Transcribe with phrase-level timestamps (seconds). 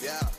[0.00, 0.37] Yeah.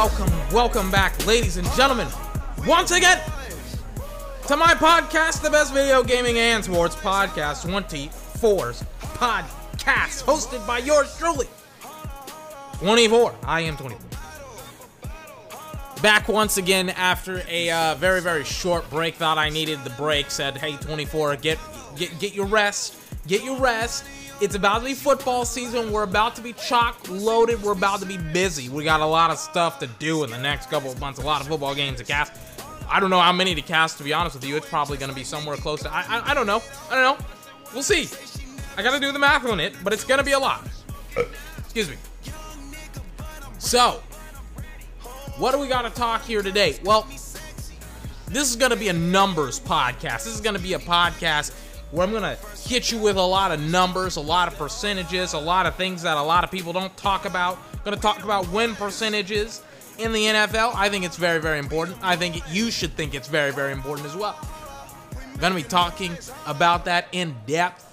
[0.00, 2.08] Welcome, welcome, back, ladies and gentlemen,
[2.66, 3.20] once again
[4.46, 11.14] to my podcast, the best video gaming and sports podcast, 24's podcast, hosted by yours
[11.18, 11.46] truly,
[12.78, 13.34] 24.
[13.44, 14.00] I am 24.
[16.00, 19.16] Back once again after a uh, very, very short break.
[19.16, 20.30] Thought I needed the break.
[20.30, 21.58] Said, "Hey, 24, get
[21.94, 22.96] get get your rest.
[23.26, 24.06] Get your rest.
[24.40, 25.92] It's about to be football season.
[25.92, 27.62] We're about to be chock loaded.
[27.62, 28.70] We're about to be busy.
[28.70, 31.20] We got a lot of stuff to do in the next couple of months.
[31.20, 32.32] A lot of football games to cast.
[32.88, 33.98] I don't know how many to cast.
[33.98, 35.92] To be honest with you, it's probably going to be somewhere close to.
[35.92, 36.62] I, I I don't know.
[36.90, 37.26] I don't know.
[37.74, 38.08] We'll see.
[38.78, 40.66] I got to do the math on it, but it's going to be a lot.
[41.58, 41.96] Excuse me.
[43.58, 44.02] So,
[45.36, 46.78] what do we got to talk here today?
[46.82, 47.06] Well,
[48.26, 50.24] this is going to be a numbers podcast.
[50.24, 51.52] This is going to be a podcast
[51.90, 52.38] where I'm going to
[52.68, 56.02] hit you with a lot of numbers, a lot of percentages, a lot of things
[56.02, 57.58] that a lot of people don't talk about.
[57.84, 59.62] going to talk about win percentages
[59.98, 60.74] in the NFL.
[60.74, 61.98] I think it's very, very important.
[62.02, 64.38] I think you should think it's very, very important as well.
[65.38, 67.86] going to be talking about that in depth.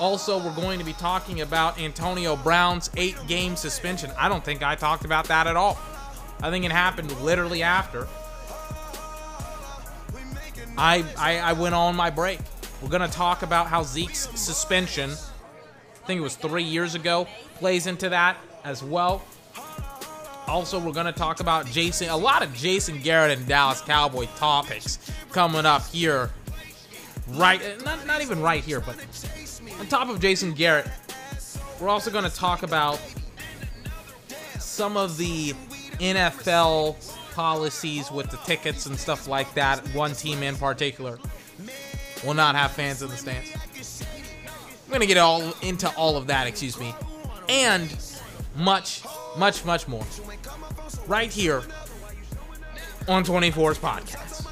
[0.00, 4.10] Also, we're going to be talking about Antonio Brown's eight game suspension.
[4.18, 5.78] I don't think I talked about that at all.
[6.42, 8.08] I think it happened literally after.
[10.76, 12.40] I, I, I went on my break.
[12.82, 17.26] We're going to talk about how Zeke's suspension, I think it was three years ago,
[17.56, 19.22] plays into that as well.
[20.46, 24.26] Also, we're going to talk about Jason, a lot of Jason Garrett and Dallas Cowboy
[24.36, 24.98] topics
[25.30, 26.30] coming up here.
[27.28, 28.96] Right, eh, not, not even right here, but
[29.78, 30.88] on top of Jason Garrett,
[31.80, 33.00] we're also going to talk about
[34.58, 35.52] some of the
[36.00, 36.96] NFL
[37.32, 39.78] policies with the tickets and stuff like that.
[39.94, 41.18] One team in particular
[42.24, 43.50] will not have fans in the stands.
[44.92, 46.94] I'm to get all into all of that, excuse me,
[47.48, 47.94] and
[48.56, 49.02] much,
[49.38, 50.04] much, much more
[51.06, 51.62] right here
[53.08, 54.46] on 24's podcast.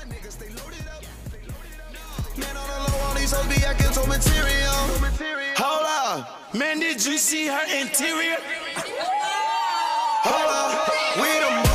[2.39, 2.89] The.
[5.59, 6.55] Hold up.
[6.55, 8.37] Man, did you see her interior?
[10.25, 10.89] Hold up.
[11.16, 11.67] We them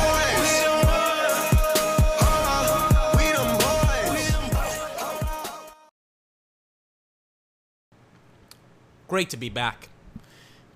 [9.14, 9.90] Great to be back.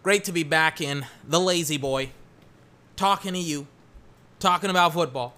[0.05, 2.11] Great to be back in the lazy boy,
[2.95, 3.67] talking to you,
[4.39, 5.35] talking about football,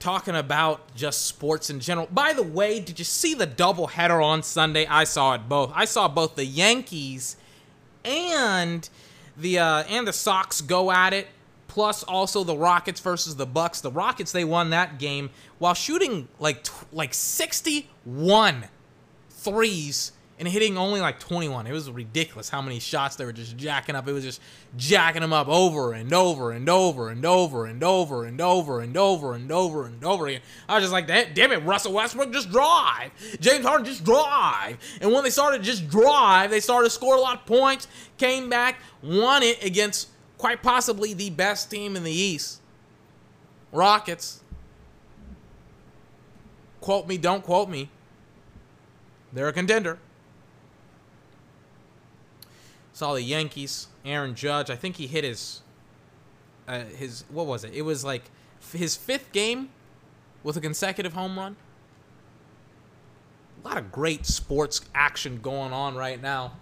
[0.00, 2.08] talking about just sports in general.
[2.10, 4.84] By the way, did you see the doubleheader on Sunday?
[4.84, 5.70] I saw it both.
[5.76, 7.36] I saw both the Yankees
[8.04, 8.88] and
[9.36, 11.28] the uh, and the Sox go at it.
[11.68, 13.80] Plus, also the Rockets versus the Bucks.
[13.80, 15.30] The Rockets they won that game
[15.60, 18.64] while shooting like like 61
[19.30, 20.10] threes
[20.42, 21.68] and hitting only like 21.
[21.68, 24.08] It was ridiculous how many shots they were just jacking up.
[24.08, 24.40] It was just
[24.76, 28.96] jacking them up over and over and over and over and over and over and
[28.96, 30.40] over and over and over again.
[30.68, 33.12] I was just like, "Damn damn it, Russell Westbrook, just drive.
[33.38, 34.78] James Harden, just drive.
[35.00, 37.86] And when they started just drive, they started to score a lot of points,
[38.18, 42.60] came back, won it against quite possibly the best team in the East.
[43.70, 44.40] Rockets.
[46.80, 47.90] Quote me, don't quote me.
[49.32, 50.00] They're a contender.
[52.92, 53.88] Saw the Yankees.
[54.04, 54.70] Aaron Judge.
[54.70, 55.62] I think he hit his
[56.68, 57.72] uh, his what was it?
[57.74, 58.24] It was like
[58.72, 59.70] his fifth game
[60.42, 61.56] with a consecutive home run.
[63.64, 66.54] A lot of great sports action going on right now.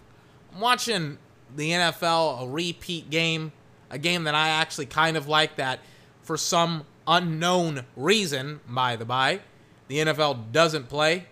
[0.55, 1.19] I'm watching
[1.55, 3.53] the NFL, a repeat game,
[3.88, 5.81] a game that I actually kind of like that
[6.23, 9.41] for some unknown reason, by the by,
[9.88, 11.26] the NFL doesn't play,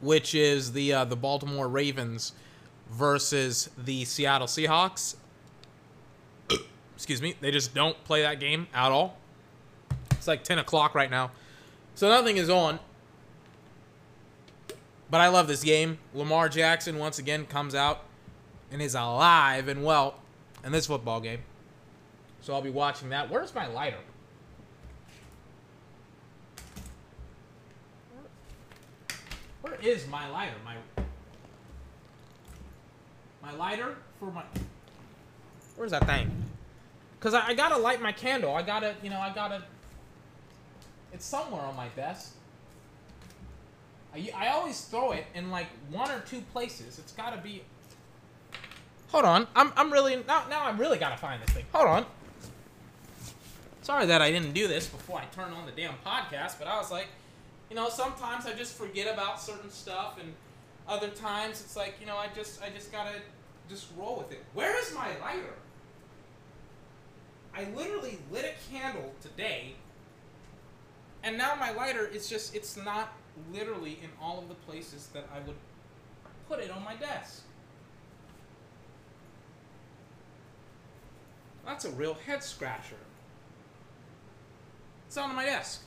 [0.00, 2.32] which is the uh, the Baltimore Ravens
[2.90, 5.16] versus the Seattle Seahawks.
[6.96, 9.16] Excuse me, they just don't play that game at all.
[10.12, 11.30] It's like 10 o'clock right now,
[11.94, 12.78] so nothing is on.
[15.10, 15.98] But I love this game.
[16.14, 18.04] Lamar Jackson once again comes out
[18.70, 20.20] and is alive and well
[20.64, 21.40] in this football game.
[22.42, 23.30] So I'll be watching that.
[23.30, 23.98] Where's my lighter?
[29.62, 30.54] Where is my lighter?
[30.64, 30.76] My
[33.42, 34.42] my lighter for my.
[35.76, 36.30] Where's that thing?
[37.20, 38.54] Cause I, I gotta light my candle.
[38.54, 39.62] I gotta, you know, I gotta.
[41.12, 42.34] It's somewhere on my desk.
[44.14, 46.98] I, I always throw it in like one or two places.
[46.98, 47.62] It's gotta be.
[49.08, 51.64] Hold on, I'm I'm really now now I really gotta find this thing.
[51.72, 52.06] Hold on.
[53.82, 56.78] Sorry that I didn't do this before I turned on the damn podcast, but I
[56.78, 57.08] was like,
[57.70, 60.32] you know, sometimes I just forget about certain stuff, and
[60.90, 63.14] other times it's like, you know, I just I just gotta
[63.68, 64.44] just roll with it.
[64.52, 65.54] Where is my lighter?
[67.54, 69.74] I literally lit a candle today,
[71.22, 73.12] and now my lighter is just it's not
[73.52, 75.56] literally in all of the places that I would
[76.48, 77.42] put it on my desk.
[81.64, 82.96] That's a real head scratcher.
[85.06, 85.82] It's on my desk.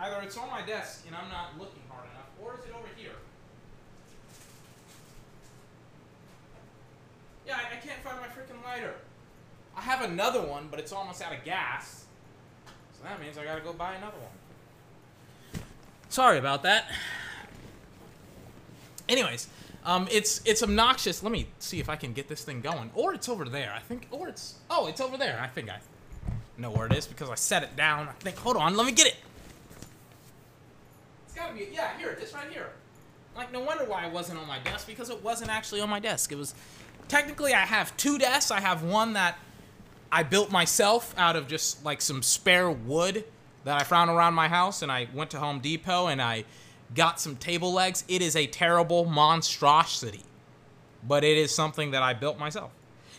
[0.00, 2.88] Either it's on my desk and I'm not looking hard enough, or is it over
[2.96, 3.12] here?
[7.46, 8.94] Yeah, I, I can't find my freaking lighter.
[9.76, 12.04] I have another one, but it's almost out of gas.
[12.96, 15.62] So that means I gotta go buy another one.
[16.08, 16.90] Sorry about that.
[19.08, 19.48] Anyways,
[19.84, 21.22] um, it's it's obnoxious.
[21.22, 22.90] Let me see if I can get this thing going.
[22.94, 23.72] Or it's over there.
[23.74, 24.08] I think.
[24.10, 25.38] Or it's oh, it's over there.
[25.40, 25.78] I think I
[26.58, 28.08] know where it is because I set it down.
[28.08, 28.36] I think.
[28.38, 28.76] Hold on.
[28.76, 29.16] Let me get it.
[31.38, 31.68] Gotta be.
[31.72, 32.70] Yeah, here it is, right here.
[33.36, 36.00] Like no wonder why it wasn't on my desk because it wasn't actually on my
[36.00, 36.32] desk.
[36.32, 36.54] It was.
[37.06, 38.50] Technically, I have two desks.
[38.50, 39.38] I have one that
[40.10, 43.24] I built myself out of just like some spare wood
[43.64, 46.44] that I found around my house, and I went to Home Depot and I
[46.94, 48.04] got some table legs.
[48.08, 50.24] It is a terrible monstrosity,
[51.06, 52.72] but it is something that I built myself.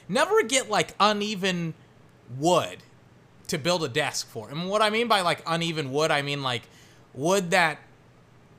[0.10, 1.74] Never get like uneven
[2.38, 2.80] wood
[3.48, 4.50] to build a desk for.
[4.50, 6.64] And what I mean by like uneven wood, I mean like
[7.14, 7.80] wood that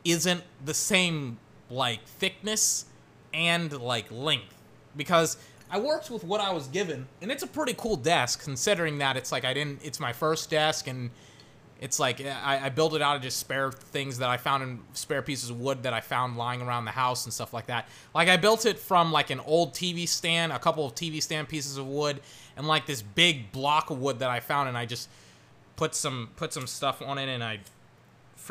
[0.05, 1.39] isn't the same
[1.69, 2.87] like thickness
[3.33, 4.55] and like length
[4.97, 5.37] because
[5.71, 9.17] I worked with what I was given, and it's a pretty cool desk considering that
[9.17, 9.81] it's like I didn't.
[9.85, 11.11] It's my first desk, and
[11.81, 14.81] it's like I, I built it out of just spare things that I found in
[14.95, 17.89] spare pieces of wood that I found lying around the house and stuff like that.
[18.13, 21.49] Like I built it from like an old TV stand, a couple of TV stand
[21.49, 22.21] pieces of wood,
[22.57, 25.09] and like this big block of wood that I found, and I just
[25.77, 27.61] put some put some stuff on it, and I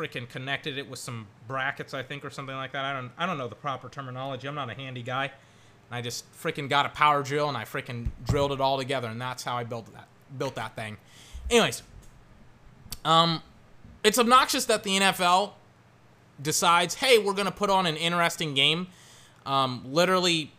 [0.00, 2.84] freaking connected it with some brackets, I think, or something like that.
[2.84, 4.48] I don't I don't know the proper terminology.
[4.48, 5.24] I'm not a handy guy.
[5.24, 5.32] And
[5.90, 9.20] I just freaking got a power drill and I freaking drilled it all together, and
[9.20, 10.08] that's how I built that
[10.38, 10.96] built that thing.
[11.50, 11.82] Anyways,
[13.04, 13.42] um,
[14.02, 15.52] it's obnoxious that the NFL
[16.40, 18.86] decides, hey, we're gonna put on an interesting game.
[19.44, 20.52] Um, literally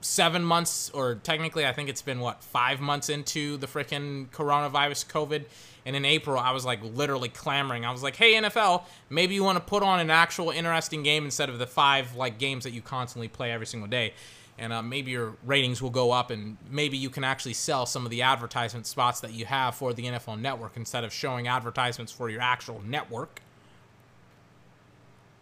[0.00, 5.06] seven months, or technically, I think it's been what five months into the freaking coronavirus,
[5.08, 5.44] COVID.
[5.84, 7.84] And in April, I was like literally clamoring.
[7.84, 11.24] I was like, "Hey NFL, maybe you want to put on an actual interesting game
[11.24, 14.12] instead of the five like games that you constantly play every single day."
[14.58, 18.04] and uh, maybe your ratings will go up and maybe you can actually sell some
[18.04, 22.12] of the advertisement spots that you have for the NFL network instead of showing advertisements
[22.12, 23.40] for your actual network.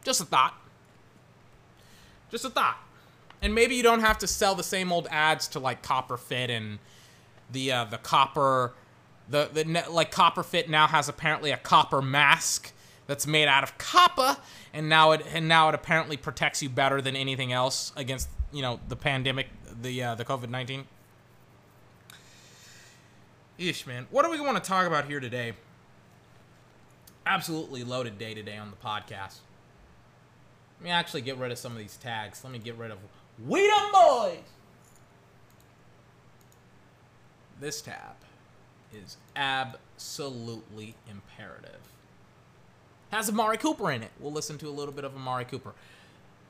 [0.05, 0.55] Just a thought.
[2.31, 2.79] Just a thought.
[3.43, 6.51] And maybe you don't have to sell the same old ads to like Copper Fit
[6.51, 6.79] and
[7.51, 8.73] the uh, the copper
[9.31, 12.73] the the like Copper Fit now has apparently a copper mask
[13.07, 14.37] that's made out of copper
[14.73, 18.63] and now it and now it apparently protects you better than anything else against you
[18.63, 19.49] know the pandemic,
[19.81, 20.85] the uh, the COVID nineteen.
[23.59, 24.07] Ish, man.
[24.11, 25.53] What do we want to talk about here today?
[27.27, 29.39] Absolutely loaded day today on the podcast.
[30.79, 32.43] Let me actually get rid of some of these tags.
[32.43, 32.99] Let me get rid of
[33.47, 34.39] We Them Boys.
[37.61, 38.20] This tab
[38.95, 41.81] is absolutely imperative.
[43.11, 44.11] Has Amari Cooper in it.
[44.21, 45.73] We'll listen to a little bit of Amari Cooper.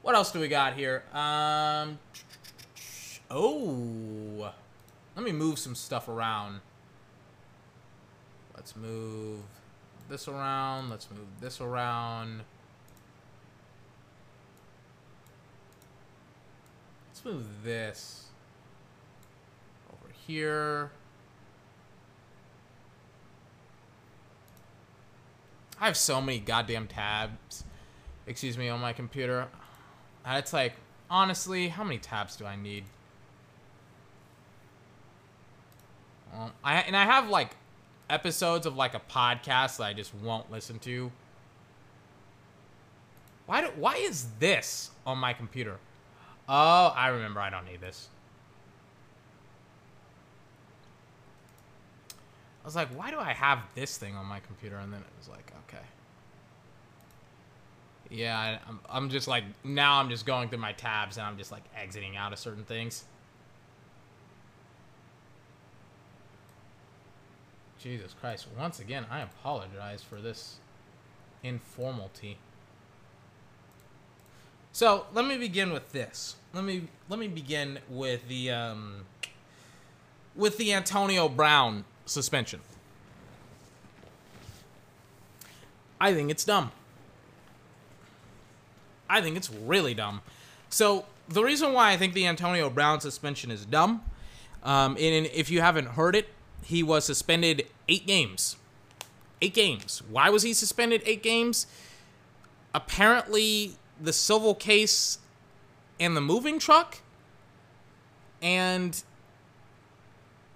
[0.02, 1.02] What else do we got here?
[1.12, 1.98] Um,
[3.30, 4.52] oh,
[5.16, 6.60] let me move some stuff around.
[8.54, 9.40] Let's move
[10.08, 10.90] this around.
[10.90, 12.42] Let's move this around.
[17.08, 18.26] Let's move this
[19.92, 20.90] over here.
[25.80, 27.64] I have so many goddamn tabs,
[28.26, 29.48] excuse me, on my computer.
[30.26, 30.74] And it's like,
[31.08, 32.84] honestly, how many tabs do I need?
[36.32, 37.56] Well, I and I have like
[38.10, 41.10] episodes of like a podcast that I just won't listen to.
[43.46, 45.78] Why do, why is this on my computer?
[46.48, 47.40] Oh, I remember.
[47.40, 48.08] I don't need this.
[52.70, 54.76] Was like, why do I have this thing on my computer?
[54.76, 55.82] And then it was like, okay.
[58.10, 59.98] Yeah, I, I'm, I'm just like now.
[59.98, 63.04] I'm just going through my tabs and I'm just like exiting out of certain things.
[67.80, 68.46] Jesus Christ!
[68.58, 70.56] Once again, I apologize for this
[71.42, 72.38] informality.
[74.72, 76.36] So let me begin with this.
[76.52, 79.06] Let me let me begin with the um,
[80.34, 82.60] with the Antonio Brown suspension.
[86.00, 86.72] I think it's dumb.
[89.08, 90.22] I think it's really dumb.
[90.68, 94.02] So the reason why I think the Antonio Brown suspension is dumb,
[94.62, 96.28] um, and if you haven't heard it,
[96.62, 98.56] he was suspended eight games.
[99.42, 100.02] Eight games.
[100.08, 101.66] Why was he suspended eight games?
[102.74, 105.18] Apparently, the civil case
[105.98, 106.98] and the moving truck,
[108.40, 109.02] and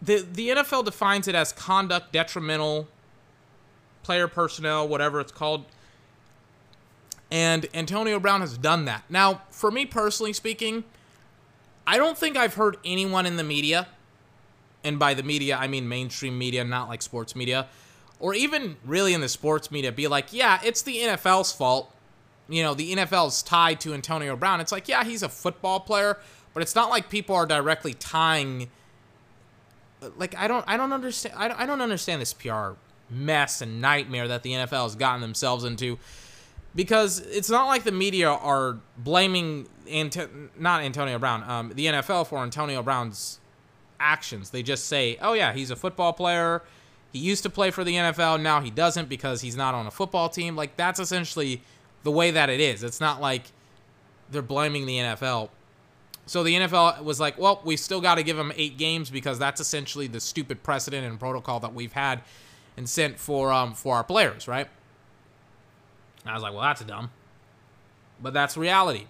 [0.04, 2.88] the the NFL defines it as conduct detrimental
[4.02, 5.64] player personnel, whatever it's called.
[7.30, 9.02] And Antonio Brown has done that.
[9.08, 10.84] Now, for me personally speaking,
[11.87, 13.88] I don't think I've heard anyone in the media,
[14.84, 17.66] and by the media, I mean mainstream media, not like sports media,
[18.20, 21.90] or even really in the sports media, be like, yeah, it's the NFL's fault.
[22.49, 24.61] You know, the NFL's tied to Antonio Brown.
[24.61, 26.18] It's like, yeah, he's a football player,
[26.52, 28.70] but it's not like people are directly tying.
[30.16, 31.34] Like, I don't, I don't understand.
[31.37, 32.73] I don't, I don't understand this PR
[33.11, 35.99] mess and nightmare that the NFL has gotten themselves into
[36.75, 42.26] because it's not like the media are blaming Anto- not Antonio Brown, um, the NFL
[42.26, 43.38] for Antonio Brown's
[44.00, 44.50] actions.
[44.50, 46.62] They just say, "Oh yeah, he's a football player.
[47.12, 48.40] He used to play for the NFL.
[48.40, 51.62] Now he doesn't because he's not on a football team." Like that's essentially
[52.02, 52.82] the way that it is.
[52.82, 53.44] It's not like
[54.30, 55.50] they're blaming the NFL.
[56.26, 59.38] So the NFL was like, "Well, we still got to give him 8 games because
[59.38, 62.23] that's essentially the stupid precedent and protocol that we've had
[62.76, 64.69] and sent for um for our players, right?"
[66.25, 67.11] And I was like, well, that's dumb.
[68.21, 69.07] But that's reality.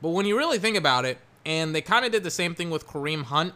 [0.00, 2.70] But when you really think about it, and they kind of did the same thing
[2.70, 3.54] with Kareem Hunt,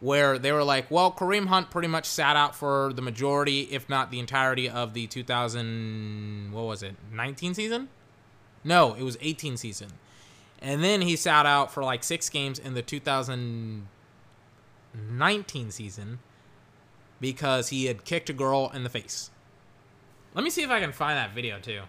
[0.00, 3.88] where they were like, well, Kareem Hunt pretty much sat out for the majority, if
[3.88, 7.88] not the entirety, of the 2000, what was it, 19 season?
[8.62, 9.88] No, it was 18 season.
[10.60, 16.18] And then he sat out for like six games in the 2019 season
[17.20, 19.30] because he had kicked a girl in the face.
[20.34, 21.80] Let me see if I can find that video too.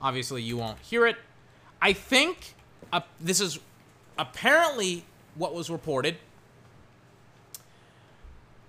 [0.00, 1.16] Obviously, you won't hear it.
[1.80, 2.54] I think
[2.92, 3.60] uh, this is
[4.18, 6.16] apparently what was reported.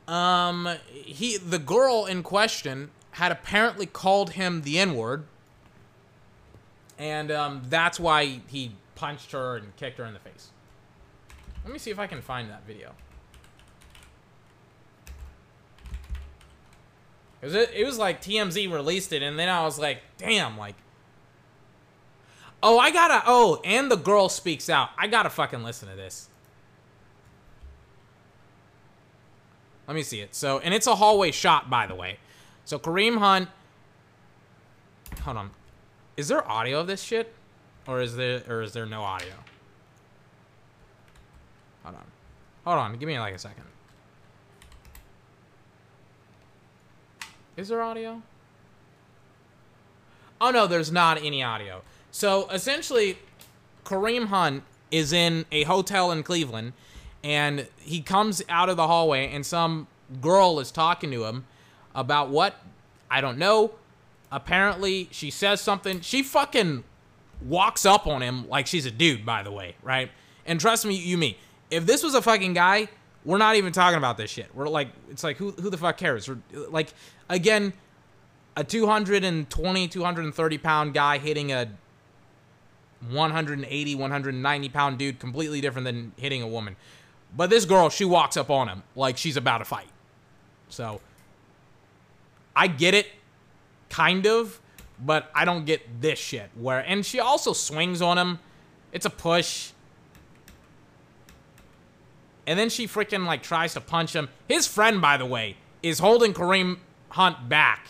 [0.08, 5.26] Um, he the girl in question had apparently called him the N word,
[6.98, 10.50] and um, that's why he punched her and kicked her in the face.
[11.64, 12.94] Let me see if I can find that video.
[17.42, 20.76] Cause it, it was like TMZ released it, and then I was like, damn, like,
[22.62, 24.92] oh, I gotta, oh, and the girl speaks out.
[24.98, 26.30] I gotta fucking listen to this.
[29.88, 30.34] Let me see it.
[30.34, 32.18] So, and it's a hallway shot, by the way.
[32.64, 33.50] So Kareem Hunt.
[35.24, 35.52] Hold on.
[36.16, 37.34] Is there audio of this shit,
[37.88, 39.34] or is there, or is there no audio?
[41.84, 42.04] Hold on.
[42.66, 42.98] Hold on.
[42.98, 43.64] Give me like a second.
[47.58, 48.22] Is there audio?
[50.42, 51.82] Oh no, there's not any audio.
[52.12, 53.18] So essentially,
[53.86, 56.74] Kareem Hunt is in a hotel in Cleveland,
[57.24, 59.88] and he comes out of the hallway, and some
[60.22, 61.46] girl is talking to him
[61.96, 62.60] about what
[63.10, 63.72] I don't know.
[64.34, 66.02] Apparently, she says something.
[66.02, 66.84] She fucking
[67.40, 70.10] walks up on him like she's a dude, by the way, right?
[70.48, 71.38] And trust me, you me.
[71.70, 72.90] If this was a fucking guy,
[73.24, 74.50] we're not even talking about this shit.
[74.56, 76.28] We're like, it's like, who, who the fuck cares?
[76.28, 76.92] We're, like,
[77.30, 77.74] again,
[78.58, 81.70] a 220, 230 pound guy hitting a
[83.12, 86.76] 180, 190 pound dude, completely different than hitting a woman.
[87.38, 89.90] But this girl, she walks up on him like she's about to fight.
[90.70, 91.02] So,
[92.56, 93.08] I get it,
[93.94, 94.60] kind of,
[95.00, 96.50] but I don't get this shit.
[96.56, 98.40] Where, and she also swings on him.
[98.92, 99.72] It's a push.
[102.48, 104.30] And then she freaking like tries to punch him.
[104.48, 107.90] His friend, by the way, is holding Kareem Hunt back.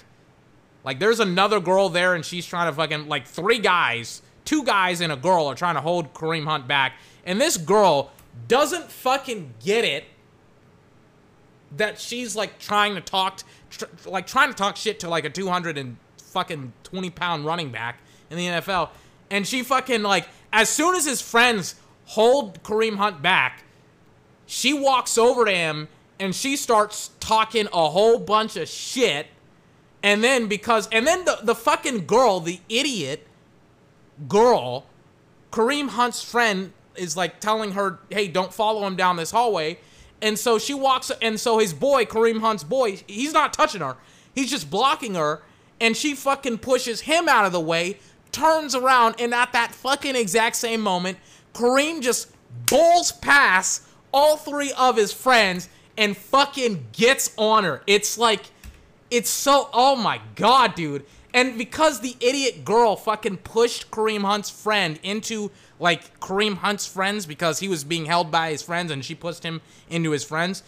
[0.83, 4.99] Like there's another girl there and she's trying to fucking like three guys, two guys
[4.99, 6.93] and a girl are trying to hold Kareem Hunt back.
[7.25, 8.11] And this girl
[8.49, 10.03] doesn't fucking get it
[11.77, 13.41] that she's like trying to talk
[13.77, 17.71] tr like trying to talk shit to like a 200 and fucking 20 pound running
[17.71, 17.99] back
[18.29, 18.89] in the NFL.
[19.31, 21.75] And she fucking like as soon as his friends
[22.05, 23.63] hold Kareem Hunt back,
[24.45, 25.87] she walks over to him
[26.19, 29.27] and she starts talking a whole bunch of shit
[30.03, 33.25] And then because and then the the fucking girl, the idiot
[34.27, 34.85] girl,
[35.51, 39.79] Kareem Hunt's friend is like telling her, "Hey, don't follow him down this hallway."
[40.23, 43.97] And so she walks and so his boy, Kareem Hunt's boy, he's not touching her.
[44.33, 45.43] He's just blocking her
[45.81, 47.97] and she fucking pushes him out of the way,
[48.31, 51.17] turns around and at that fucking exact same moment,
[51.53, 52.31] Kareem just
[52.69, 57.83] bowls past all three of his friends and fucking gets on her.
[57.85, 58.45] It's like
[59.11, 61.05] it's so oh my god, dude.
[61.33, 67.25] And because the idiot girl fucking pushed Kareem Hunt's friend into like Kareem Hunt's friends
[67.25, 70.63] because he was being held by his friends and she pushed him into his friends.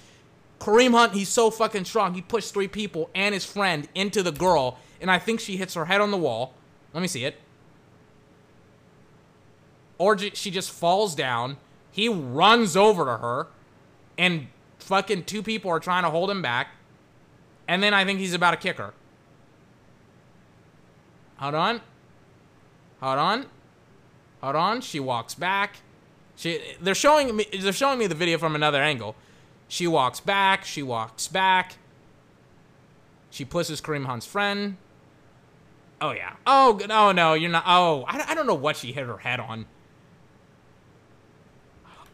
[0.59, 2.13] Kareem Hunt, he's so fucking strong.
[2.13, 5.73] He pushed three people and his friend into the girl, and I think she hits
[5.73, 6.53] her head on the wall.
[6.93, 7.35] Let me see it.
[9.97, 11.57] Or she just falls down.
[11.91, 13.47] He runs over to her,
[14.17, 14.47] and
[14.79, 16.69] fucking two people are trying to hold him back.
[17.67, 18.93] And then I think he's about to kick her.
[21.37, 21.81] Hold on.
[23.01, 23.45] Hold on.
[24.41, 24.81] Hold on.
[24.81, 25.77] She walks back.
[26.35, 29.15] She they're showing me they're showing me the video from another angle.
[29.67, 31.77] She walks back, she walks back.
[33.29, 34.77] She pushes Kareem Hunt's friend.
[36.01, 36.35] Oh yeah.
[36.45, 39.39] Oh no no, you're not Oh, I, I don't know what she hit her head
[39.39, 39.65] on.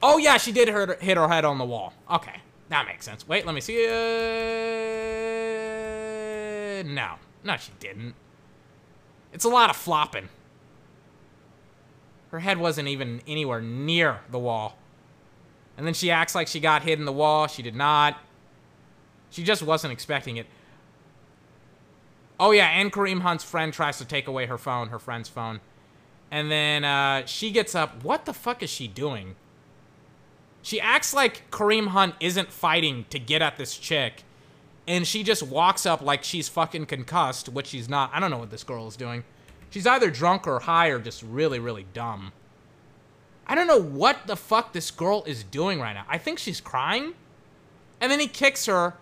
[0.03, 1.93] Oh yeah, she did hit her, hit her head on the wall.
[2.09, 2.41] Okay.
[2.69, 3.27] That makes sense.
[3.27, 3.85] Wait, let me see.
[3.85, 3.91] Uh,
[6.83, 7.15] no.
[7.43, 8.15] No, she didn't.
[9.33, 10.29] It's a lot of flopping.
[12.31, 14.77] Her head wasn't even anywhere near the wall.
[15.77, 17.47] And then she acts like she got hit in the wall.
[17.47, 18.17] She did not.
[19.29, 20.47] She just wasn't expecting it.
[22.39, 25.59] Oh, yeah, and Kareem Hunt's friend tries to take away her phone, her friend's phone.
[26.31, 28.03] And then uh, she gets up.
[28.03, 29.35] What the fuck is she doing?
[30.61, 34.23] She acts like Kareem Hunt isn't fighting to get at this chick.
[34.87, 38.09] And she just walks up like she's fucking concussed, which she's not.
[38.13, 39.23] I don't know what this girl is doing.
[39.71, 42.33] She's either drunk or high or just really, really dumb.
[43.47, 46.05] I don't know what the fuck this girl is doing right now.
[46.07, 47.13] I think she's crying.
[47.99, 48.95] And then he kicks her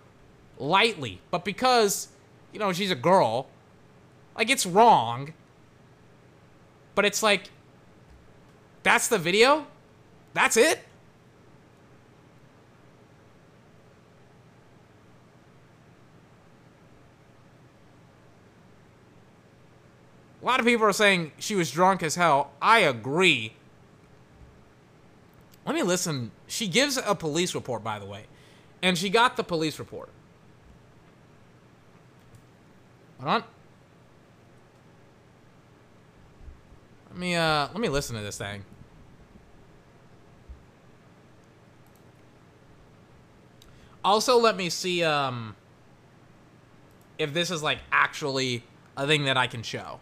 [0.58, 1.22] lightly.
[1.32, 2.10] But because,
[2.54, 3.48] you know, she's a girl,
[4.38, 5.34] like, it's wrong.
[6.96, 7.50] But it's like,
[8.84, 9.66] that's the video?
[10.34, 10.80] That's it?
[20.42, 22.52] A lot of people are saying she was drunk as hell.
[22.62, 23.54] I agree.
[25.66, 26.32] Let me listen.
[26.48, 28.26] She gives a police report, by the way.
[28.82, 30.10] And she got the police report.
[33.20, 33.44] Hold on.
[37.10, 38.64] Let me uh let me listen to this thing.
[44.04, 45.56] Also let me see um
[47.18, 48.64] if this is like actually
[48.96, 50.00] a thing that I can show.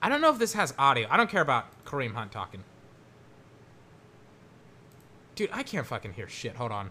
[0.00, 1.08] I don't know if this has audio.
[1.10, 2.62] I don't care about Kareem Hunt talking.
[5.34, 6.56] Dude, I can't fucking hear shit.
[6.56, 6.90] Hold on.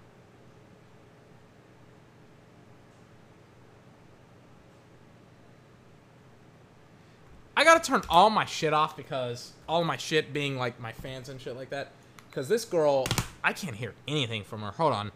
[7.58, 11.28] I gotta turn all my shit off because all my shit being like my fans
[11.28, 11.92] and shit like that.
[12.30, 13.08] Because this girl,
[13.44, 14.72] I can't hear anything from her.
[14.72, 15.12] Hold on.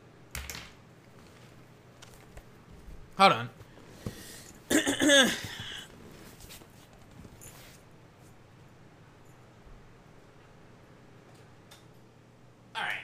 [3.19, 3.49] Hold on.
[12.75, 13.04] Alright.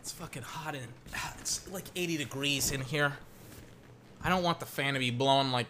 [0.00, 0.88] It's fucking hot in.
[1.14, 3.12] Ah, it's like 80 degrees in here.
[4.24, 5.66] I don't want the fan to be blowing like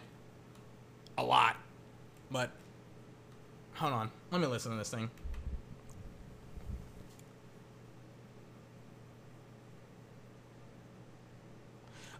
[1.17, 1.57] a lot.
[2.31, 2.51] But
[3.73, 4.11] hold on.
[4.31, 5.09] Let me listen to this thing.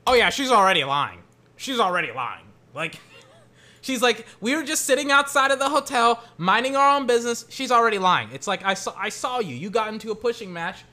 [0.06, 1.20] Oh yeah, she's already lying.
[1.56, 2.46] She's already lying.
[2.76, 3.00] Like
[3.82, 7.46] she's like we were just sitting outside of the hotel minding our own business.
[7.48, 8.30] She's already lying.
[8.34, 9.56] It's like I saw I saw you.
[9.56, 10.84] You got into a pushing match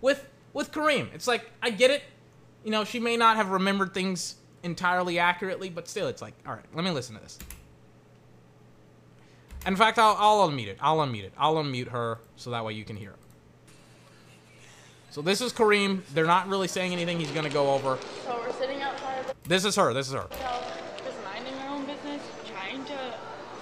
[0.00, 0.24] with
[0.56, 1.12] with Kareem.
[1.14, 2.02] It's like I get it.
[2.64, 6.54] You know, she may not have remembered things entirely accurately, but still it's like, all
[6.54, 7.38] right, let me listen to this.
[9.66, 10.78] In fact, I'll, I'll unmute it.
[10.80, 11.32] I'll unmute it.
[11.36, 13.18] I'll unmute her so that way you can hear it.
[15.10, 16.02] So this is Kareem.
[16.14, 17.98] They're not really saying anything he's going to go over.
[18.24, 19.92] So we're sitting outside This is her.
[19.92, 20.20] This is her.
[20.20, 20.62] hotel,
[21.04, 23.14] just minding our own business, trying to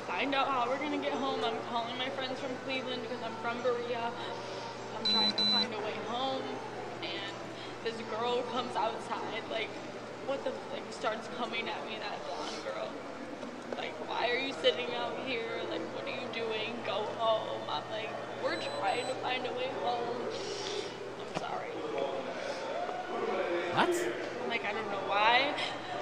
[0.07, 1.45] find out how we're gonna get home.
[1.45, 4.11] I'm calling my friends from Cleveland because I'm from Berea.
[4.99, 6.43] I'm trying to find a way home,
[7.03, 7.35] and
[7.85, 9.69] this girl comes outside, like,
[10.27, 11.99] what the like starts coming at me.
[12.01, 12.89] That blonde girl,
[13.77, 15.61] like, why are you sitting out here?
[15.69, 16.73] Like, what are you doing?
[16.87, 17.61] Go home.
[17.69, 18.09] I'm like,
[18.43, 20.17] we're trying to find a way home.
[21.21, 21.69] I'm sorry.
[23.77, 23.93] what?
[24.43, 25.55] I'm like, I don't know why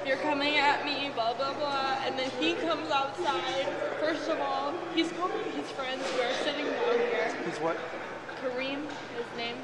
[0.07, 1.99] you're coming at me, blah, blah, blah.
[2.07, 3.67] And then he comes outside.
[3.99, 7.37] First of all, he's calling his friends who are sitting down here.
[7.45, 7.77] He's what?
[8.41, 8.87] Kareem,
[9.19, 9.57] his name.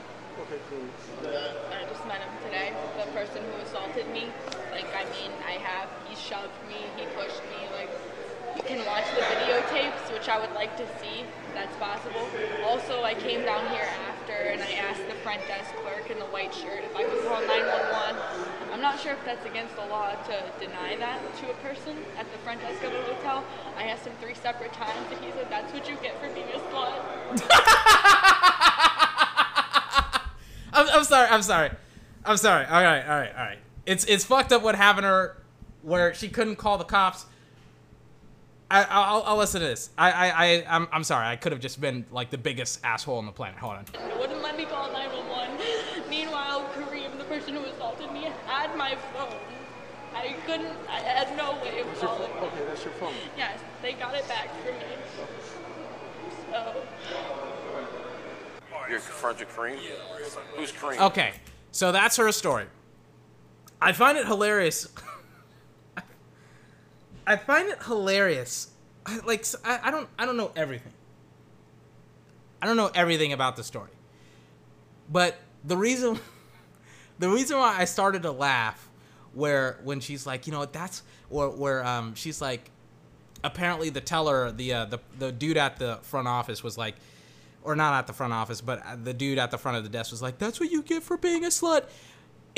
[0.43, 1.31] Okay, cool.
[1.31, 2.73] I just met him today.
[2.97, 4.31] The person who assaulted me.
[4.79, 5.91] Like, I mean, I have.
[6.07, 6.79] He shoved me.
[6.95, 7.67] He pushed me.
[7.75, 7.91] Like,
[8.55, 11.27] you can watch the videotapes, which I would like to see.
[11.27, 12.23] If that's possible.
[12.63, 16.31] Also, I came down here after and I asked the front desk clerk in the
[16.31, 18.23] white shirt if I could call 911.
[18.71, 22.31] I'm not sure if that's against the law to deny that to a person at
[22.31, 23.43] the front desk of a hotel.
[23.77, 26.47] I asked him three separate times, and he said, "That's what you get for being
[26.55, 27.03] a slut."
[30.73, 31.27] I'm, I'm sorry.
[31.31, 31.71] I'm sorry.
[32.25, 32.65] I'm sorry.
[32.67, 33.03] All right.
[33.03, 33.35] All right.
[33.35, 33.59] All right.
[33.89, 35.37] It's it's fucked up what happened to her,
[35.81, 37.25] where she couldn't call the cops.
[38.71, 39.89] I I'll, I'll listen to this.
[39.97, 41.27] I I I I'm, I'm sorry.
[41.27, 43.59] I could have just been like the biggest asshole on the planet.
[43.59, 43.85] Hold on.
[43.95, 46.11] It wouldn't let me call 911.
[46.11, 49.35] Meanwhile, Kareem, the person who assaulted me, had my phone.
[50.15, 52.31] I couldn't, I had no way of That's your calling.
[52.33, 52.45] phone.
[52.45, 53.15] Okay, that's your phone.
[53.39, 54.79] Yes, they got it back for me.
[56.51, 56.83] So,
[58.91, 59.79] You're Frederick Kareem?
[60.57, 61.01] Who's Kareem?
[61.07, 61.33] Okay.
[61.73, 62.67] So that's her story.
[63.81, 64.89] I find it hilarious.
[67.27, 68.71] I find it hilarious.
[69.25, 70.93] Like I, don't I don't know everything.
[72.61, 73.91] I don't know everything about the story.
[75.11, 76.19] But the reason
[77.19, 78.89] the reason why I started to laugh
[79.33, 82.71] where when she's like, you know that's or where um she's like
[83.45, 86.97] apparently the teller, the uh, the the dude at the front office was like
[87.63, 89.91] or not at the front office, but uh, the dude at the front of the
[89.91, 91.85] desk was like, "That's what you get for being a slut."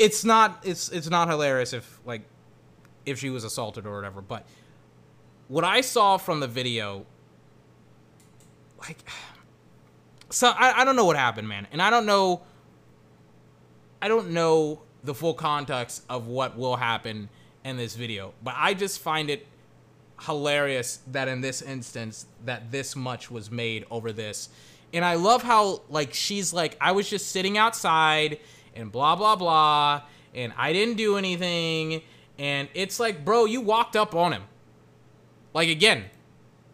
[0.01, 2.23] It's not it's it's not hilarious if like
[3.05, 4.47] if she was assaulted or whatever, but
[5.47, 7.05] what I saw from the video
[8.79, 8.97] like
[10.31, 11.67] so I, I don't know what happened, man.
[11.71, 12.41] And I don't know
[14.01, 17.29] I don't know the full context of what will happen
[17.63, 19.45] in this video, but I just find it
[20.21, 24.49] hilarious that in this instance that this much was made over this.
[24.93, 28.39] And I love how like she's like I was just sitting outside
[28.75, 30.03] and blah blah blah
[30.33, 32.01] and I didn't do anything
[32.37, 34.43] and it's like bro you walked up on him.
[35.53, 36.05] Like again.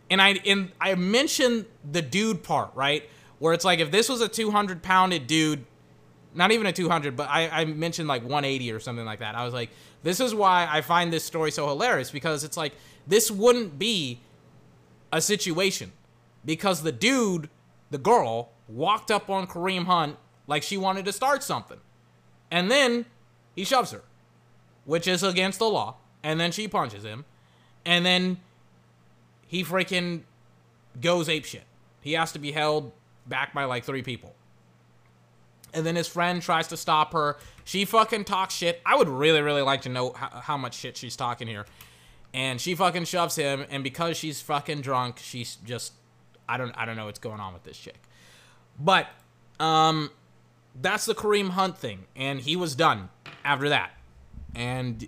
[0.09, 3.09] And I and I mentioned the dude part, right?
[3.39, 5.65] Where it's like if this was a 200 pounded dude
[6.37, 9.33] not even a 200, but I, I mentioned like 180 or something like that.
[9.33, 9.71] I was like,
[10.03, 12.73] this is why I find this story so hilarious because it's like
[13.07, 14.21] this wouldn't be
[15.11, 15.91] a situation
[16.45, 17.49] because the dude,
[17.89, 21.79] the girl, walked up on Kareem Hunt like she wanted to start something.
[22.49, 23.05] And then
[23.55, 24.03] he shoves her,
[24.85, 25.95] which is against the law.
[26.23, 27.25] And then she punches him.
[27.85, 28.37] And then
[29.47, 30.21] he freaking
[30.99, 31.61] goes apeshit.
[32.01, 32.91] He has to be held
[33.25, 34.35] back by like three people.
[35.73, 37.37] And then his friend tries to stop her.
[37.65, 38.81] She fucking talks shit.
[38.85, 41.65] I would really, really like to know how, how much shit she's talking here.
[42.33, 43.65] And she fucking shoves him.
[43.69, 45.93] And because she's fucking drunk, she's just
[46.47, 47.99] I don't I don't know what's going on with this chick.
[48.79, 49.07] But
[49.59, 50.11] um
[50.81, 52.05] that's the Kareem Hunt thing.
[52.15, 53.09] And he was done
[53.43, 53.91] after that.
[54.55, 55.07] And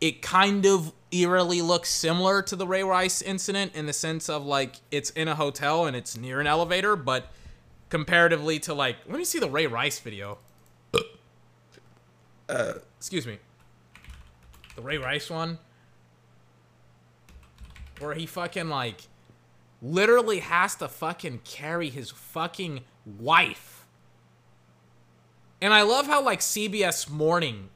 [0.00, 4.44] it kind of eerily looks similar to the Ray Rice incident in the sense of
[4.44, 7.32] like it's in a hotel and it's near an elevator, but
[7.88, 10.38] comparatively to like let me see the Ray Rice video.
[12.48, 13.38] Uh, excuse me.
[14.76, 15.58] The Ray Rice one
[18.00, 19.02] where he fucking like
[19.80, 23.73] literally has to fucking carry his fucking wife.
[25.64, 27.70] And I love how like CBS Morning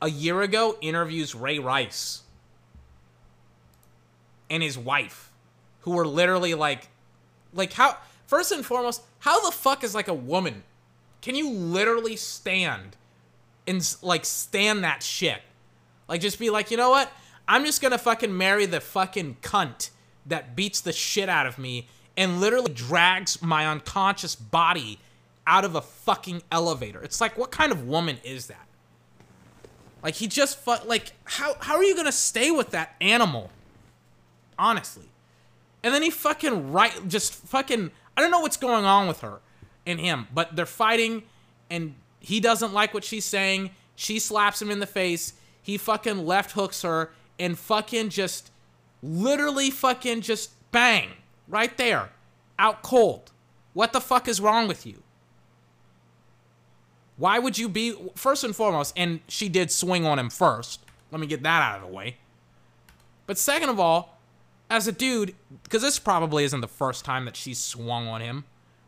[0.00, 2.22] a year ago interviews Ray Rice
[4.48, 5.32] and his wife
[5.80, 6.86] who were literally like
[7.52, 7.96] like how
[8.28, 10.62] first and foremost how the fuck is like a woman
[11.22, 12.96] can you literally stand
[13.66, 15.40] and like stand that shit?
[16.08, 17.10] Like just be like you know what?
[17.48, 19.90] I'm just gonna fucking marry the fucking cunt
[20.24, 25.00] that beats the shit out of me and literally drags my unconscious body
[25.46, 28.66] out of a fucking elevator it's like what kind of woman is that
[30.02, 33.50] like he just fu- like how how are you gonna stay with that animal
[34.58, 35.08] honestly
[35.82, 39.40] and then he fucking right just fucking I don't know what's going on with her
[39.86, 41.22] and him, but they're fighting
[41.70, 43.70] and he doesn't like what she's saying.
[43.94, 45.34] She slaps him in the face.
[45.62, 48.50] He fucking left hooks her and fucking just
[49.02, 51.10] literally fucking just bang
[51.46, 52.10] right there
[52.58, 53.32] out cold.
[53.74, 55.02] What the fuck is wrong with you?
[57.16, 60.80] Why would you be first and foremost and she did swing on him first.
[61.10, 62.16] Let me get that out of the way.
[63.26, 64.18] But second of all,
[64.68, 68.44] as a dude, because this probably isn't the first time that she's swung on him,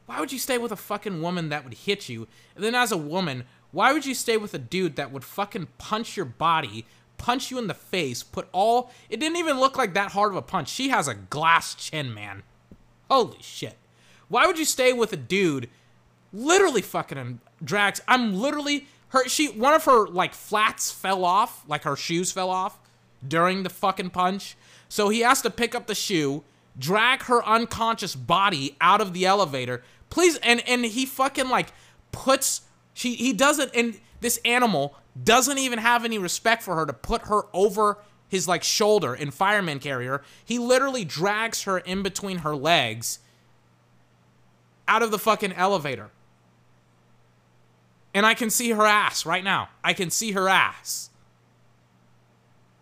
[0.07, 2.27] why would you stay with a fucking woman that would hit you?
[2.55, 5.69] And then as a woman, Why would you stay with a dude that would fucking
[5.77, 6.87] punch your body,
[7.19, 8.91] punch you in the face, put all.
[9.11, 10.69] It didn't even look like that hard of a punch.
[10.69, 12.45] She has a glass chin, man.
[13.11, 13.77] Holy shit.
[14.29, 15.69] Why would you stay with a dude
[16.33, 18.01] literally fucking drags?
[18.09, 18.87] I'm literally.
[19.11, 22.79] Her, she, one of her, like, flats fell off, like her shoes fell off
[23.27, 24.55] during the fucking punch.
[24.91, 26.45] So he has to pick up the shoe,
[26.79, 29.83] drag her unconscious body out of the elevator.
[30.11, 31.73] Please, and, and he fucking, like,
[32.13, 32.63] puts
[32.95, 37.23] she he doesn't and this animal doesn't even have any respect for her to put
[37.23, 40.23] her over his like shoulder in fireman carrier.
[40.45, 43.21] He literally drags her in between her legs
[44.87, 46.11] out of the fucking elevator.
[48.15, 49.69] And I can see her ass right now.
[49.85, 51.11] I can see her ass.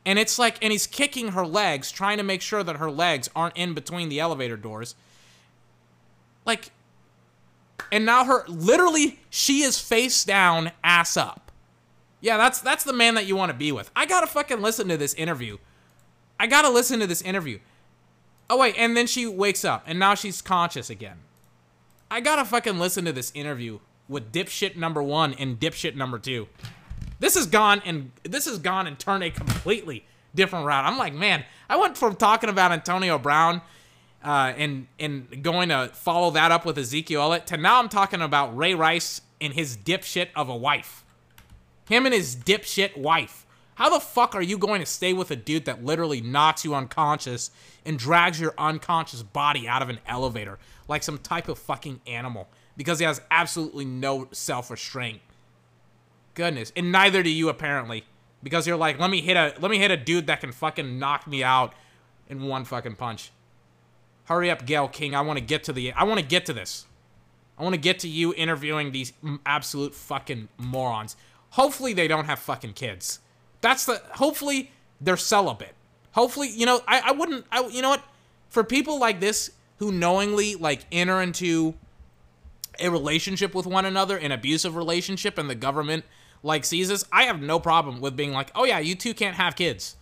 [0.05, 3.29] And it's like, and he's kicking her legs, trying to make sure that her legs
[3.35, 4.95] aren't in between the elevator doors.
[6.45, 6.71] Like,
[7.91, 11.51] and now her literally she is face down, ass up.
[12.21, 13.91] Yeah, that's that's the man that you want to be with.
[13.95, 15.59] I gotta fucking listen to this interview.
[16.39, 17.59] I gotta listen to this interview.
[18.49, 21.19] Oh wait, and then she wakes up, and now she's conscious again.
[22.11, 26.49] I gotta fucking listen to this interview with dipshit number one and dipshit number two.
[27.19, 30.85] This has gone and this has gone and turned a completely different route.
[30.85, 33.63] I'm like, man, I went from talking about Antonio Brown
[34.25, 38.21] uh, and and going to follow that up with Ezekiel Elliott to now I'm talking
[38.21, 41.05] about Ray Rice and his dipshit of a wife.
[41.89, 43.47] Him and his dipshit wife.
[43.77, 46.75] How the fuck are you going to stay with a dude that literally knocks you
[46.75, 47.51] unconscious
[47.85, 52.49] and drags your unconscious body out of an elevator like some type of fucking animal
[52.77, 55.21] because he has absolutely no self-restraint?
[56.35, 58.05] Goodness, and neither do you apparently
[58.43, 60.99] because you're like, let me hit a let me hit a dude that can fucking
[60.99, 61.75] knock me out
[62.29, 63.33] in one fucking punch.
[64.25, 65.15] Hurry up, Gayle King.
[65.15, 65.93] I want to get to the.
[65.93, 66.87] I want to get to this.
[67.59, 69.13] I want to get to you interviewing these
[69.47, 71.17] absolute fucking morons.
[71.51, 73.21] Hopefully they don't have fucking kids.
[73.63, 74.01] That's the.
[74.13, 75.75] Hopefully they're celibate.
[76.13, 77.47] Hopefully, you know, I, I wouldn't.
[77.51, 78.05] I, you know what?
[78.49, 81.75] For people like this who knowingly like enter into
[82.81, 86.05] a relationship with one another, an abusive relationship, and the government
[86.43, 89.37] like sees this, I have no problem with being like, oh yeah, you two can't
[89.37, 89.97] have kids.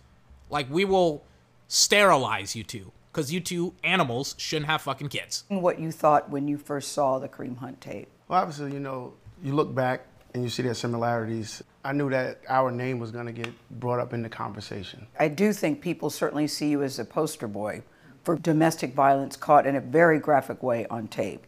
[0.49, 1.23] Like we will
[1.67, 5.45] sterilize you two because you two animals shouldn't have fucking kids.
[5.47, 8.07] What you thought when you first saw the Kareem Hunt tape?
[8.27, 11.63] Well, obviously, you know, you look back and you see their similarities.
[11.83, 15.07] I knew that our name was going to get brought up in the conversation.
[15.19, 17.83] I do think people certainly see you as a poster boy
[18.23, 21.45] for domestic violence caught in a very graphic way on tape.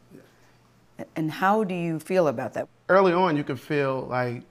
[1.15, 2.67] And how do you feel about that?
[2.89, 4.43] Early on, you can feel like,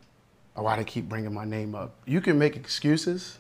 [0.57, 1.95] oh, why they keep bringing my name up?
[2.07, 3.39] You can make excuses,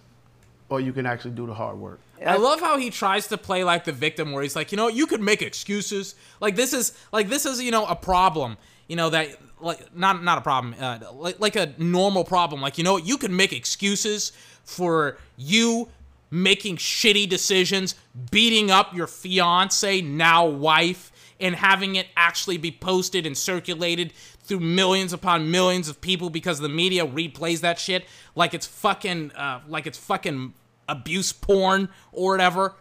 [0.68, 2.00] or you can actually do the hard work.
[2.24, 4.88] I love how he tries to play like the victim where he's like, you know,
[4.88, 6.14] you could make excuses.
[6.40, 8.56] Like this is like this is, you know, a problem.
[8.88, 12.60] You know, that like not not a problem, uh, like like a normal problem.
[12.60, 14.32] Like, you know, you can make excuses
[14.64, 15.88] for you
[16.30, 17.94] making shitty decisions,
[18.30, 24.60] beating up your fiance, now wife, and having it actually be posted and circulated through
[24.60, 29.60] millions upon millions of people because the media replays that shit like it's fucking uh,
[29.68, 30.54] like it's fucking
[30.88, 32.74] abuse porn or whatever,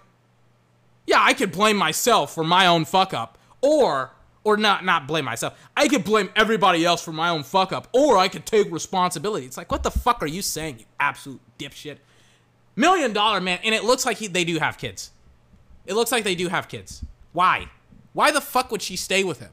[1.07, 3.37] yeah, I could blame myself for my own fuck up.
[3.61, 4.11] Or
[4.43, 5.57] or not not blame myself.
[5.75, 7.87] I could blame everybody else for my own fuck up.
[7.93, 9.45] Or I could take responsibility.
[9.45, 11.97] It's like, what the fuck are you saying, you absolute dipshit?
[12.75, 15.11] Million dollar man, and it looks like he, they do have kids.
[15.85, 17.03] It looks like they do have kids.
[17.31, 17.69] Why?
[18.15, 19.51] Why the fuck would she stay with him?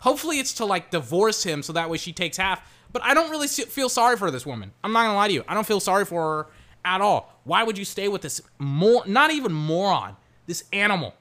[0.00, 2.60] Hopefully it's to like divorce him so that way she takes half.
[2.92, 4.72] But I don't really feel sorry for this woman.
[4.84, 5.44] I'm not gonna lie to you.
[5.48, 6.46] I don't feel sorry for her
[6.84, 7.40] at all.
[7.44, 10.16] Why would you stay with this more not even moron,
[10.46, 11.14] this animal?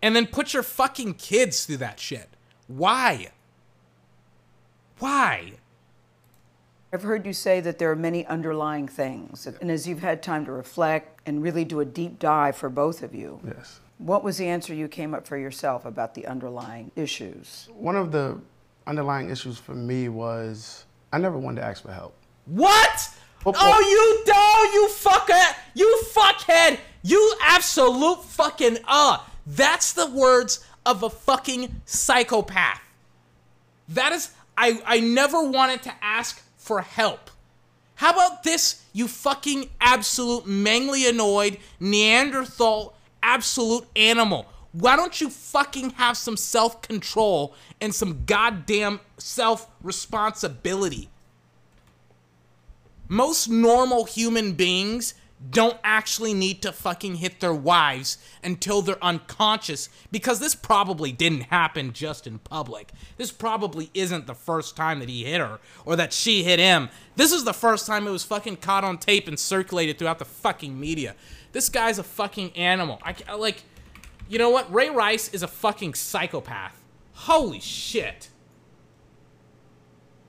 [0.00, 2.28] And then put your fucking kids through that shit.
[2.68, 3.32] Why?
[5.00, 5.54] Why?
[6.92, 9.48] I've heard you say that there are many underlying things.
[9.60, 13.02] And as you've had time to reflect and really do a deep dive for both
[13.02, 13.80] of you, Yes.
[13.98, 17.68] What was the answer you came up for yourself about the underlying issues?
[17.72, 18.40] One of the
[18.86, 22.16] underlying issues for me was I never wanted to ask for help.
[22.46, 23.10] What?
[23.40, 23.62] Football.
[23.64, 29.18] Oh, you do, you fucker, you fuckhead, you absolute fucking uh.
[29.46, 32.80] That's the words of a fucking psychopath.
[33.88, 37.30] That is, I I never wanted to ask for help.
[37.94, 44.46] How about this, you fucking absolute mangly annoyed Neanderthal absolute animal?
[44.72, 51.08] Why don't you fucking have some self control and some goddamn self responsibility?
[53.08, 55.14] Most normal human beings
[55.50, 61.42] don't actually need to fucking hit their wives until they're unconscious because this probably didn't
[61.42, 62.90] happen just in public.
[63.16, 66.88] This probably isn't the first time that he hit her or that she hit him.
[67.16, 70.24] This is the first time it was fucking caught on tape and circulated throughout the
[70.24, 71.14] fucking media.
[71.58, 73.00] This guy's a fucking animal.
[73.02, 73.64] I like
[74.28, 74.72] you know what?
[74.72, 76.80] Ray Rice is a fucking psychopath.
[77.14, 78.28] Holy shit.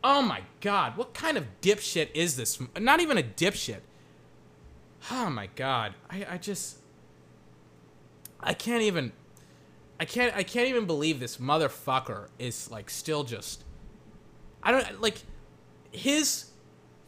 [0.04, 2.60] Oh my god, what kind of dipshit is this?
[2.80, 3.82] Not even a dipshit.
[5.12, 5.94] Oh my god.
[6.10, 6.80] I, I just
[8.40, 9.12] I can't even
[10.00, 13.66] I can't I can't even believe this motherfucker is like still just
[14.64, 15.22] I don't like
[15.92, 16.50] his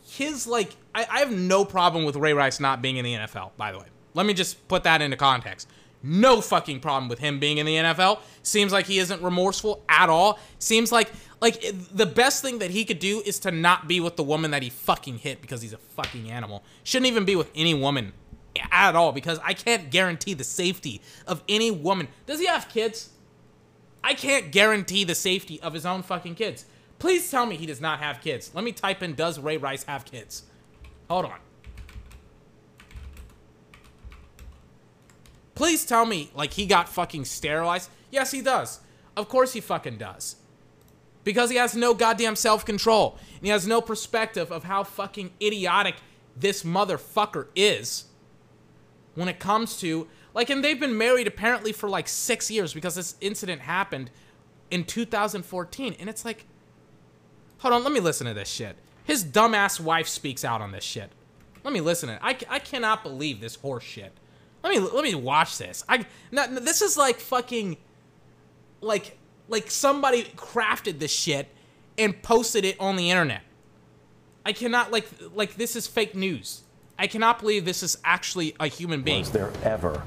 [0.07, 3.53] his like I, I have no problem with Ray Rice not being in the NFL,
[3.57, 3.85] by the way.
[4.13, 5.67] Let me just put that into context.
[6.03, 8.19] No fucking problem with him being in the NFL.
[8.41, 10.39] Seems like he isn't remorseful at all.
[10.57, 14.15] Seems like like the best thing that he could do is to not be with
[14.15, 16.63] the woman that he fucking hit because he's a fucking animal.
[16.83, 18.13] Shouldn't even be with any woman
[18.71, 22.07] at all because I can't guarantee the safety of any woman.
[22.25, 23.09] Does he have kids?
[24.03, 26.65] I can't guarantee the safety of his own fucking kids.
[26.99, 28.51] Please tell me he does not have kids.
[28.53, 30.43] Let me type in does Ray Rice have kids?
[31.09, 31.39] Hold on.
[35.61, 37.91] Please tell me, like, he got fucking sterilized.
[38.09, 38.79] Yes, he does.
[39.15, 40.37] Of course he fucking does.
[41.23, 43.15] Because he has no goddamn self-control.
[43.35, 45.97] And he has no perspective of how fucking idiotic
[46.35, 48.05] this motherfucker is.
[49.13, 52.95] When it comes to, like, and they've been married apparently for like six years because
[52.95, 54.09] this incident happened
[54.71, 55.95] in 2014.
[55.99, 56.47] And it's like,
[57.59, 58.77] hold on, let me listen to this shit.
[59.03, 61.11] His dumbass wife speaks out on this shit.
[61.63, 62.21] Let me listen to it.
[62.23, 64.13] I, I cannot believe this horse shit.
[64.63, 65.83] Let me let me watch this.
[65.89, 67.77] I no, no, this is like fucking
[68.81, 71.47] like like somebody crafted this shit
[71.97, 73.41] and posted it on the internet.
[74.45, 76.61] I cannot like like this is fake news.
[76.97, 79.19] I cannot believe this is actually a human being.
[79.19, 80.03] Was there ever?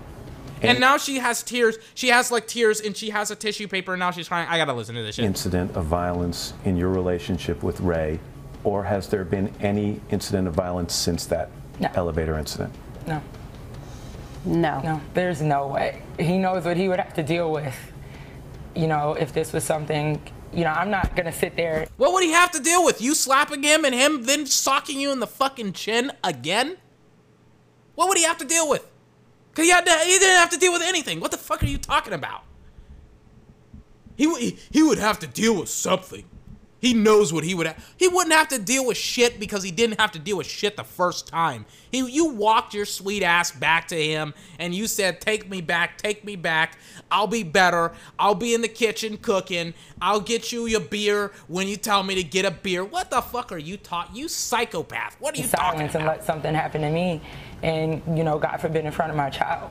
[0.63, 1.77] And now she has tears.
[1.95, 3.93] She has like tears, and she has a tissue paper.
[3.93, 4.49] And now she's crying.
[4.49, 5.25] I gotta listen to this shit.
[5.25, 8.19] incident of violence in your relationship with Ray,
[8.63, 11.91] or has there been any incident of violence since that No.
[11.95, 12.73] elevator incident?
[13.07, 13.21] No,
[14.45, 14.81] No.
[14.81, 16.03] no, there's no way.
[16.19, 17.75] He knows what he would have to deal with.
[18.75, 20.21] You know, if this was something,
[20.53, 21.87] you know, I'm not gonna sit there.
[21.97, 23.01] What would he have to deal with?
[23.01, 26.77] You slapping him and him then socking you in the fucking chin again?
[27.95, 28.87] What would he have to deal with?
[29.55, 31.21] Cause he had to, he didn't have to deal with anything.
[31.21, 32.43] What the fuck are you talking about?
[34.17, 36.25] He w- he, he would have to deal with something.
[36.85, 37.95] He knows what he would have.
[37.97, 40.77] He wouldn't have to deal with shit because he didn't have to deal with shit
[40.77, 41.65] the first time.
[41.91, 45.97] He you walked your sweet ass back to him and you said, "Take me back,
[45.97, 46.77] take me back.
[47.11, 47.93] I'll be better.
[48.19, 49.73] I'll be in the kitchen cooking.
[50.03, 53.23] I'll get you your beer when you tell me to get a beer." What the
[53.23, 54.15] fuck are you taught?
[54.15, 55.17] You psychopath.
[55.21, 57.23] What are you talking silence and let something happen to me,
[57.63, 59.71] and you know, God forbid, in front of my child.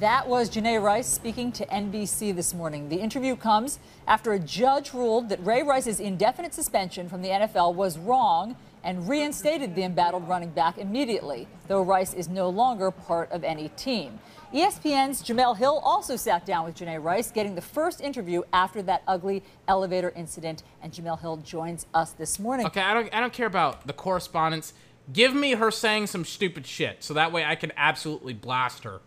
[0.00, 2.88] That was Janae Rice speaking to NBC this morning.
[2.88, 3.78] The interview comes
[4.08, 9.08] after a judge ruled that Ray Rice's indefinite suspension from the NFL was wrong and
[9.08, 14.18] reinstated the embattled running back immediately, though Rice is no longer part of any team.
[14.52, 19.04] ESPN's Jemele Hill also sat down with Janae Rice, getting the first interview after that
[19.06, 22.66] ugly elevator incident, and Jemele Hill joins us this morning.
[22.66, 24.74] Okay, I don't I don't care about the correspondence.
[25.12, 29.00] Give me her saying some stupid shit so that way I can absolutely blast her.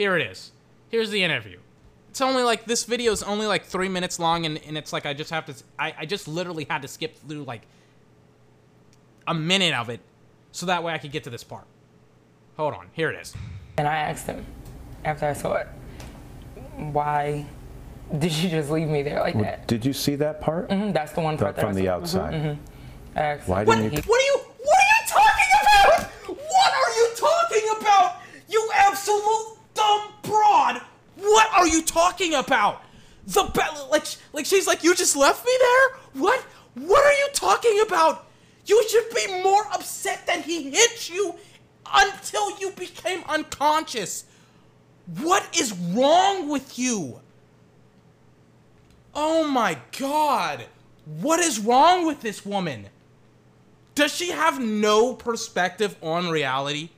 [0.00, 0.52] Here it is.
[0.88, 1.58] Here's the interview.
[2.08, 5.04] It's only like this video is only like three minutes long and, and it's like
[5.04, 7.66] I just have to I, I just literally had to skip through like
[9.28, 10.00] a minute of it
[10.52, 11.64] so that way I could get to this part.
[12.56, 13.34] Hold on, here it is.
[13.76, 14.46] And I asked him
[15.04, 15.68] after I saw it,
[16.78, 17.44] why
[18.18, 19.66] did you just leave me there like Well, that?
[19.68, 20.70] Did you see that part?
[20.70, 21.92] Mm-hmm, That's the one part that From I the saw.
[21.96, 22.32] outside.
[22.32, 22.58] Mhm, mhm.
[23.16, 24.02] I asked Why didn't you?
[24.06, 26.10] What are you what are you talking about?
[26.38, 28.16] What are you talking about?
[28.48, 29.59] You absolute dumb
[30.30, 30.80] broad.
[31.16, 32.82] What are you talking about?
[33.26, 36.22] The be- like like she's like you just left me there?
[36.22, 36.40] What?
[36.74, 38.26] What are you talking about?
[38.64, 41.34] You should be more upset that he hit you
[41.92, 44.24] until you became unconscious.
[45.18, 47.20] What is wrong with you?
[49.14, 50.66] Oh my god.
[51.20, 52.88] What is wrong with this woman?
[53.94, 56.90] Does she have no perspective on reality?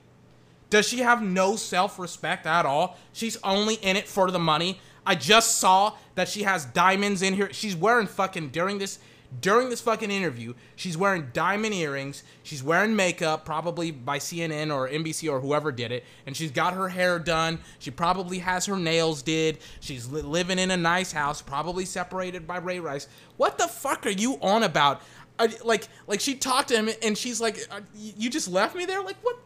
[0.72, 2.96] Does she have no self respect at all?
[3.12, 4.80] She's only in it for the money.
[5.04, 7.52] I just saw that she has diamonds in here.
[7.52, 8.98] She's wearing fucking during this
[9.38, 12.22] during this fucking interview, she's wearing diamond earrings.
[12.42, 16.04] She's wearing makeup, probably by CNN or NBC or whoever did it.
[16.26, 17.58] And she's got her hair done.
[17.78, 19.58] She probably has her nails did.
[19.80, 23.08] She's li- living in a nice house, probably separated by Ray Rice.
[23.36, 25.02] What the fuck are you on about?
[25.38, 28.84] I, like, like she talked to him and she's like, uh, "You just left me
[28.84, 29.38] there." Like, what?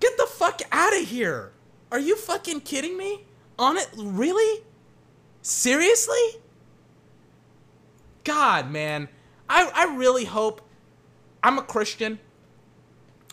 [0.00, 1.52] Get the fuck out of here.
[1.92, 3.24] Are you fucking kidding me?
[3.58, 3.88] On it?
[3.96, 4.64] Really?
[5.42, 6.40] Seriously?
[8.24, 9.08] God, man.
[9.48, 10.62] I, I really hope.
[11.42, 12.18] I'm a Christian.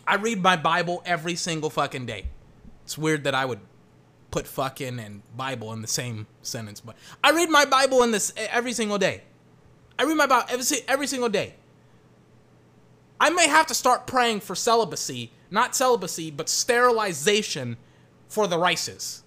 [0.06, 2.26] I read my Bible every single fucking day.
[2.84, 3.60] It's weird that I would
[4.30, 8.32] put fucking and Bible in the same sentence, but I read my Bible in this
[8.36, 9.22] every single day.
[9.98, 11.54] I read my Bible every, every single day.
[13.20, 17.76] I may have to start praying for celibacy, not celibacy, but sterilization
[18.28, 19.22] for the Rices.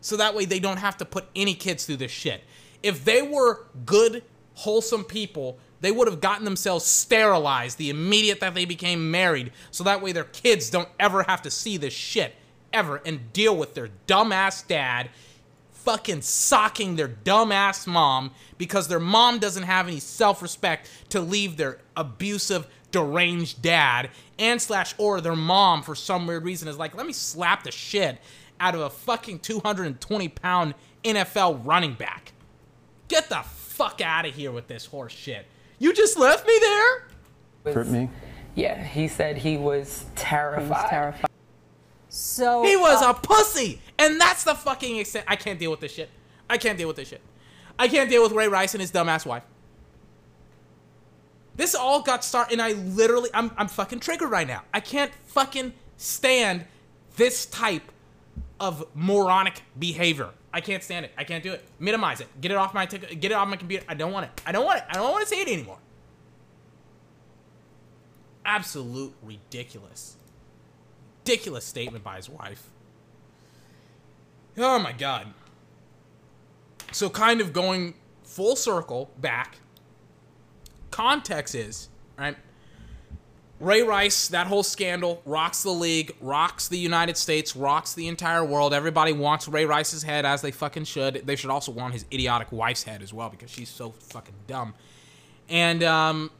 [0.00, 2.42] So that way they don't have to put any kids through this shit.
[2.82, 4.22] If they were good,
[4.54, 9.52] wholesome people, they would have gotten themselves sterilized the immediate that they became married.
[9.70, 12.34] So that way their kids don't ever have to see this shit
[12.72, 15.10] ever and deal with their dumbass dad
[15.72, 21.78] fucking socking their dumbass mom because their mom doesn't have any self-respect to leave their
[21.96, 27.06] abusive deranged dad and slash or their mom for some weird reason is like let
[27.06, 28.18] me slap the shit
[28.60, 30.74] out of a fucking 220 pound
[31.04, 32.32] NFL running back.
[33.08, 35.46] Get the fuck out of here with this horse shit.
[35.78, 37.74] You just left me there?
[37.74, 38.08] Hurt me?
[38.54, 40.88] Yeah, he said he was terrified.
[40.88, 41.30] terrified.
[42.08, 45.26] So He was uh, a pussy, and that's the fucking extent.
[45.28, 46.08] I can't deal with this shit.
[46.48, 47.20] I can't deal with this shit.
[47.78, 49.42] I can't deal with Ray Rice and his dumbass wife.
[51.56, 54.62] This all got started, and I literally, I'm, I'm fucking triggered right now.
[54.74, 56.64] I can't fucking stand
[57.16, 57.90] this type
[58.60, 60.30] of moronic behavior.
[60.52, 61.12] I can't stand it.
[61.16, 61.64] I can't do it.
[61.78, 62.28] Minimize it.
[62.40, 63.84] Get it off my get it off my computer.
[63.88, 64.42] I don't want it.
[64.46, 64.84] I don't want it.
[64.88, 65.78] I don't want to see it anymore.
[68.44, 70.16] Absolute ridiculous.
[71.20, 72.70] Ridiculous statement by his wife.
[74.56, 75.34] Oh my god.
[76.92, 77.94] So kind of going
[78.24, 79.58] full circle back.
[80.96, 82.38] Context is, right?
[83.60, 88.42] Ray Rice, that whole scandal rocks the league, rocks the United States, rocks the entire
[88.42, 88.72] world.
[88.72, 91.26] Everybody wants Ray Rice's head as they fucking should.
[91.26, 94.72] They should also want his idiotic wife's head as well because she's so fucking dumb.
[95.50, 96.30] And um,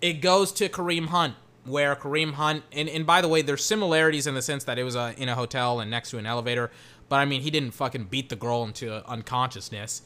[0.00, 1.34] it goes to Kareem Hunt,
[1.64, 4.84] where Kareem Hunt, and, and by the way, there's similarities in the sense that it
[4.84, 6.70] was uh, in a hotel and next to an elevator,
[7.08, 10.02] but I mean, he didn't fucking beat the girl into unconsciousness.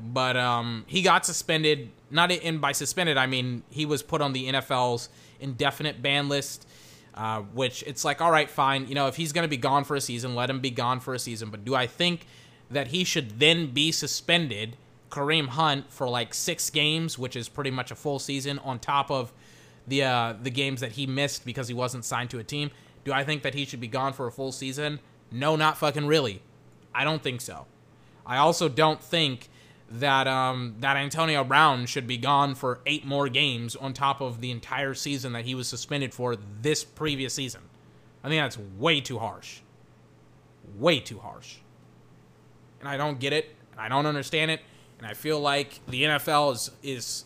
[0.00, 1.90] But um, he got suspended.
[2.10, 5.08] Not in by suspended, I mean he was put on the NFL's
[5.40, 6.66] indefinite ban list.
[7.14, 8.88] Uh, which it's like, all right, fine.
[8.88, 10.98] You know, if he's going to be gone for a season, let him be gone
[10.98, 11.48] for a season.
[11.48, 12.26] But do I think
[12.70, 14.76] that he should then be suspended,
[15.10, 19.12] Kareem Hunt, for like six games, which is pretty much a full season, on top
[19.12, 19.32] of
[19.86, 22.72] the uh, the games that he missed because he wasn't signed to a team?
[23.04, 24.98] Do I think that he should be gone for a full season?
[25.30, 26.42] No, not fucking really.
[26.94, 27.66] I don't think so.
[28.26, 29.48] I also don't think
[30.00, 34.40] that um, that Antonio Brown should be gone for eight more games on top of
[34.40, 37.62] the entire season that he was suspended for this previous season.
[38.22, 39.60] I think that's way too harsh.
[40.76, 41.56] Way too harsh.
[42.80, 44.60] And I don't get it, and I don't understand it,
[44.98, 47.24] and I feel like the NFL is is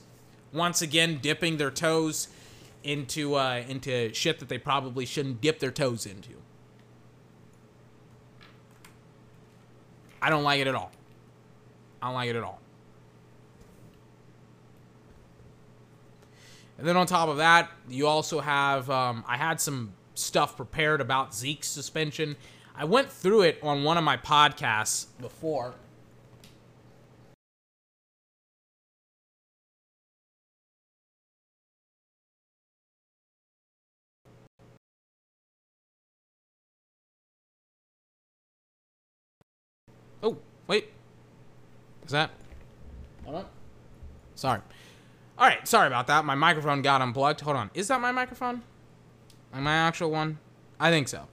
[0.52, 2.28] once again dipping their toes
[2.82, 6.34] into uh, into shit that they probably shouldn't dip their toes into.
[10.20, 10.90] I don't like it at all.
[12.00, 12.60] I don't like it at all.
[16.78, 21.00] And then on top of that, you also have, um, I had some stuff prepared
[21.00, 22.36] about Zeke's suspension.
[22.76, 25.74] I went through it on one of my podcasts before.
[40.22, 40.38] Oh,
[40.68, 40.97] wait.
[42.08, 42.30] Is that?
[43.26, 43.46] Hold on.
[44.34, 44.60] Sorry.
[45.36, 46.24] All right, sorry about that.
[46.24, 47.42] My microphone got unplugged.
[47.42, 47.70] Hold on.
[47.74, 48.62] Is that my microphone?
[49.52, 50.38] Like my actual one?
[50.80, 51.28] I think so.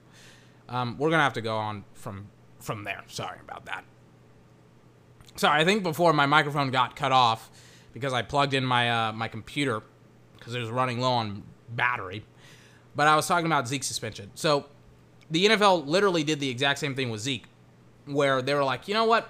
[0.67, 2.27] Um, we're gonna have to go on from
[2.59, 3.03] from there.
[3.07, 3.85] Sorry about that.
[5.37, 7.49] Sorry, I think before my microphone got cut off
[7.93, 9.81] because I plugged in my uh, my computer
[10.37, 12.25] because it was running low on battery.
[12.97, 14.29] But I was talking about Zeke suspension.
[14.35, 14.65] So
[15.31, 17.45] the NFL literally did the exact same thing with Zeke,
[18.07, 19.29] where they were like, you know what,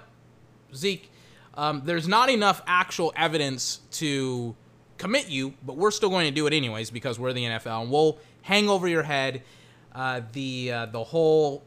[0.74, 1.12] Zeke,
[1.56, 4.54] um, there's not enough actual evidence to
[4.98, 7.90] commit you, but we're still going to do it anyways because we're the NFL, and
[7.90, 9.42] we'll hang over your head
[9.94, 11.62] uh, the uh, the whole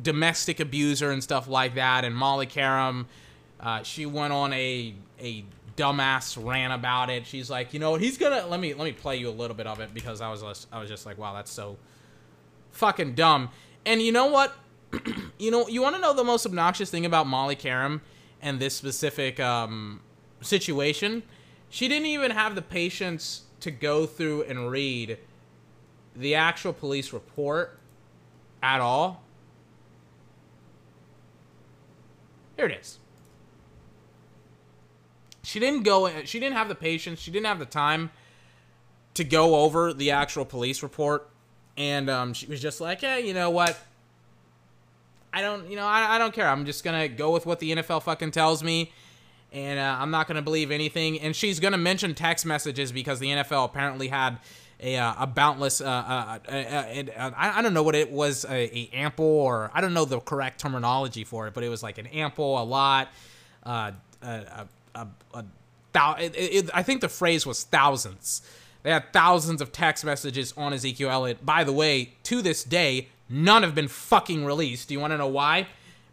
[0.00, 2.04] domestic abuser and stuff like that.
[2.04, 3.06] And Molly Qerim,
[3.60, 5.44] uh, she went on a a
[5.76, 7.26] dumbass rant about it.
[7.26, 9.66] She's like, you know, he's gonna let me let me play you a little bit
[9.66, 11.76] of it because I was I was just like, wow, that's so
[12.72, 13.50] fucking dumb.
[13.86, 14.54] And you know what?
[15.38, 18.00] you know, you want to know the most obnoxious thing about Molly Qerim
[18.42, 20.00] and this specific um,
[20.40, 21.22] situation?
[21.70, 25.18] She didn't even have the patience to go through and read
[26.14, 27.78] the actual police report
[28.62, 29.22] at all.
[32.56, 32.98] Here it is.
[35.42, 36.10] She didn't go.
[36.24, 37.20] She didn't have the patience.
[37.20, 38.10] She didn't have the time
[39.14, 41.28] to go over the actual police report,
[41.76, 43.78] and um, she was just like, "Hey, you know what?
[45.32, 46.48] I don't, you know, I, I don't care.
[46.48, 48.92] I'm just gonna go with what the NFL fucking tells me."
[49.52, 51.20] and uh, I'm not to believe anything.
[51.20, 54.38] And she's to mention text messages because the NFL apparently had
[54.80, 58.44] a, uh, a boundless, uh, uh, uh, uh I, I don't know what it was,
[58.46, 61.82] a, a, ample, or I don't know the correct terminology for it, but it was
[61.82, 63.08] like an ample, a lot,
[63.62, 65.44] a, a, a, a
[65.92, 68.42] thou- it, it, I think the phrase was thousands.
[68.82, 71.46] They had thousands of text messages on Ezekiel Elliott.
[71.46, 74.88] By the way, to this day, none have been fucking released.
[74.88, 75.66] Do you want to know why?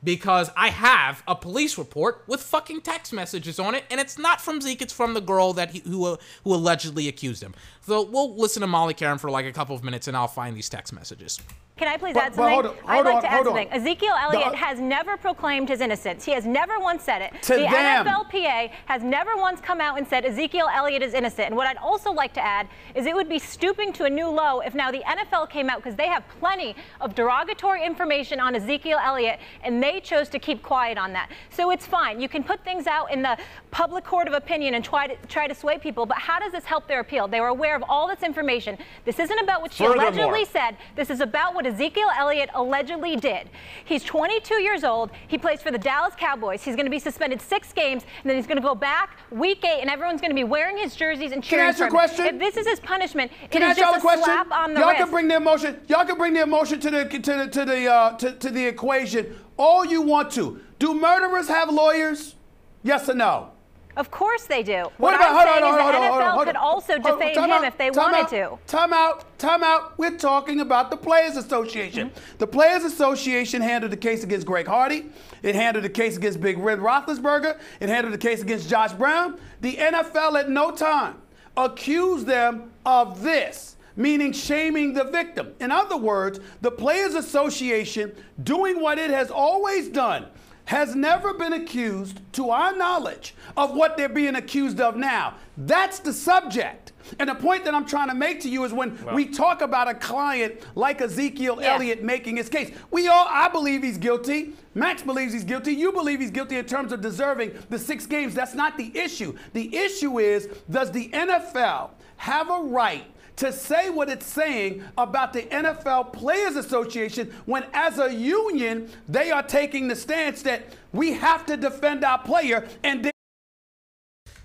[0.03, 4.41] because I have a police report with fucking text messages on it, and it's not
[4.41, 7.53] from Zeke, it's from the girl that he, who uh, who allegedly accused him.
[7.85, 10.55] So we'll listen to Molly Qerim for like a couple of minutes, and I'll find
[10.55, 11.39] these text messages.
[11.79, 12.53] Can I please but, add something?
[12.53, 13.67] Hold on, hold I'd like on, to add something.
[13.69, 13.73] On.
[13.73, 16.25] Ezekiel Elliott the, has never proclaimed his innocence.
[16.25, 17.41] He has never once said it.
[17.41, 18.05] The them.
[18.05, 21.47] NFLPA has never once come out and said Ezekiel Elliott is innocent.
[21.47, 24.27] And what I'd also like to add is it would be stooping to a new
[24.27, 28.55] low if now the NFL came out because they have plenty of derogatory information on
[28.55, 31.31] Ezekiel Elliott and they chose to keep quiet on that.
[31.49, 32.19] So it's fine.
[32.19, 33.37] You can put things out in the
[33.71, 36.65] public court of opinion and try to try to sway people, but how does this
[36.65, 37.29] help their appeal?
[37.29, 38.77] They were aware of all this information.
[39.05, 40.07] This isn't about what she Furthermore.
[40.07, 40.75] allegedly said.
[40.97, 43.49] This is about what Ezekiel Elliott allegedly did.
[43.85, 45.11] He's 22 years old.
[45.27, 46.63] He plays for the Dallas Cowboys.
[46.63, 49.63] He's going to be suspended six games, and then he's going to go back week
[49.63, 51.85] eight, and everyone's going to be wearing his jerseys and cheering Can I ask you
[51.85, 52.25] a question?
[52.25, 54.23] If this is his punishment, can it I is just a, question?
[54.23, 55.01] slap on the y'all wrist.
[55.03, 55.79] can bring the emotion.
[55.87, 58.65] Y'all can bring the emotion to the to the to the uh, to, to the
[58.65, 60.61] equation all you want to.
[60.79, 62.35] Do murderers have lawyers?
[62.81, 63.51] Yes or no?
[63.99, 64.83] Of course they do.
[64.83, 66.97] What, what about, I'm saying on, is hold the on, NFL hold on, could also
[66.99, 68.57] defame him out, if they wanted out, to.
[68.65, 69.97] Time out, time out.
[69.99, 72.09] We're talking about the Players Association.
[72.09, 72.37] Mm-hmm.
[72.37, 75.11] The Players Association handled the case against Greg Hardy.
[75.43, 77.59] It handled the case against Big Ben Roethlisberger.
[77.81, 79.37] It handled the case against Josh Brown.
[79.59, 81.15] The NFL at no time
[81.57, 85.53] accused them of this meaning shaming the victim.
[85.59, 90.25] In other words, the Players Association doing what it has always done
[90.69, 95.33] has never been accused, to our knowledge, of what they're being accused of now.
[95.57, 96.91] That's the subject.
[97.17, 99.63] And the point that I'm trying to make to you is when well, we talk
[99.63, 101.73] about a client like Ezekiel yeah.
[101.73, 104.53] Elliott making his case, we all, I believe he's guilty.
[104.75, 105.73] Max believes he's guilty.
[105.73, 108.35] You believe he's guilty in terms of deserving the six games.
[108.35, 109.35] That's not the issue.
[109.53, 113.07] The issue is does the NFL have a right
[113.39, 119.31] to say what it's saying about the NFL Players Association when, as a union, they
[119.31, 123.05] are taking the stance that we have to defend our player and.
[123.05, 123.11] They-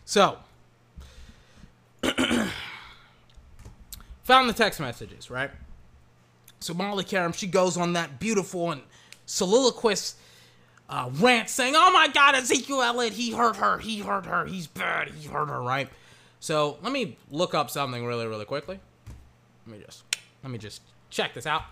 [0.05, 0.39] so,
[4.23, 5.51] found the text messages, right?
[6.61, 8.83] So Molly Qerim, she goes on that beautiful and
[9.27, 10.17] soliloquist
[10.89, 14.67] uh, rant saying, "Oh my God, Ezekiel Elliott, he hurt her, he hurt her, he's
[14.67, 15.89] bad, he hurt her," right?
[16.45, 18.79] So let me look up something really, really quickly.
[19.67, 20.05] Let me just
[20.43, 21.63] let me just check this out.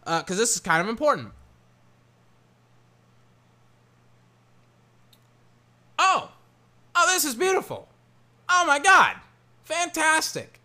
[0.00, 1.32] Because uh, this is kind of important.
[5.98, 6.32] Oh,
[6.96, 7.90] oh, this is beautiful.
[8.48, 9.16] Oh my God,
[9.64, 10.61] fantastic.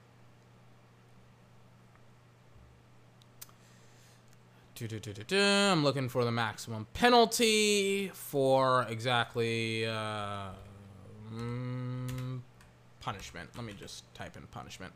[5.32, 10.50] I'm looking for the maximum penalty for exactly uh,
[11.34, 12.42] mm,
[13.00, 13.50] punishment.
[13.56, 14.94] Let me just type in punishment.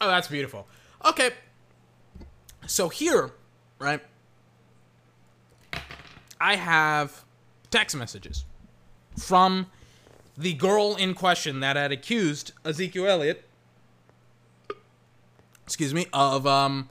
[0.00, 0.66] Oh, that's beautiful.
[1.04, 1.30] Okay.
[2.66, 3.30] So here,
[3.78, 4.00] right,
[6.40, 7.24] I have
[7.70, 8.44] text messages
[9.16, 9.66] from
[10.36, 13.44] the girl in question that had accused Ezekiel Elliott
[15.72, 16.88] excuse me, of um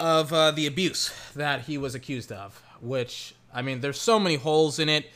[0.00, 2.62] of uh, the abuse that he was accused of.
[2.80, 5.06] Which I mean, there's so many holes in it.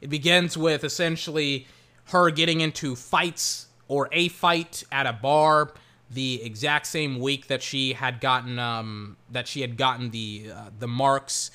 [0.00, 1.66] It begins with essentially
[2.06, 5.72] her getting into fights or a fight at a bar
[6.08, 10.70] the exact same week that she had gotten um, that she had gotten the uh,
[10.78, 11.50] the marks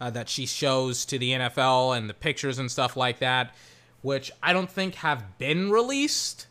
[0.00, 3.54] uh, that she shows to the NFL and the pictures and stuff like that,
[4.02, 6.48] which I don't think have been released.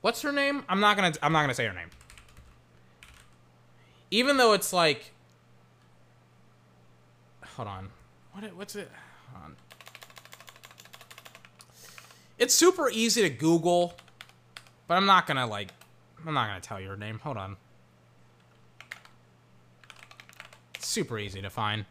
[0.00, 0.64] What's her name?
[0.68, 1.12] I'm not gonna.
[1.22, 1.90] I'm not gonna say her name.
[4.10, 5.12] Even though it's like,
[7.44, 7.88] hold on.
[8.32, 8.56] What?
[8.56, 8.90] What's it?
[9.32, 9.56] Hold on.
[12.38, 13.94] It's super easy to Google,
[14.86, 15.70] but I'm not gonna like.
[16.26, 17.18] I'm not gonna tell you her name.
[17.24, 17.56] Hold on.
[20.74, 21.84] It's super easy to find.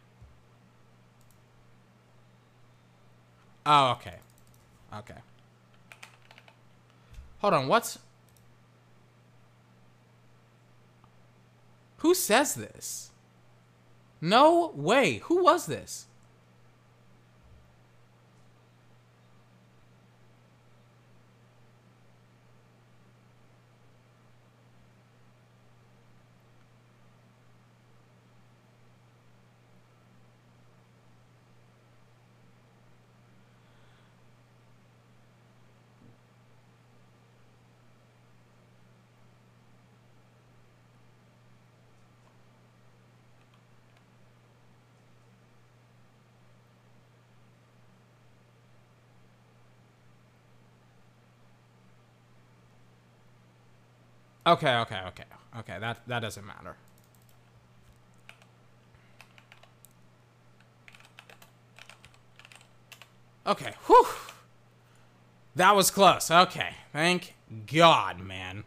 [3.65, 4.15] Oh, okay.
[4.93, 5.19] Okay.
[7.39, 7.99] Hold on, what's
[11.97, 13.11] Who says this?
[14.21, 15.17] No way.
[15.25, 16.05] Who was this?
[54.47, 55.23] Okay, okay, okay.
[55.59, 56.77] Okay, that that doesn't matter.
[63.45, 64.07] Okay, whew.
[65.55, 66.31] That was close.
[66.31, 67.33] Okay, thank
[67.65, 68.63] God, man.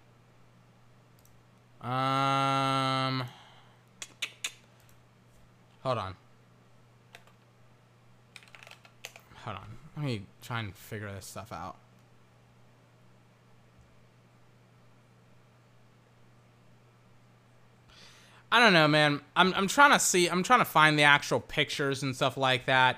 [1.81, 3.25] Um,
[5.83, 6.15] hold on.
[9.45, 9.79] Hold on.
[9.97, 11.77] Let me try and figure this stuff out.
[18.53, 19.21] I don't know, man.
[19.37, 20.29] I'm I'm trying to see.
[20.29, 22.97] I'm trying to find the actual pictures and stuff like that.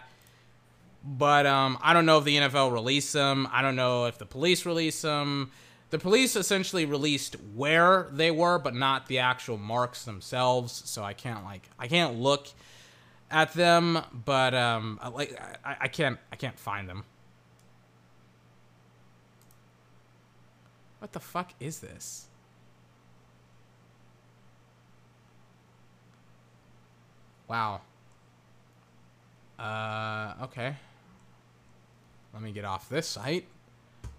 [1.04, 3.48] But um, I don't know if the NFL released them.
[3.50, 5.50] I don't know if the police released them.
[5.90, 10.82] The police essentially released where they were, but not the actual marks themselves.
[10.86, 12.48] So I can't like I can't look
[13.30, 13.98] at them.
[14.24, 17.04] But um, like I, I can't I can't find them.
[20.98, 22.28] What the fuck is this?
[27.52, 27.82] Wow.
[29.58, 30.74] Uh, okay.
[32.32, 33.44] Let me get off this site.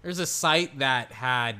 [0.02, 1.56] There's a site that had.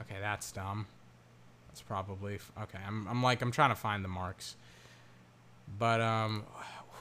[0.00, 0.88] Okay, that's dumb.
[1.68, 2.80] That's probably okay.
[2.84, 4.56] I'm, I'm like I'm trying to find the marks,
[5.78, 6.42] but um,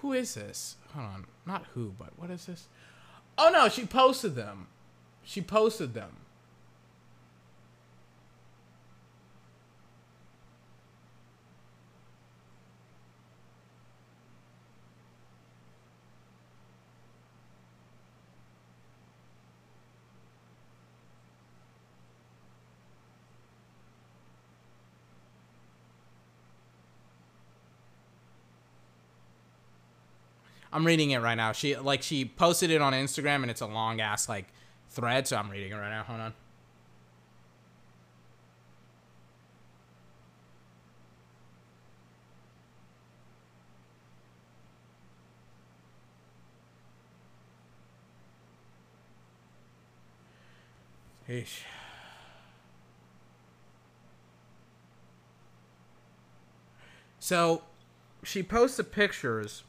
[0.02, 0.76] who is this?
[0.94, 2.68] Hold on, not who, but what is this?
[3.40, 4.68] Oh no, she posted them.
[5.24, 6.18] She posted them.
[30.74, 31.52] I'm reading it right now.
[31.52, 34.48] She like she posted it on Instagram and it's a long ass like
[34.90, 36.04] thread, so I'm reading it right now.
[36.04, 36.34] Hold on.
[57.20, 57.64] So
[58.24, 59.64] she posted pictures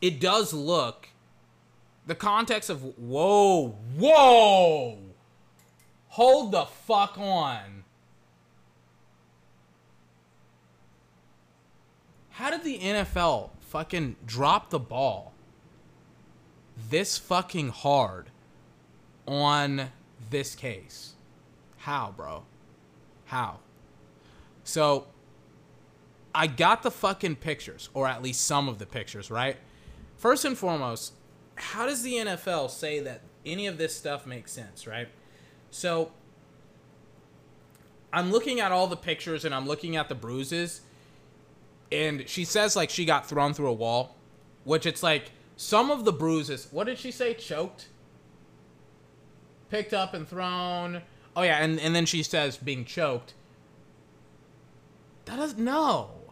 [0.00, 1.08] it does look
[2.06, 4.98] the context of whoa whoa
[6.14, 7.82] hold the fuck on.
[12.30, 15.32] How did the nfl fucking drop the ball
[16.90, 18.30] this fucking hard
[19.26, 19.90] on
[20.30, 21.14] this case?
[21.78, 22.44] How bro?
[23.26, 23.58] How?
[24.62, 25.06] So
[26.32, 29.56] i got the fucking pictures or at least some of the pictures right
[30.24, 31.12] first and foremost,
[31.54, 35.08] how does the NFL say that any of this stuff makes sense, right?
[35.70, 36.12] So
[38.10, 40.80] I'm looking at all the pictures and I'm looking at the bruises,
[41.92, 44.16] and she says like she got thrown through a wall,
[44.64, 46.68] which it's like some of the bruises.
[46.70, 47.34] What did she say?
[47.34, 47.88] Choked,
[49.68, 51.02] picked up and thrown.
[51.36, 53.34] Oh yeah, and and then she says being choked.
[55.26, 56.23] That doesn't no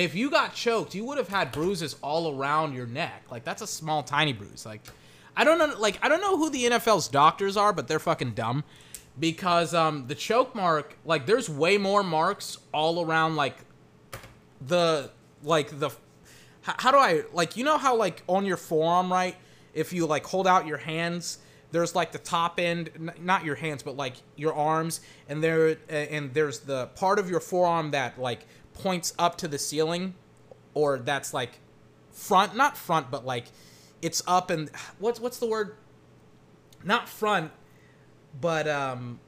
[0.00, 3.24] if you got choked, you would have had bruises all around your neck.
[3.30, 4.64] Like that's a small, tiny bruise.
[4.66, 4.82] Like
[5.36, 8.32] I don't know, like I don't know who the NFL's doctors are, but they're fucking
[8.32, 8.64] dumb
[9.18, 13.56] because um the choke mark, like there's way more marks all around like
[14.66, 15.10] the
[15.42, 15.90] like the
[16.62, 19.36] how, how do I like you know how like on your forearm, right?
[19.72, 21.38] If you like hold out your hands,
[21.72, 26.34] there's like the top end, not your hands, but like your arms, and there and
[26.34, 28.46] there's the part of your forearm that like
[28.82, 30.14] points up to the ceiling,
[30.74, 31.60] or that's like
[32.10, 33.46] front, not front, but like
[34.02, 35.76] it's up and what's what's the word?
[36.82, 37.52] Not front,
[38.40, 39.20] but um,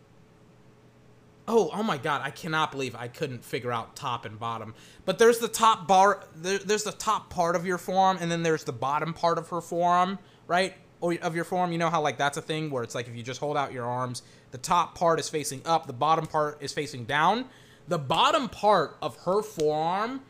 [1.48, 4.74] Oh, oh my god, I cannot believe I couldn't figure out top and bottom.
[5.04, 8.42] But there's the top bar there, there's the top part of your forearm and then
[8.42, 10.74] there's the bottom part of her forearm, right?
[11.00, 13.16] Or of your forearm, you know how like that's a thing where it's like if
[13.16, 14.22] you just hold out your arms,
[14.52, 17.46] the top part is facing up, the bottom part is facing down.
[17.88, 20.22] The bottom part of her forearm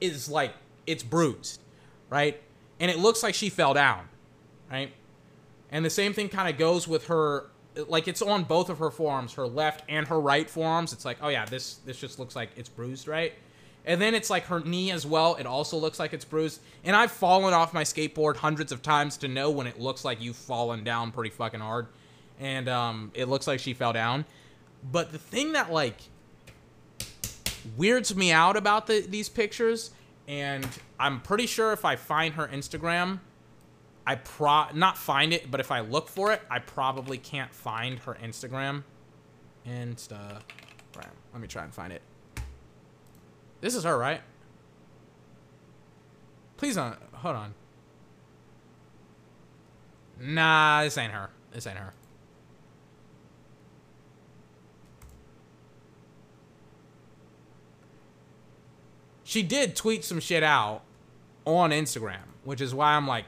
[0.00, 0.54] is like
[0.86, 1.60] it's bruised,
[2.08, 2.40] right?
[2.78, 4.08] And it looks like she fell down,
[4.70, 4.92] right?
[5.70, 7.46] And the same thing kind of goes with her
[7.88, 10.92] like it's on both of her forearms, her left and her right forearms.
[10.92, 13.32] It's like, oh yeah, this this just looks like it's bruised, right?
[13.86, 15.36] And then it's like her knee as well.
[15.36, 16.60] It also looks like it's bruised.
[16.84, 20.20] And I've fallen off my skateboard hundreds of times to know when it looks like
[20.20, 21.86] you've fallen down pretty fucking hard.
[22.38, 24.26] And um, it looks like she fell down.
[24.92, 25.96] But the thing that like
[27.76, 29.90] weirds me out about the, these pictures,
[30.28, 30.66] and
[30.98, 33.20] I'm pretty sure if I find her Instagram,
[34.06, 37.98] I pro not find it, but if I look for it, I probably can't find
[38.00, 38.84] her Instagram.
[39.66, 40.42] Instagram.
[41.32, 42.02] Let me try and find it.
[43.60, 44.22] This is her, right?
[46.56, 46.96] Please don't.
[47.12, 47.54] Hold on.
[50.18, 51.30] Nah, this ain't her.
[51.52, 51.94] This ain't her.
[59.30, 60.82] She did tweet some shit out
[61.44, 63.26] on Instagram, which is why I'm like,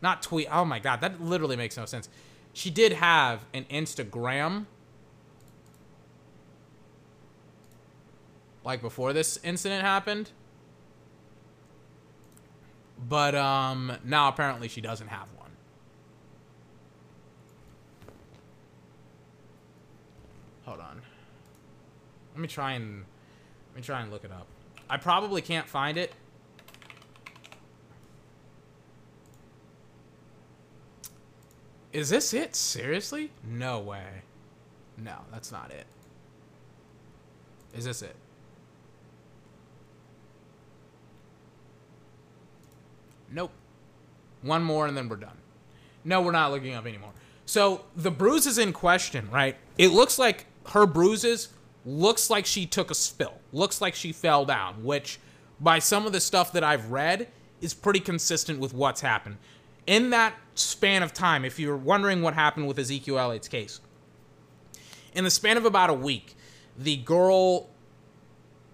[0.00, 0.48] not tweet.
[0.50, 2.08] Oh my god, that literally makes no sense.
[2.54, 4.64] She did have an Instagram
[8.64, 10.30] like before this incident happened.
[13.06, 15.50] But um now apparently she doesn't have one.
[20.64, 21.02] Hold on.
[22.32, 23.04] Let me try and
[23.72, 24.46] let me try and look it up.
[24.88, 26.12] I probably can't find it.
[31.92, 32.56] Is this it?
[32.56, 33.30] Seriously?
[33.44, 34.22] No way.
[34.98, 35.86] No, that's not it.
[37.76, 38.16] Is this it?
[43.30, 43.52] Nope.
[44.42, 45.36] One more and then we're done.
[46.04, 47.12] No, we're not looking up anymore.
[47.46, 49.56] So the bruises in question, right?
[49.78, 51.48] It looks like her bruises
[51.84, 53.34] looks like she took a spill.
[53.52, 55.18] Looks like she fell down, which
[55.60, 57.28] by some of the stuff that I've read
[57.60, 59.36] is pretty consistent with what's happened.
[59.86, 63.80] In that span of time, if you're wondering what happened with Ezekiel Elliott's case,
[65.14, 66.34] in the span of about a week,
[66.76, 67.68] the girl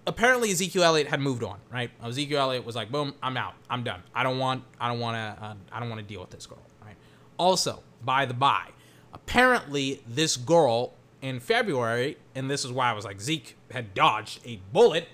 [0.07, 1.91] apparently Ezekiel Elliott had moved on, right?
[2.03, 3.53] Ezekiel Elliott was like, "Boom, I'm out.
[3.69, 4.01] I'm done.
[4.15, 4.63] I don't want.
[4.79, 5.43] I don't want to.
[5.43, 6.95] Uh, I don't want to deal with this girl." Right.
[7.37, 8.69] Also, by the by,
[9.13, 14.39] apparently this girl in February, and this is why I was like, Zeke had dodged
[14.45, 15.07] a bullet.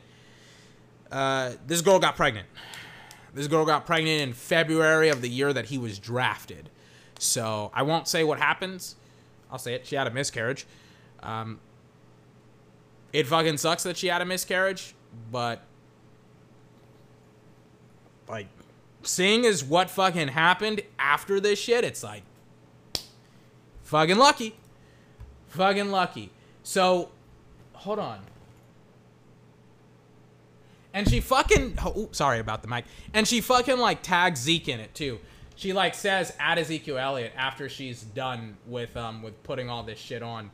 [1.11, 2.47] Uh, this girl got pregnant.
[3.33, 6.69] This girl got pregnant in February of the year that he was drafted.
[7.19, 8.95] So I won't say what happens.
[9.51, 9.85] I'll say it.
[9.85, 10.65] She had a miscarriage.
[11.21, 11.59] Um,
[13.13, 14.95] it fucking sucks that she had a miscarriage,
[15.31, 15.61] but
[18.27, 18.47] like
[19.03, 22.23] seeing as what fucking happened after this shit, it's like
[23.83, 24.55] fucking lucky.
[25.47, 26.31] Fucking lucky.
[26.63, 27.09] So
[27.73, 28.19] hold on.
[30.93, 32.85] And she fucking oh, sorry about the mic.
[33.13, 35.19] And she fucking like tags Zeke in it too.
[35.55, 39.99] She like says at Ezekiel Elliott after she's done with um with putting all this
[39.99, 40.51] shit on.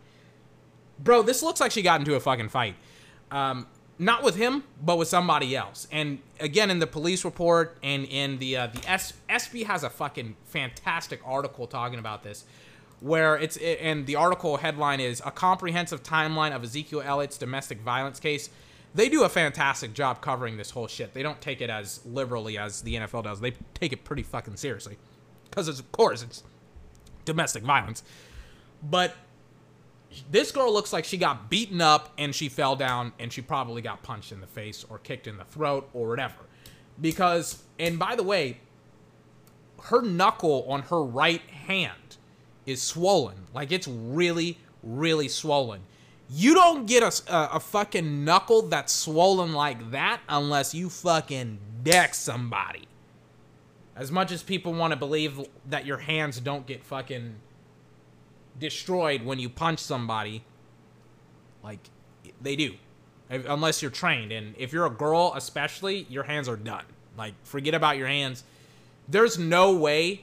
[1.00, 2.76] Bro, this looks like she got into a fucking fight.
[3.32, 3.68] Um,
[4.00, 5.88] not with him, but with somebody else.
[5.92, 9.90] And again, in the police report and in the uh, the S- SB has a
[9.90, 12.46] fucking fantastic article talking about this,
[13.04, 18.18] where it's and the article headline is a comprehensive timeline of Ezekiel Elliott's domestic violence
[18.18, 18.50] case.
[18.96, 21.14] They do a fantastic job covering this whole shit.
[21.14, 23.42] They don't take it as liberally as the NFL does.
[23.42, 24.98] They take it pretty fucking seriously,
[25.50, 26.44] because of course it's
[27.26, 28.04] domestic violence.
[28.82, 29.16] But
[30.32, 33.82] this girl looks like she got beaten up and she fell down and she probably
[33.82, 36.36] got punched in the face or kicked in the throat or whatever.
[37.02, 38.60] Because, and by the way,
[39.82, 42.03] her knuckle on her right hand
[42.66, 43.36] is swollen.
[43.54, 45.82] Like it's really, really swollen.
[46.30, 51.60] You don't get a, a, a fucking knuckle that's swollen like that unless you fucking
[51.84, 52.88] deck somebody.
[53.96, 55.40] As much as people want to believe
[55.70, 57.36] that your hands don't get fucking
[58.60, 60.44] destroyed when you punch somebody,
[61.64, 61.80] like
[62.42, 62.74] they do,
[63.30, 64.32] unless you're trained.
[64.32, 66.86] And if you're a girl, especially, your hands are done.
[67.18, 68.44] Like forget about your hands.
[69.08, 70.22] There's no way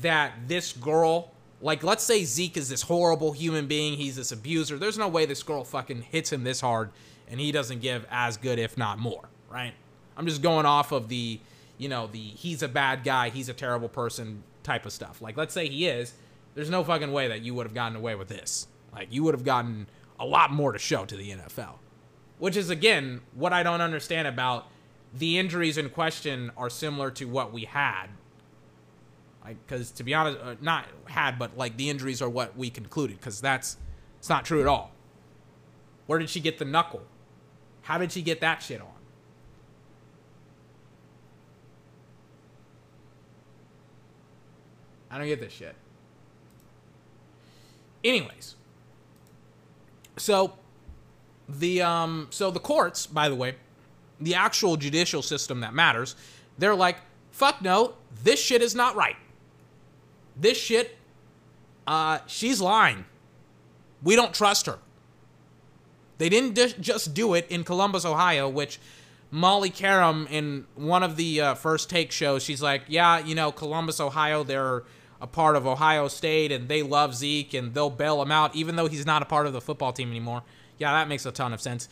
[0.00, 4.78] that this girl, like let's say Zeke is this horrible human being, he's this abuser.
[4.78, 6.90] There's no way this girl fucking hits him this hard
[7.28, 9.72] and he doesn't give as good, if not more, right?
[10.16, 11.40] I'm just going off of the,
[11.78, 15.22] you know, the he's a bad guy, he's a terrible person type of stuff.
[15.22, 16.14] Like let's say he is,
[16.54, 18.66] there's no fucking way that you would have gotten away with this.
[18.92, 19.86] Like you would have gotten
[20.18, 21.74] a lot more to show to the NFL.
[22.38, 24.66] Which is again what I don't understand about
[25.12, 28.06] the injuries in question are similar to what we had.
[29.46, 33.18] Because to be honest, uh, not had, but like the injuries are what we concluded.
[33.18, 33.76] Because that's
[34.18, 34.92] it's not true at all.
[36.06, 37.02] Where did she get the knuckle?
[37.82, 38.88] How did she get that shit on?
[45.10, 45.74] I don't get this shit.
[48.04, 48.54] Anyways,
[50.16, 50.54] so
[51.48, 53.56] the um so the courts, by the way,
[54.20, 56.14] the actual judicial system that matters,
[56.58, 56.98] they're like,
[57.30, 59.16] fuck no, this shit is not right.
[60.36, 60.96] This shit,
[61.86, 63.04] uh, she's lying.
[64.02, 64.78] We don't trust her.
[66.18, 68.78] They didn't di- just do it in Columbus, Ohio, which
[69.30, 73.52] Molly Qerim in one of the uh, first take shows, she's like, yeah, you know,
[73.52, 74.82] Columbus, Ohio, they're
[75.20, 78.76] a part of Ohio State and they love Zeke and they'll bail him out even
[78.76, 80.42] though he's not a part of the football team anymore.
[80.78, 81.88] Yeah, that makes a ton of sense.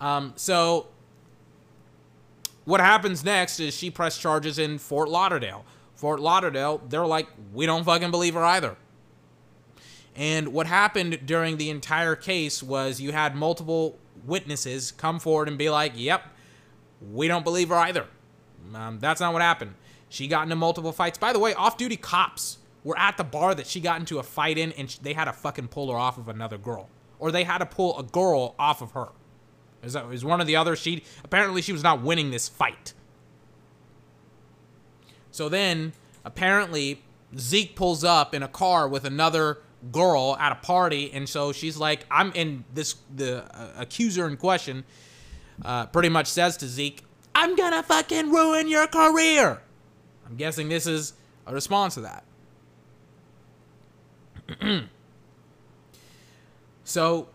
[0.00, 0.88] Um, so
[2.64, 5.64] what happens next is she pressed charges in Fort Lauderdale.
[5.94, 8.76] Fort Lauderdale, they're like, we don't fucking believe her either.
[10.16, 15.58] And what happened during the entire case was you had multiple witnesses come forward and
[15.58, 16.24] be like, yep,
[17.12, 18.06] we don't believe her either.
[18.74, 19.74] Um, that's not what happened.
[20.08, 21.18] She got into multiple fights.
[21.18, 24.22] By the way, off duty cops were at the bar that she got into a
[24.22, 26.88] fight in, and they had to fucking pull her off of another girl.
[27.18, 29.08] Or they had to pull a girl off of her.
[29.82, 32.94] Is that is one of the other she apparently she was not winning this fight.
[35.34, 37.02] So then apparently
[37.36, 39.58] Zeke pulls up in a car with another
[39.90, 44.36] girl at a party, and so she's like, "I'm in this." The uh, accuser in
[44.36, 44.84] question
[45.64, 47.02] uh, pretty much says to Zeke,
[47.34, 49.60] "I'm gonna fucking ruin your career."
[50.24, 51.14] I'm guessing this is
[51.48, 52.24] a response to that.
[56.84, 57.26] so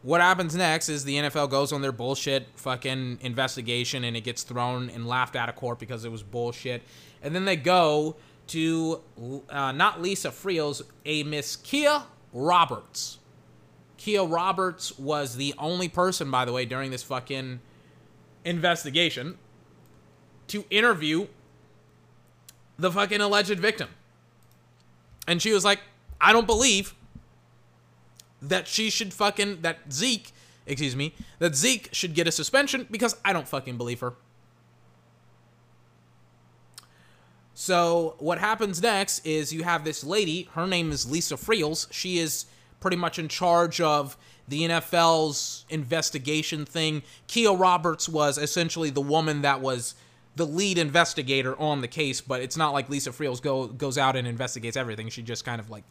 [0.00, 4.42] what happens next is the NFL goes on their bullshit fucking investigation and it gets
[4.44, 6.82] thrown and laughed out of court because it was bullshit.
[7.24, 8.16] And then they go
[8.48, 9.00] to
[9.48, 12.02] uh, not Lisa Friels, a Miss Kia
[12.32, 13.18] Roberts.
[13.96, 17.60] Kia Roberts was the only person, by the way, during this fucking
[18.44, 19.38] investigation
[20.48, 21.26] to interview
[22.78, 23.88] the fucking alleged victim.
[25.26, 25.80] And she was like,
[26.20, 26.94] I don't believe
[28.42, 30.32] that she should fucking that Zeke,
[30.66, 34.14] excuse me, that Zeke should get a suspension because I don't fucking believe her.
[37.54, 41.90] So what happens next is you have this lady, her name is Lisa Friels.
[41.92, 42.46] She is
[42.80, 44.16] pretty much in charge of
[44.48, 47.02] the NFL's investigation thing.
[47.28, 49.94] Kia Roberts was essentially the woman that was
[50.36, 54.16] the lead investigator on the case, but it's not like Lisa Friels go goes out
[54.16, 55.08] and investigates everything.
[55.08, 55.84] She just kind of like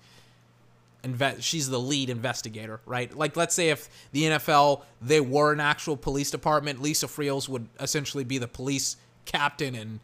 [1.04, 3.16] inve- she's the lead investigator, right?
[3.16, 7.68] Like let's say if the NFL they were an actual police department, Lisa Friels would
[7.80, 10.02] essentially be the police captain and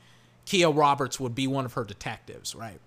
[0.49, 2.79] Kia Roberts would be one of her detectives, right?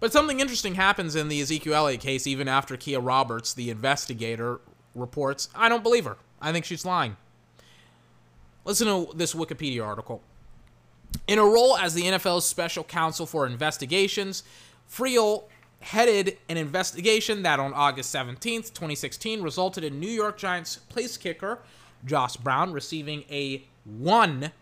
[0.00, 4.58] But something interesting happens in the Ezekiel Elliott case even after Kia Roberts, the investigator,
[4.94, 6.16] reports, I don't believe her.
[6.40, 7.18] I think she's lying.
[8.64, 10.22] Listen to this Wikipedia article.
[11.26, 14.44] In a role as the NFL's special counsel for investigations,
[14.90, 15.44] Friel
[15.80, 21.58] headed an investigation that on August 17th, 2016, resulted in New York Giants place kicker
[22.06, 24.52] Josh Brown receiving a one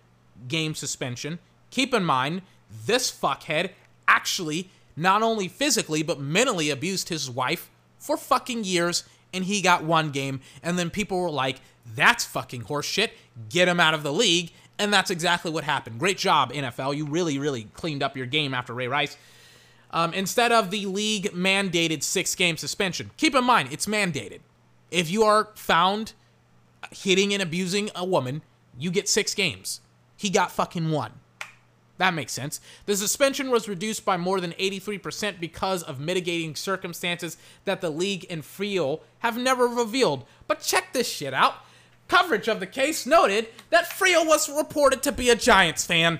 [0.48, 1.38] game suspension.
[1.70, 2.42] Keep in mind,
[2.86, 3.70] this fuckhead
[4.06, 9.84] actually not only physically but mentally abused his wife for fucking years and he got
[9.84, 10.40] one game.
[10.62, 11.60] And then people were like
[11.94, 13.10] that's fucking horseshit.
[13.50, 14.52] Get him out of the league.
[14.78, 15.98] And that's exactly what happened.
[15.98, 19.16] Great job nfl you really really cleaned up your game after ray rice.
[19.90, 24.40] Um, instead of the league mandated six game suspension keep in mind it's mandated.
[24.90, 26.12] If you are found
[26.90, 28.42] hitting and abusing a woman
[28.78, 29.80] you get six games
[30.16, 31.12] he got fucking one
[31.98, 32.60] that makes sense.
[32.86, 38.26] The suspension was reduced by more than 83% because of mitigating circumstances that the league
[38.28, 40.24] and Friel have never revealed.
[40.48, 41.54] But check this shit out.
[42.08, 46.18] Coverage of the case noted that Friel was reported to be a Giants fan.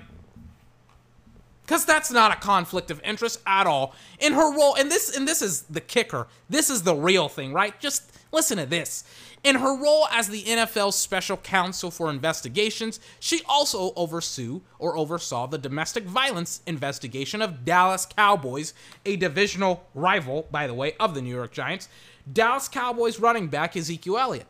[1.66, 3.94] Cause that's not a conflict of interest at all.
[4.20, 6.26] In her role, and this and this is the kicker.
[6.48, 7.78] This is the real thing, right?
[7.80, 9.02] Just listen to this.
[9.44, 15.46] In her role as the NFL's special counsel for investigations, she also oversaw or oversaw
[15.46, 18.72] the domestic violence investigation of Dallas Cowboys,
[19.04, 21.90] a divisional rival, by the way, of the New York Giants.
[22.32, 24.46] Dallas Cowboys running back Ezekiel Elliott.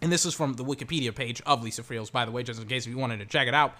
[0.00, 2.68] And this is from the Wikipedia page of Lisa Friels, by the way, just in
[2.68, 3.74] case if you wanted to check it out.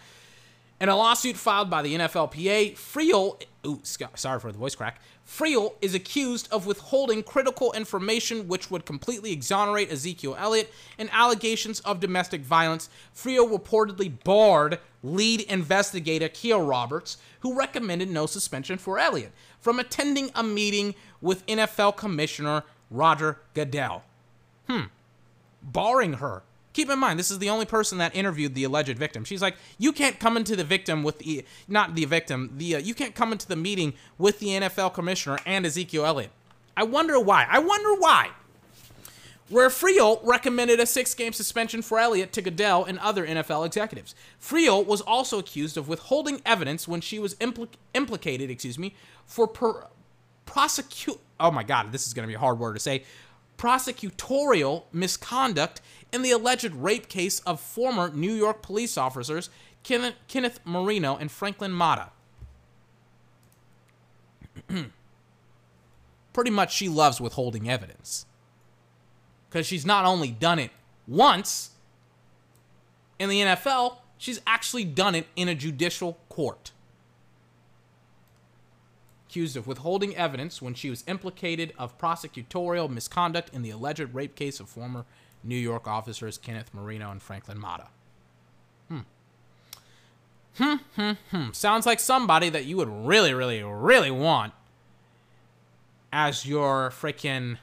[0.80, 5.74] In a lawsuit filed by the NFLPA, Friel, ooh, sorry for the voice crack, Friel
[5.82, 12.00] is accused of withholding critical information which would completely exonerate Ezekiel Elliott in allegations of
[12.00, 12.88] domestic violence.
[13.14, 20.30] Friel reportedly barred lead investigator Kia Roberts, who recommended no suspension for Elliott, from attending
[20.34, 24.02] a meeting with NFL Commissioner Roger Goodell.
[24.66, 24.84] Hmm.
[25.62, 26.42] Barring her.
[26.72, 29.24] Keep in mind, this is the only person that interviewed the alleged victim.
[29.24, 32.78] She's like, you can't come into the victim with the, not the victim, the, uh,
[32.78, 36.30] you can't come into the meeting with the NFL commissioner and Ezekiel Elliott.
[36.76, 37.46] I wonder why.
[37.50, 38.30] I wonder why.
[39.48, 44.14] Where Friel recommended a six game suspension for Elliott to Goodell and other NFL executives.
[44.40, 48.94] Friel was also accused of withholding evidence when she was impl- implicated, excuse me,
[49.26, 49.88] for per-
[50.46, 51.18] prosecute.
[51.40, 53.02] Oh my God, this is going to be a hard word to say.
[53.60, 55.82] Prosecutorial misconduct
[56.14, 59.50] in the alleged rape case of former New York police officers
[59.82, 62.08] Kenneth, Moreno and Franklin Mata.
[66.32, 68.24] Pretty much, she loves withholding evidence.
[69.50, 70.70] Because she's not only done it
[71.06, 71.72] once
[73.18, 76.72] in the NFL, she's actually done it in a judicial court.
[79.30, 84.34] Accused of withholding evidence when she was implicated of prosecutorial misconduct in the alleged rape
[84.34, 85.04] case of former
[85.44, 87.86] New York officers Kenneth Moreno and Franklin Mata.
[88.88, 88.98] Hmm.
[90.56, 91.52] Hmm, hmm, hmm.
[91.52, 94.52] Sounds like somebody that you would really, really, really want
[96.12, 97.58] as your freaking.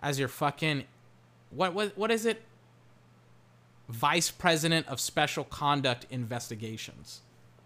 [0.00, 0.84] As your fucking.
[1.50, 2.40] What, what, what is it?
[3.90, 7.20] Vice President of Special Conduct Investigations.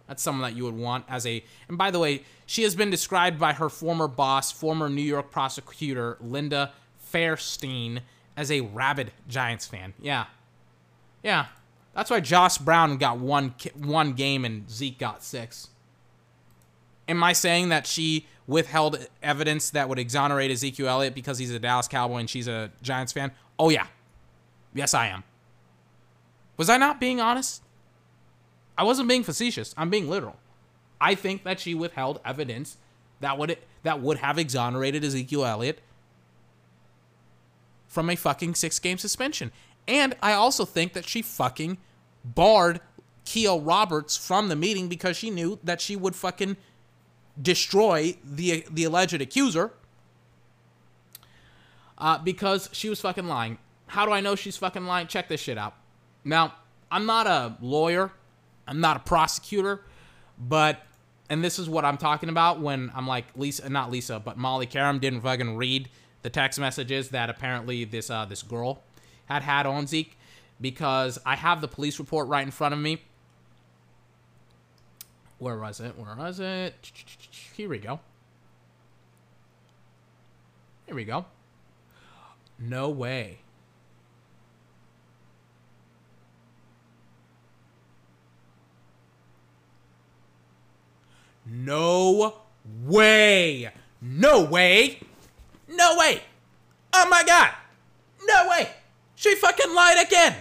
[0.08, 1.44] That's someone that you would want as a.
[1.68, 5.30] And by the way, she has been described by her former boss, former New York
[5.30, 6.72] prosecutor Linda
[7.12, 8.00] Fairstein,
[8.36, 9.92] as a rabid Giants fan.
[10.00, 10.26] Yeah,
[11.22, 11.46] yeah.
[11.94, 15.68] That's why Josh Brown got one one game and Zeke got six.
[17.06, 21.58] Am I saying that she withheld evidence that would exonerate Ezekiel Elliott because he's a
[21.58, 23.32] Dallas Cowboy and she's a Giants fan?
[23.58, 23.86] Oh yeah,
[24.74, 25.24] yes I am.
[26.56, 27.62] Was I not being honest?
[28.78, 29.74] I wasn't being facetious.
[29.76, 30.36] I'm being literal.
[31.00, 32.78] I think that she withheld evidence
[33.20, 35.80] that would that would have exonerated Ezekiel Elliott
[37.88, 39.50] from a fucking six game suspension.
[39.86, 41.78] And I also think that she fucking
[42.24, 42.80] barred
[43.24, 46.56] Kia Roberts from the meeting because she knew that she would fucking
[47.40, 49.72] destroy the the alleged accuser
[51.98, 53.58] uh, because she was fucking lying.
[53.88, 55.08] How do I know she's fucking lying?
[55.08, 55.74] Check this shit out.
[56.24, 56.54] Now,
[56.90, 58.12] I'm not a lawyer.
[58.68, 59.80] I'm not a prosecutor,
[60.38, 60.82] but
[61.30, 64.66] and this is what I'm talking about when I'm like Lisa, not Lisa, but Molly
[64.66, 65.88] Qerim didn't fucking read
[66.22, 68.82] the text messages that apparently this uh, this girl
[69.26, 70.16] had had on Zeke
[70.60, 73.02] because I have the police report right in front of me.
[75.38, 75.96] Where was it?
[75.96, 76.74] Where was it?
[77.54, 78.00] Here we go.
[80.86, 81.26] Here we go.
[82.58, 83.40] No way.
[91.48, 92.34] No
[92.84, 93.70] way.
[94.00, 95.00] No way.
[95.68, 96.22] No way.
[96.92, 97.52] Oh my god.
[98.26, 98.68] No way.
[99.14, 100.36] She fucking lied again.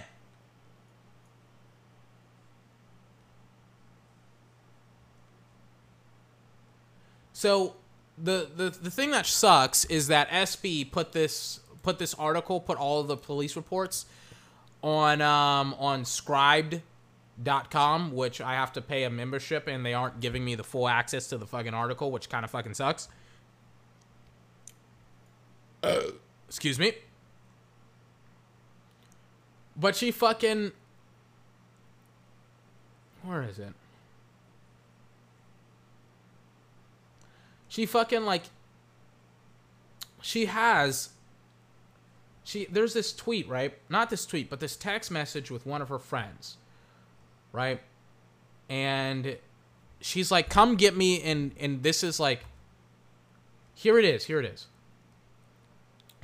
[7.34, 7.76] So
[8.18, 12.78] the, the the thing that sucks is that SB put this put this article, put
[12.78, 14.08] all of the police reports
[14.82, 16.04] on um on
[17.44, 20.88] scribd.com, which I have to pay a membership and they aren't giving me the full
[20.88, 23.08] access to the fucking article, which kind of fucking sucks.
[26.48, 26.94] Excuse me.
[29.76, 30.72] But she fucking
[33.24, 33.74] Where is it?
[37.68, 38.44] She fucking like
[40.22, 41.10] she has
[42.44, 43.78] she there's this tweet, right?
[43.90, 46.58] Not this tweet, but this text message with one of her friends.
[47.58, 47.82] Right?
[48.70, 49.38] And
[50.00, 52.46] she's like, "Come get me." And and this is like
[53.74, 54.26] here it is.
[54.26, 54.68] Here it is.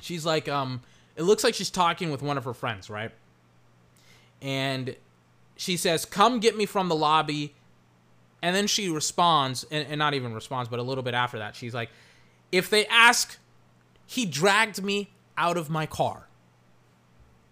[0.00, 0.80] She's like, um,
[1.16, 3.10] it looks like she's talking with one of her friends, right?
[4.40, 4.94] And
[5.56, 7.54] she says, "Come get me from the lobby."
[8.42, 11.56] And then she responds, and, and not even responds, but a little bit after that,
[11.56, 11.90] she's like,
[12.52, 13.38] "If they ask,
[14.06, 16.28] he dragged me out of my car."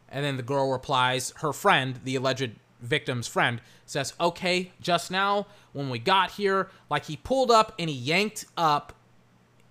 [0.09, 2.51] And then the girl replies, her friend, the alleged
[2.83, 7.89] victim's friend, says, Okay, just now, when we got here, like he pulled up and
[7.89, 8.93] he yanked up,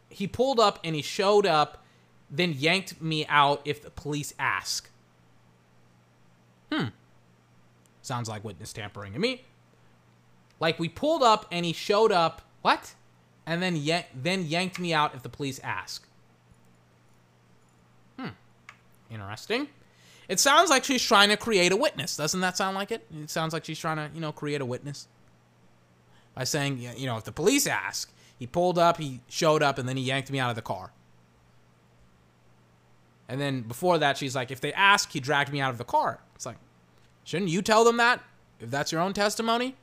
[0.10, 1.84] he pulled up and he showed up,
[2.30, 4.90] then yanked me out if the police ask.
[6.72, 6.88] Hmm.
[8.02, 9.44] Sounds like witness tampering to me.
[10.60, 12.42] Like we pulled up and he showed up.
[12.62, 12.96] What?
[13.46, 16.08] And then yank, then yanked me out if the police ask.
[18.18, 18.30] Hmm.
[19.10, 19.68] Interesting.
[20.32, 22.16] It sounds like she's trying to create a witness.
[22.16, 23.06] Doesn't that sound like it?
[23.22, 25.10] It sounds like she's trying to, you know, create a witness.
[26.34, 28.10] By saying, you know, if the police ask,
[28.40, 30.94] he pulled up, he showed up, and then he yanked me out of the car.
[33.28, 35.84] And then before that, she's like, if they ask, he dragged me out of the
[35.84, 36.22] car.
[36.36, 36.56] It's like,
[37.26, 38.24] shouldn't you tell them that
[38.62, 39.76] if that's your own testimony?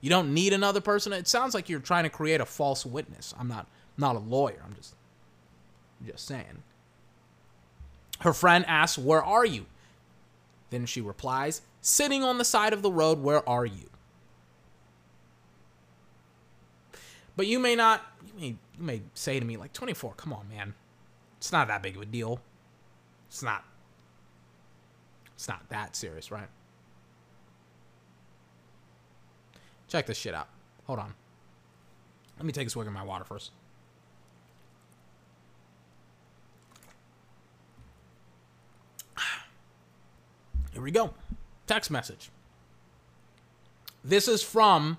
[0.00, 1.12] You don't need another person.
[1.12, 3.32] It sounds like you're trying to create a false witness.
[3.38, 4.60] I'm not not a lawyer.
[4.66, 4.96] I'm just
[6.04, 6.64] just saying.
[8.20, 9.66] Her friend asks, "Where are you?"
[10.74, 13.20] Then she replies, "Sitting on the side of the road.
[13.20, 13.90] Where are you?"
[17.36, 20.48] But you may not you may you may say to me like 24, come on,
[20.48, 20.74] man.
[21.38, 22.40] It's not that big of a deal.
[23.28, 23.64] It's not
[25.34, 26.48] it's not that serious, right?
[29.88, 30.48] Check this shit out.
[30.86, 31.14] Hold on.
[32.36, 33.52] Let me take a swig of my water first.
[40.74, 41.14] Here we go.
[41.66, 42.30] Text message.
[44.04, 44.98] This is from,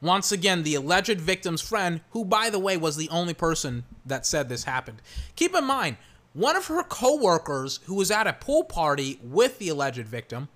[0.00, 4.26] once again, the alleged victim's friend, who, by the way, was the only person that
[4.26, 5.00] said this happened.
[5.36, 5.96] Keep in mind,
[6.32, 10.48] one of her coworkers who was at a pool party with the alleged victim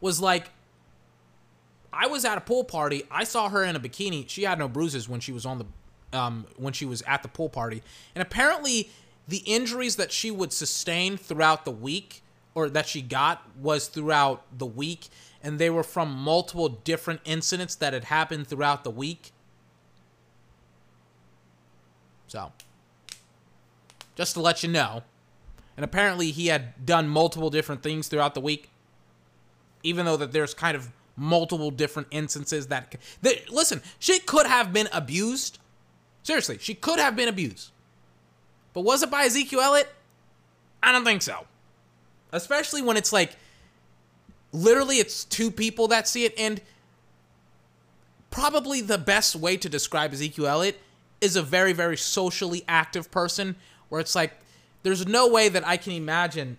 [0.00, 0.50] was like,
[1.92, 3.02] I was at a pool party.
[3.10, 4.28] I saw her in a bikini.
[4.28, 5.66] She had no bruises when she was on the
[6.18, 7.82] um, when she was at the pool party.
[8.14, 8.90] And apparently
[9.26, 12.22] the injuries that she would sustain throughout the week
[12.58, 15.08] or that she got was throughout the week
[15.42, 19.32] and they were from multiple different incidents that had happened throughout the week.
[22.26, 22.52] So,
[24.16, 25.02] just to let you know.
[25.76, 28.70] And apparently he had done multiple different things throughout the week
[29.82, 34.72] even though that there's kind of multiple different instances that, that listen, she could have
[34.72, 35.58] been abused.
[36.22, 37.70] Seriously, she could have been abused.
[38.72, 39.88] But was it by Ezekiel Elliott?
[40.82, 41.46] I don't think so.
[42.32, 43.36] Especially when it's like
[44.52, 46.60] literally it's two people that see it and
[48.30, 50.80] probably the best way to describe Ezekiel Elliott
[51.20, 53.56] is a very very socially active person
[53.88, 54.32] where it's like
[54.82, 56.58] there's no way that I can imagine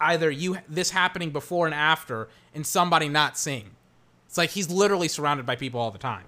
[0.00, 3.70] either you this happening before and after and somebody not seeing.
[4.26, 6.24] It's like he's literally surrounded by people all the time.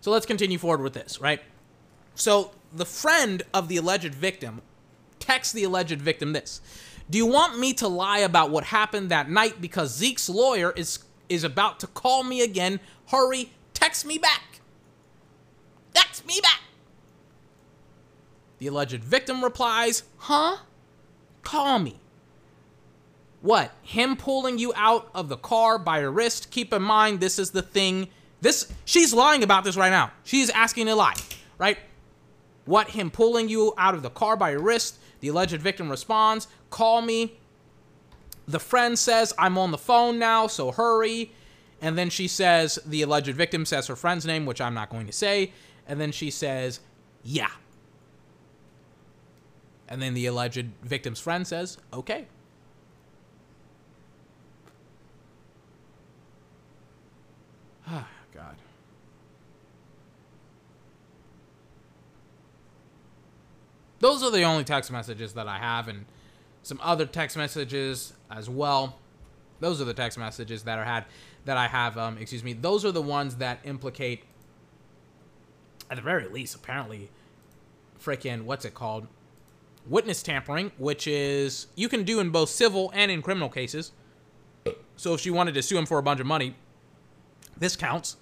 [0.00, 1.42] So let's continue forward with this, right?
[2.14, 4.62] So the friend of the alleged victim
[5.20, 6.60] texts the alleged victim this.
[7.08, 11.00] Do you want me to lie about what happened that night because Zeke's lawyer is
[11.28, 12.80] is about to call me again?
[13.06, 14.60] Hurry, text me back.
[15.94, 16.60] Text me back.
[18.58, 20.58] The alleged victim replies, "Huh?
[21.42, 22.00] Call me."
[23.40, 23.72] What?
[23.82, 26.50] Him pulling you out of the car by your wrist?
[26.50, 28.08] Keep in mind, this is the thing.
[28.40, 30.12] This she's lying about this right now.
[30.24, 31.14] She's asking a lie,
[31.58, 31.78] right?
[32.64, 32.90] What?
[32.90, 34.98] Him pulling you out of the car by your wrist?
[35.20, 37.38] The alleged victim responds, "Call me."
[38.46, 41.32] The friend says, "I'm on the phone now, so hurry."
[41.82, 45.06] And then she says, the alleged victim says her friend's name, which I'm not going
[45.06, 45.52] to say.
[45.88, 46.80] And then she says,
[47.22, 47.50] "Yeah."
[49.88, 52.26] And then the alleged victim's friend says, "Okay."
[57.92, 58.56] Oh, God.
[64.00, 66.06] Those are the only text messages that I have, and
[66.62, 68.98] some other text messages as well.
[69.60, 71.04] Those are the text messages that are had
[71.44, 71.96] that I have.
[71.96, 72.54] Um, excuse me.
[72.54, 74.24] Those are the ones that implicate,
[75.90, 77.10] at the very least, apparently,
[78.02, 79.06] freaking what's it called?
[79.86, 83.92] Witness tampering, which is you can do in both civil and in criminal cases.
[84.96, 86.54] So if she wanted to sue him for a bunch of money,
[87.56, 88.16] this counts.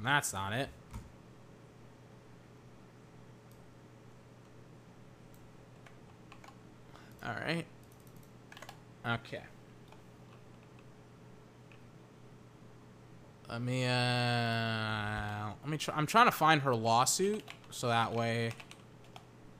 [0.02, 0.68] That's not it.
[7.24, 7.64] All right.
[9.06, 9.42] Okay.
[13.48, 18.52] Let me, uh, let me try, I'm trying to find her lawsuit so that way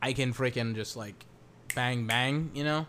[0.00, 1.24] I can freaking just like
[1.74, 2.86] bang bang, you know?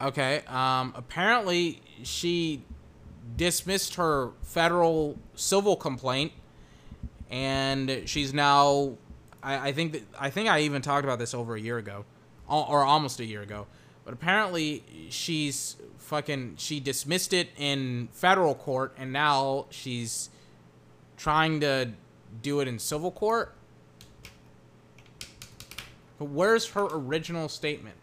[0.00, 0.42] Okay.
[0.48, 2.64] Um, apparently, she
[3.36, 6.32] dismissed her federal civil complaint,
[7.30, 8.96] and she's now.
[9.42, 12.04] I, I think that I think I even talked about this over a year ago,
[12.48, 13.66] or almost a year ago.
[14.04, 16.54] But apparently, she's fucking.
[16.58, 20.30] She dismissed it in federal court, and now she's
[21.16, 21.90] trying to
[22.42, 23.54] do it in civil court.
[26.18, 27.96] But where's her original statement?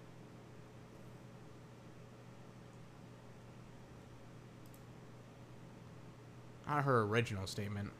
[6.70, 7.92] Not her original statement.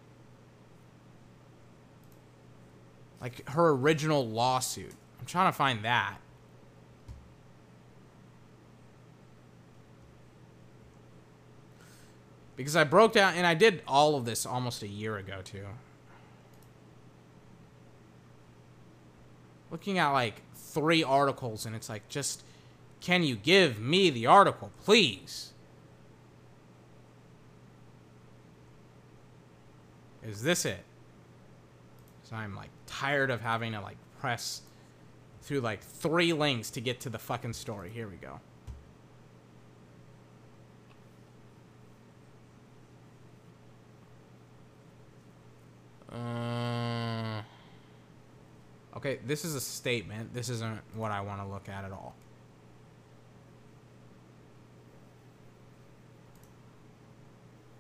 [3.20, 4.94] Like her original lawsuit.
[5.20, 6.18] I'm trying to find that.
[12.56, 15.66] Because I broke down, and I did all of this almost a year ago, too.
[19.72, 22.44] Looking at like three articles, and it's like, just,
[23.00, 25.54] can you give me the article, please?
[30.24, 30.84] Is this it?
[32.24, 34.62] So I'm like tired of having to like press
[35.42, 37.90] through like three links to get to the fucking story.
[37.90, 38.40] Here we go.
[46.12, 47.42] Uh,
[48.98, 50.34] okay, this is a statement.
[50.34, 52.16] This isn't what I want to look at at all.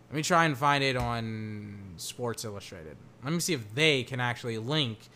[0.10, 2.98] Let me try and find it on Sports Illustrated.
[3.24, 5.08] Let me see if they can actually link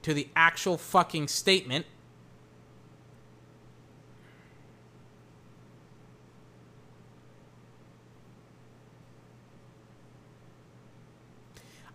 [0.00, 1.84] to the actual fucking statement.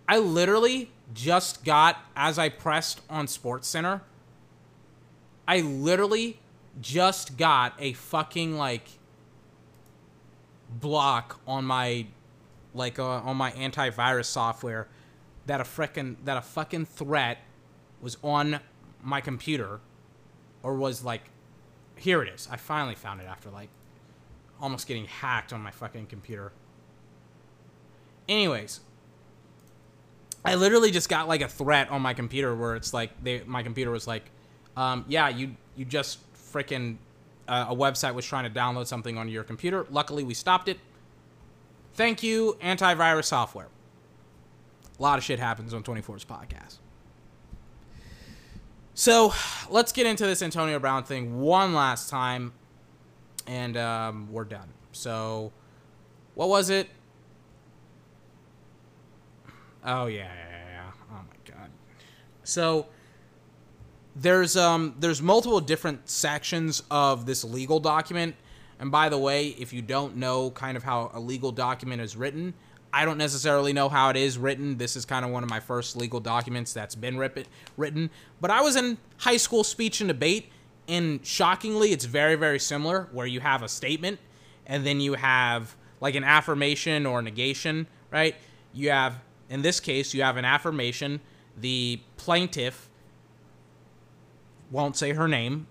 [0.07, 4.02] I literally just got, as I pressed on Sports Center,
[5.48, 6.40] I literally
[6.80, 8.88] just got a fucking like
[10.69, 12.07] block on my
[12.73, 14.88] like uh, on my antivirus software
[15.45, 17.39] that a frickin' that a fucking threat
[18.02, 18.60] was on
[19.02, 19.80] my computer
[20.64, 21.23] or was like
[21.95, 22.48] here it is.
[22.52, 23.69] I finally found it after like
[24.61, 26.52] almost getting hacked on my fucking computer.
[28.30, 28.81] Anyways,
[30.44, 33.64] I literally just got like a threat on my computer where it's like they my
[33.64, 34.30] computer was like,
[34.76, 36.98] um, yeah, you you just freaking
[37.48, 39.86] uh, a website was trying to download something onto your computer.
[39.90, 40.80] Luckily, we stopped it.
[41.94, 43.68] Thank you, antivirus software.
[44.98, 46.78] A lot of shit happens on 24's podcast.
[48.94, 49.34] So
[49.69, 52.53] let's get into this Antonio Brown thing one last time,
[53.45, 54.69] and um, we're done.
[54.91, 55.52] So,
[56.34, 56.90] what was it?
[59.86, 60.91] Oh yeah, yeah, yeah.
[61.11, 61.69] Oh my god.
[62.44, 62.88] So
[64.19, 68.35] there's um there's multiple different sections of this legal document.
[68.80, 72.15] And by the way, if you don't know kind of how a legal document is
[72.15, 72.53] written,
[72.94, 74.77] I don't necessarily know how it is written.
[74.77, 78.10] This is kind of one of my first legal documents that's been rip- written.
[78.39, 80.52] But I was in high school speech and debate,
[80.88, 84.19] and shockingly, it's very, very similar, where you have a statement,
[84.68, 88.35] and then you have like an affirmation or negation, right?
[88.73, 89.15] You have,
[89.49, 91.19] in this case, you have an affirmation.
[91.60, 92.86] The plaintiff
[94.72, 95.68] won't say her name,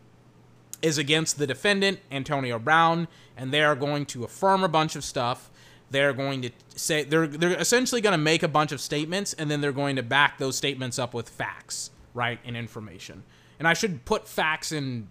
[0.82, 5.04] is against the defendant, Antonio Brown, and they are going to affirm a bunch of
[5.04, 5.50] stuff.
[5.90, 9.50] They're going to say they're they're essentially going to make a bunch of statements and
[9.50, 13.22] then they're going to back those statements up with facts, right, and information.
[13.58, 15.08] And I should put facts in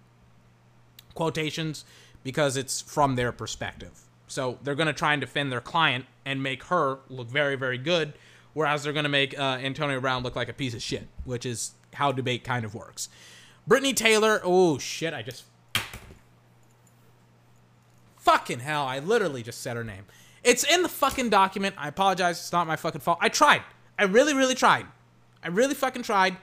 [1.13, 1.85] quotations
[2.23, 4.01] because it's from their perspective.
[4.27, 7.77] So they're going to try and defend their client and make her look very, very
[7.77, 8.13] good,
[8.53, 11.45] whereas they're going to make uh, Antonio Brown look like a piece of shit, which
[11.45, 13.09] is how debate kind of works.
[13.69, 15.43] Britney Taylor, oh shit, I just.
[18.17, 20.05] Fucking hell, I literally just said her name.
[20.43, 21.75] It's in the fucking document.
[21.77, 23.17] I apologize, it's not my fucking fault.
[23.21, 23.63] I tried.
[23.97, 24.85] I really, really tried.
[25.43, 26.37] I really fucking tried.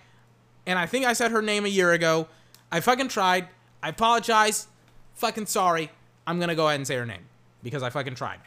[0.66, 2.28] And I think I said her name a year ago.
[2.70, 3.48] I fucking tried.
[3.82, 4.68] I apologize.
[5.14, 5.90] Fucking sorry.
[6.26, 7.26] I'm gonna go ahead and say her name
[7.62, 8.38] because I fucking tried.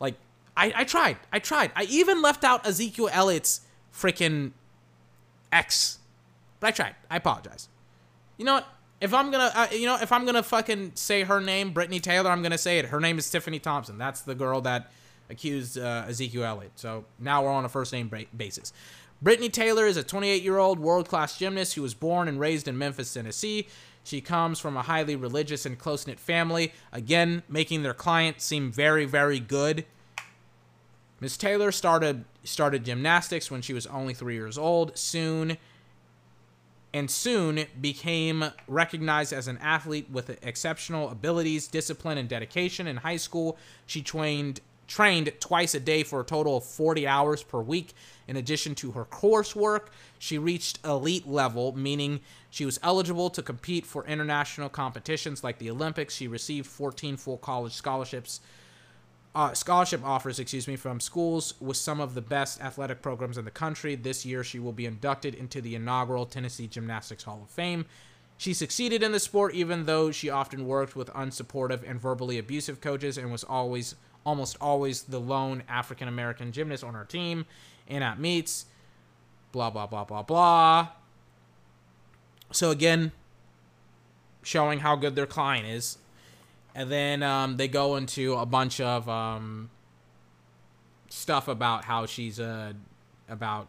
[0.00, 0.14] Like,
[0.56, 1.18] I, I tried.
[1.32, 1.72] I tried.
[1.76, 3.60] I even left out Ezekiel Elliott's
[3.92, 4.52] freaking
[5.52, 5.98] ex.
[6.60, 6.94] But I tried.
[7.10, 7.68] I apologize.
[8.38, 8.66] You know what?
[9.00, 12.30] If I'm gonna, uh, you know, if I'm gonna fucking say her name, Britney Taylor,
[12.30, 12.86] I'm gonna say it.
[12.86, 13.98] Her name is Tiffany Thompson.
[13.98, 14.90] That's the girl that
[15.30, 16.72] accused uh, Ezekiel Elliott.
[16.76, 18.72] So now we're on a first name basis.
[19.22, 22.68] Britney Taylor is a 28 year old world class gymnast who was born and raised
[22.68, 23.68] in Memphis, Tennessee.
[24.04, 28.72] She comes from a highly religious and close knit family, again, making their client seem
[28.72, 29.84] very, very good.
[31.20, 34.96] Miss Taylor started started gymnastics when she was only three years old.
[34.96, 35.58] Soon,
[36.92, 42.86] and soon became recognized as an athlete with exceptional abilities, discipline, and dedication.
[42.86, 47.42] In high school, she trained trained twice a day for a total of 40 hours
[47.42, 47.92] per week.
[48.26, 49.88] In addition to her coursework,
[50.18, 52.20] she reached elite level, meaning
[52.50, 56.14] she was eligible to compete for international competitions like the Olympics.
[56.14, 58.40] She received 14 full college scholarships,
[59.38, 63.44] uh, scholarship offers, excuse me, from schools with some of the best athletic programs in
[63.44, 63.94] the country.
[63.94, 67.86] This year, she will be inducted into the inaugural Tennessee Gymnastics Hall of Fame.
[68.36, 72.80] She succeeded in the sport even though she often worked with unsupportive and verbally abusive
[72.80, 73.94] coaches and was always
[74.26, 77.46] almost always the lone African American gymnast on her team
[77.86, 78.66] and at meets.
[79.52, 80.88] Blah blah blah blah blah.
[82.50, 83.12] So again,
[84.42, 85.98] showing how good their client is,
[86.78, 89.68] and then um, they go into a bunch of um,
[91.08, 92.72] stuff about how she's uh,
[93.28, 93.66] about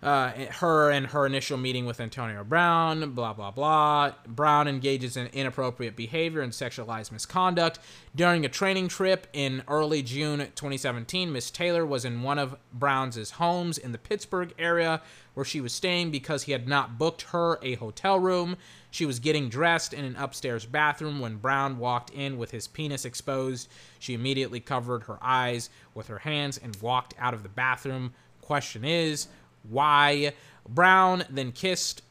[0.00, 0.30] uh,
[0.60, 4.12] her and her initial meeting with Antonio Brown, blah, blah, blah.
[4.26, 7.80] Brown engages in inappropriate behavior and sexualized misconduct.
[8.14, 13.30] During a training trip in early June 2017, Miss Taylor was in one of Brown's
[13.32, 15.02] homes in the Pittsburgh area
[15.34, 18.56] where she was staying because he had not booked her a hotel room.
[18.90, 23.04] She was getting dressed in an upstairs bathroom when Brown walked in with his penis
[23.04, 23.68] exposed.
[23.98, 28.14] She immediately covered her eyes with her hands and walked out of the bathroom.
[28.40, 29.28] Question is,
[29.68, 30.32] why.
[30.68, 32.02] Brown then kissed,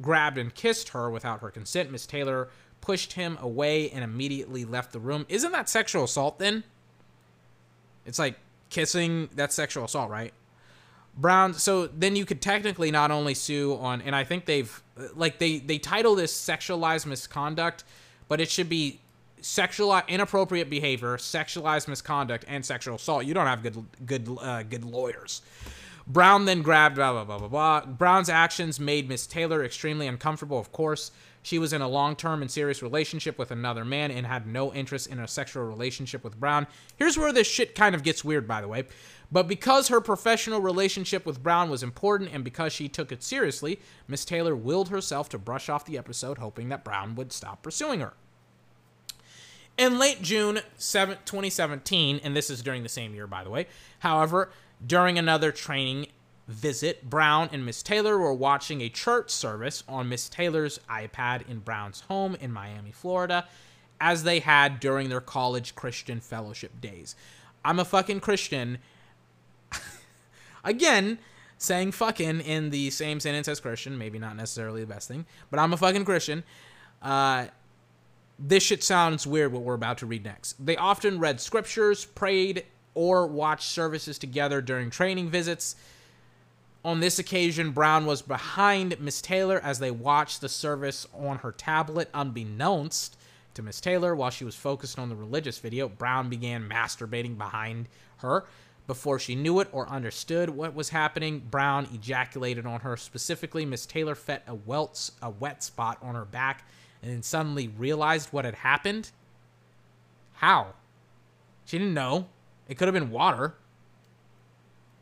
[0.00, 1.90] grabbed and kissed her without her consent.
[1.90, 2.48] Miss Taylor
[2.80, 5.26] pushed him away and immediately left the room.
[5.28, 6.62] Isn't that sexual assault then?
[8.06, 8.36] It's like
[8.70, 10.32] kissing, that's sexual assault, right?
[11.16, 14.82] Brown, so then you could technically not only sue on, and I think they've,
[15.16, 17.82] like, they, they title this sexualized misconduct,
[18.28, 19.00] but it should be
[19.40, 23.24] sexual inappropriate behavior, sexualized misconduct, and sexual assault.
[23.24, 25.42] You don't have good good uh, good lawyers.
[26.08, 27.86] Brown then grabbed blah blah blah blah blah.
[27.86, 30.58] Brown's actions made Miss Taylor extremely uncomfortable.
[30.58, 31.10] Of course,
[31.42, 35.06] she was in a long-term and serious relationship with another man and had no interest
[35.06, 36.66] in a sexual relationship with Brown.
[36.96, 38.84] Here's where this shit kind of gets weird, by the way.
[39.30, 43.78] But because her professional relationship with Brown was important and because she took it seriously,
[44.08, 48.00] Miss Taylor willed herself to brush off the episode, hoping that Brown would stop pursuing
[48.00, 48.14] her.
[49.76, 53.68] In late June 7, 2017, and this is during the same year, by the way,
[54.00, 54.50] however,
[54.84, 56.06] during another training
[56.46, 61.58] visit, Brown and Miss Taylor were watching a church service on Miss Taylor's iPad in
[61.60, 63.46] Brown's home in Miami, Florida,
[64.00, 67.14] as they had during their college Christian fellowship days.
[67.64, 68.78] I'm a fucking Christian.
[70.64, 71.18] Again,
[71.58, 75.58] saying fucking in the same sentence as Christian, maybe not necessarily the best thing, but
[75.58, 76.44] I'm a fucking Christian.
[77.02, 77.46] Uh,
[78.38, 80.64] this shit sounds weird what we're about to read next.
[80.64, 82.64] They often read scriptures, prayed,
[82.98, 85.76] or watch services together during training visits.
[86.84, 91.52] On this occasion, Brown was behind Miss Taylor as they watched the service on her
[91.52, 93.16] tablet, unbeknownst
[93.54, 94.16] to Miss Taylor.
[94.16, 98.46] While she was focused on the religious video, Brown began masturbating behind her.
[98.88, 102.96] Before she knew it or understood what was happening, Brown ejaculated on her.
[102.96, 106.66] Specifically, Miss Taylor felt a, welts, a wet spot on her back
[107.00, 109.12] and then suddenly realized what had happened.
[110.32, 110.74] How?
[111.64, 112.26] She didn't know.
[112.68, 113.54] It could have been water.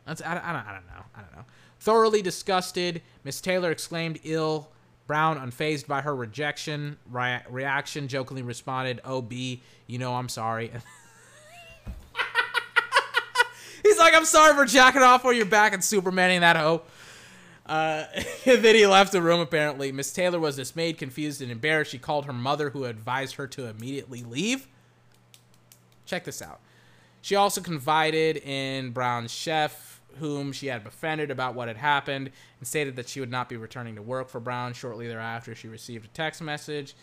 [0.05, 1.03] That's I, I, don't, I don't know.
[1.15, 1.45] I don't know.
[1.79, 4.69] Thoroughly disgusted, Miss Taylor exclaimed, "Ill."
[5.05, 10.69] Brown, unfazed by her rejection re- reaction, jokingly responded, "Oh, B, you know I'm sorry."
[13.83, 16.81] He's like, "I'm sorry for jacking off on your back and Supermaning that hoe."
[17.65, 18.05] Uh,
[18.45, 19.39] then he left the room.
[19.39, 21.91] Apparently, Miss Taylor was dismayed, confused, and embarrassed.
[21.91, 24.67] She called her mother, who advised her to immediately leave.
[26.05, 26.59] Check this out.
[27.27, 32.65] She also confided in Brown's chef, whom she had befriended about what had happened, and
[32.65, 34.71] stated that she would not be returning to work for Brown.
[34.71, 36.95] Shortly thereafter, she received a text message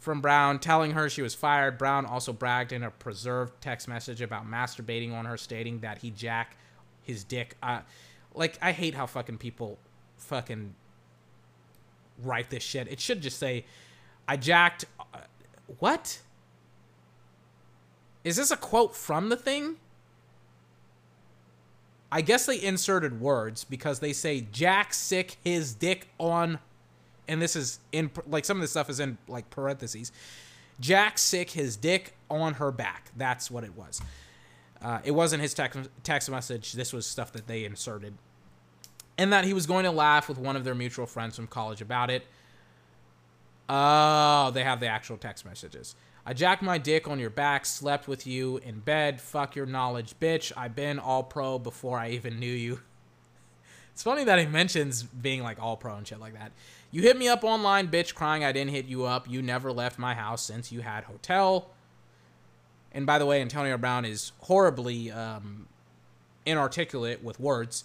[0.00, 1.78] from Brown telling her she was fired.
[1.78, 6.10] Brown also bragged in a preserved text message about masturbating on her, stating that he
[6.10, 6.56] jack
[7.02, 7.56] his dick.
[7.62, 7.82] Uh,
[8.34, 9.78] like, I hate how fucking people
[10.16, 10.74] fucking
[12.24, 12.88] write this shit.
[12.88, 13.66] It should just say,
[14.26, 14.86] I jacked.
[14.98, 15.18] Uh,
[15.78, 16.18] what?
[18.24, 19.76] Is this a quote from the thing?
[22.10, 26.58] I guess they inserted words because they say Jack sick his dick on,
[27.28, 30.12] and this is in like some of this stuff is in like parentheses.
[30.80, 33.10] Jack sick his dick on her back.
[33.16, 34.00] That's what it was.
[34.80, 36.72] Uh, it wasn't his text text message.
[36.72, 38.14] This was stuff that they inserted,
[39.18, 41.82] and that he was going to laugh with one of their mutual friends from college
[41.82, 42.24] about it.
[43.68, 45.96] Oh, they have the actual text messages.
[46.26, 49.20] I jacked my dick on your back, slept with you in bed.
[49.20, 50.52] Fuck your knowledge, bitch.
[50.56, 52.80] I been all pro before I even knew you.
[53.92, 56.50] It's funny that he mentions being like all pro and shit like that.
[56.90, 59.30] You hit me up online, bitch, crying I didn't hit you up.
[59.30, 61.70] You never left my house since you had hotel.
[62.90, 65.68] And by the way, Antonio Brown is horribly um,
[66.44, 67.84] inarticulate with words.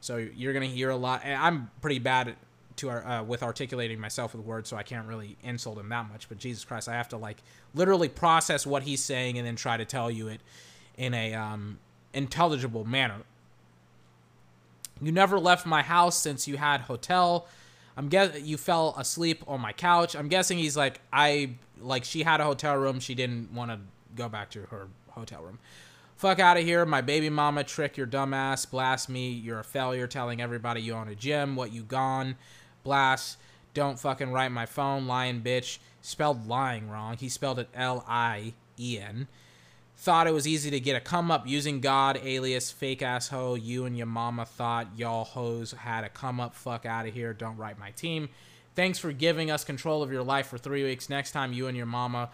[0.00, 1.24] So you're going to hear a lot.
[1.24, 2.36] I'm pretty bad at
[2.76, 6.28] to uh, with articulating myself with words, so I can't really insult him that much.
[6.28, 7.38] But Jesus Christ, I have to like
[7.74, 10.40] literally process what he's saying and then try to tell you it
[10.96, 11.78] in a um,
[12.12, 13.22] intelligible manner.
[15.00, 17.46] You never left my house since you had hotel.
[17.96, 20.14] I'm guess you fell asleep on my couch.
[20.14, 21.50] I'm guessing he's like I
[21.80, 23.00] like she had a hotel room.
[23.00, 23.78] She didn't want to
[24.14, 25.58] go back to her hotel room.
[26.16, 27.62] Fuck out of here, my baby mama.
[27.62, 28.70] Trick your dumbass.
[28.70, 29.30] Blast me.
[29.30, 30.06] You're a failure.
[30.06, 31.56] Telling everybody you own a gym.
[31.56, 32.36] What you gone?
[32.86, 33.36] Blast.
[33.74, 35.78] Don't fucking write my phone, lying bitch.
[36.00, 37.18] Spelled lying wrong.
[37.18, 39.28] He spelled it L I E N.
[39.98, 43.58] Thought it was easy to get a come up using God, alias, fake asshole.
[43.58, 46.54] You and your mama thought y'all hoes had a come up.
[46.54, 47.34] Fuck out of here.
[47.34, 48.30] Don't write my team.
[48.74, 51.10] Thanks for giving us control of your life for three weeks.
[51.10, 52.30] Next time you and your mama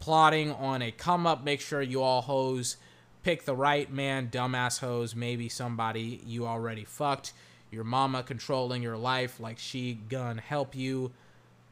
[0.00, 2.76] plotting on a come up, make sure you all hoes
[3.24, 5.16] pick the right man, dumbass hoes.
[5.16, 7.32] Maybe somebody you already fucked
[7.74, 11.12] your mama controlling your life like she gonna help you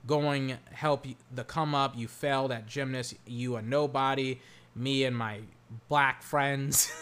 [0.06, 4.40] going help the come up you failed at gymnast you a nobody.
[4.74, 5.40] Me and my
[5.88, 6.92] black friends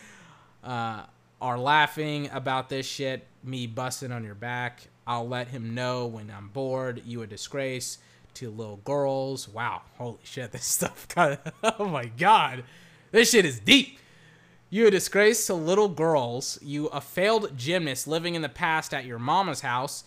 [0.64, 1.04] uh,
[1.40, 3.26] are laughing about this shit.
[3.44, 4.88] Me busting on your back.
[5.06, 7.02] I'll let him know when i'm bored.
[7.04, 7.98] You a disgrace
[8.34, 9.48] to little girls.
[9.48, 12.64] Wow holy shit this stuff of oh my god.
[13.12, 13.98] This shit is deep
[14.72, 16.58] you a disgrace to little girls.
[16.62, 20.02] You a failed gymnast living in the past at your mama's house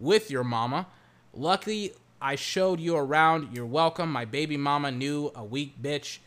[0.00, 0.88] with your mama.
[1.32, 3.54] Luckily, I showed you around.
[3.54, 4.10] You're welcome.
[4.10, 6.18] My baby mama knew a weak bitch.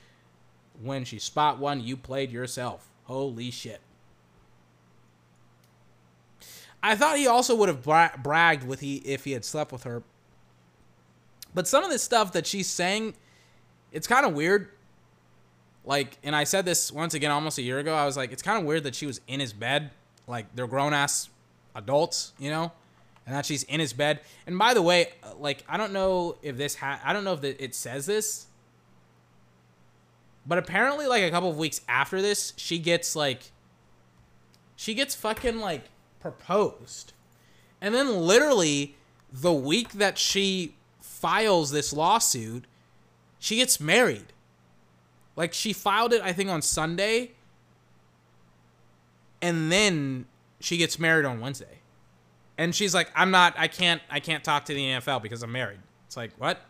[0.82, 2.90] When she spot one, you played yourself.
[3.04, 3.82] Holy shit.
[6.82, 9.84] I thought he also would have bra- bragged with he if he had slept with
[9.84, 10.02] her.
[11.54, 13.16] But some of this stuff that she's saying,
[13.92, 14.70] it's kind of weird
[15.84, 17.94] like, and I said this once again almost a year ago.
[17.94, 19.92] I was like, it's kind of weird that she was in his bed.
[20.28, 21.30] Like, they're grown ass
[21.76, 22.72] adults, you know,
[23.26, 24.20] and that she's in his bed.
[24.46, 27.34] And by the way, uh, like, I don't know if this ha- I don't know
[27.34, 28.48] if it says this,
[30.46, 33.52] but apparently, like a couple of weeks after this, she gets like,
[34.76, 35.86] she gets fucking like
[36.20, 37.14] proposed,
[37.80, 38.96] and then literally
[39.32, 42.66] the week that she files this lawsuit,
[43.40, 44.34] she gets married.
[45.42, 47.32] Like she filed it, I think, on Sunday,
[49.42, 50.28] and then
[50.60, 51.80] she gets married on Wednesday,
[52.60, 53.56] and she's like, "I'm not.
[53.58, 54.04] I can't.
[54.08, 56.62] I can't talk to the NFL because I'm married." It's like, what?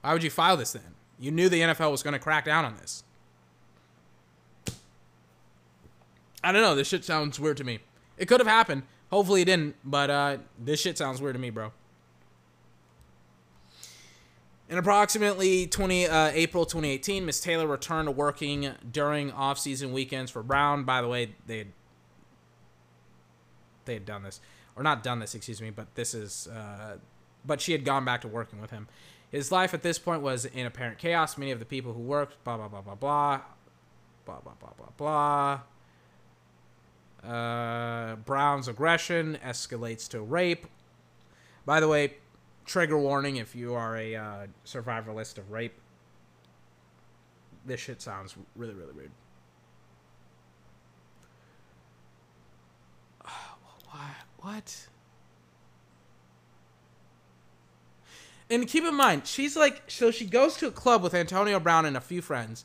[0.00, 0.94] Why would you file this then?
[1.18, 3.04] You knew the NFL was going to crack down on this.
[6.42, 6.74] I don't know.
[6.74, 7.80] This shit sounds weird to me.
[8.16, 8.84] It could have happened.
[9.10, 11.70] Hopefully it didn't, but uh, this shit sounds weird to me, bro.
[14.70, 20.44] In approximately 20 uh, April 2018, Miss Taylor returned to working during off-season weekends for
[20.44, 20.84] Brown.
[20.84, 21.66] By the way, they had,
[23.84, 24.40] they had done this,
[24.76, 26.98] or not done this, excuse me, but this is, uh,
[27.44, 28.86] but she had gone back to working with him.
[29.28, 31.36] His life at this point was in apparent chaos.
[31.36, 33.40] Many of the people who worked, blah blah blah blah blah.
[34.24, 35.60] blah blah blah blah
[37.24, 37.30] blah.
[37.32, 40.68] Uh, Brown's aggression escalates to rape.
[41.66, 42.14] By the way,
[42.64, 45.74] trigger warning if you are a uh, survivalist of rape.
[47.66, 49.10] This shit sounds really really weird.
[53.90, 54.10] Why?
[54.38, 54.88] What?
[58.50, 61.86] And keep in mind, she's like, so she goes to a club with Antonio Brown
[61.86, 62.64] and a few friends.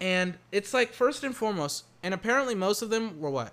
[0.00, 3.52] And it's like, first and foremost, and apparently most of them were what?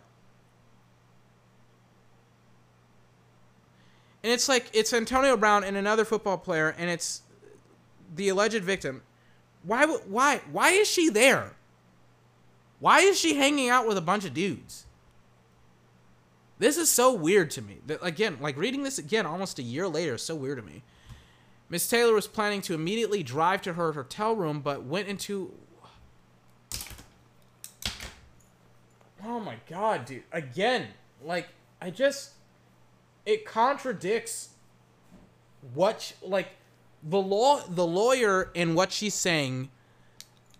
[4.25, 7.21] And it's like, it's Antonio Brown and another football player, and it's
[8.15, 9.03] the alleged victim.
[9.61, 11.53] Why, why, why is she there?
[12.79, 14.87] Why is she hanging out with a bunch of dudes?
[16.57, 17.77] This is so weird to me.
[17.85, 20.81] That again, like reading this again almost a year later is so weird to me.
[21.69, 25.53] Miss Taylor was planning to immediately drive to her hotel room, but went into.
[29.23, 30.23] Oh my god, dude!
[30.31, 30.87] Again,
[31.23, 31.47] like
[31.81, 32.34] I just,
[33.25, 34.49] it contradicts
[35.73, 36.49] what sh- like
[37.03, 39.69] the law, the lawyer, and what she's saying.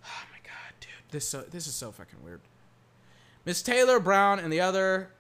[0.04, 0.90] Oh my god, dude!
[1.12, 2.42] This so this is so fucking weird.
[3.46, 5.12] Miss Taylor Brown and the other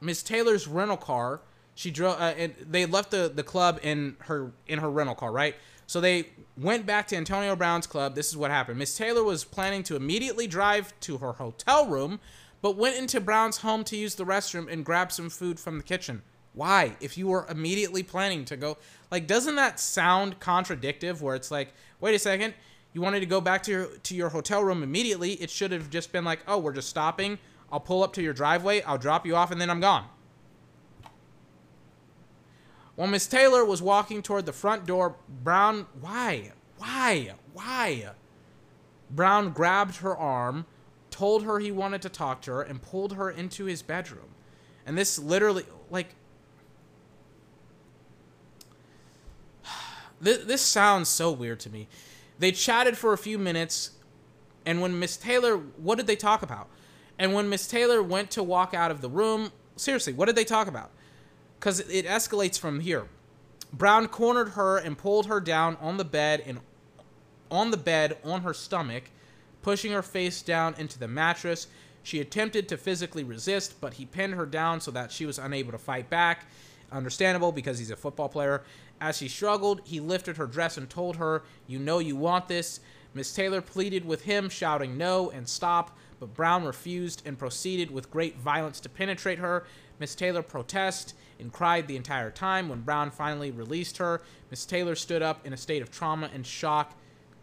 [0.00, 1.40] Miss Taylor's rental car.
[1.74, 5.30] She drove, uh, and they left the, the club in her in her rental car,
[5.30, 5.54] right?
[5.86, 6.26] So they
[6.56, 8.14] went back to Antonio Brown's club.
[8.14, 8.78] This is what happened.
[8.78, 12.20] Miss Taylor was planning to immediately drive to her hotel room,
[12.60, 15.84] but went into Brown's home to use the restroom and grab some food from the
[15.84, 16.22] kitchen.
[16.58, 16.96] Why?
[17.00, 18.78] If you were immediately planning to go,
[19.12, 21.22] like, doesn't that sound contradictive?
[21.22, 22.52] Where it's like, wait a second,
[22.92, 25.34] you wanted to go back to your to your hotel room immediately.
[25.34, 27.38] It should have just been like, oh, we're just stopping.
[27.70, 28.82] I'll pull up to your driveway.
[28.82, 30.06] I'll drop you off, and then I'm gone.
[32.96, 35.14] While Miss Taylor was walking toward the front door,
[35.44, 36.50] Brown, why?
[36.78, 37.34] Why?
[37.52, 38.10] Why?
[39.12, 40.66] Brown grabbed her arm,
[41.10, 44.34] told her he wanted to talk to her, and pulled her into his bedroom.
[44.84, 46.16] And this literally, like,
[50.20, 51.88] this, this sounds so weird to me.
[52.38, 53.92] They chatted for a few minutes,
[54.64, 56.68] and when Miss Taylor, what did they talk about?
[57.18, 60.44] And when Miss Taylor went to walk out of the room, seriously, what did they
[60.44, 60.90] talk about?
[61.58, 63.08] Because it escalates from here.
[63.72, 66.60] Brown cornered her and pulled her down on the bed and
[67.50, 69.04] on the bed on her stomach,
[69.62, 71.66] pushing her face down into the mattress.
[72.02, 75.72] She attempted to physically resist, but he pinned her down so that she was unable
[75.72, 76.46] to fight back.
[76.90, 78.62] Understandable because he's a football player.
[79.00, 82.80] As she struggled, he lifted her dress and told her, You know you want this.
[83.14, 88.10] Miss Taylor pleaded with him, shouting no and stop, but Brown refused and proceeded with
[88.10, 89.66] great violence to penetrate her.
[89.98, 92.68] Miss Taylor protested and cried the entire time.
[92.68, 94.20] When Brown finally released her,
[94.50, 96.94] Miss Taylor stood up in a state of trauma and shock,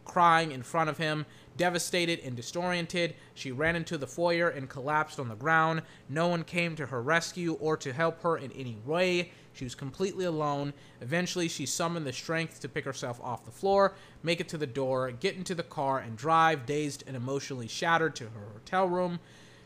[0.03, 1.25] crying in front of him.
[1.57, 5.81] Devastated and disoriented, she ran into the foyer and collapsed on the ground.
[6.09, 9.31] No one came to her rescue or to help her in any way.
[9.55, 10.73] She was completely alone.
[11.01, 14.67] Eventually, she summoned the strength to pick herself off the floor, make it to the
[14.67, 19.19] door, get into the car, and drive, dazed and emotionally shattered, to her hotel room.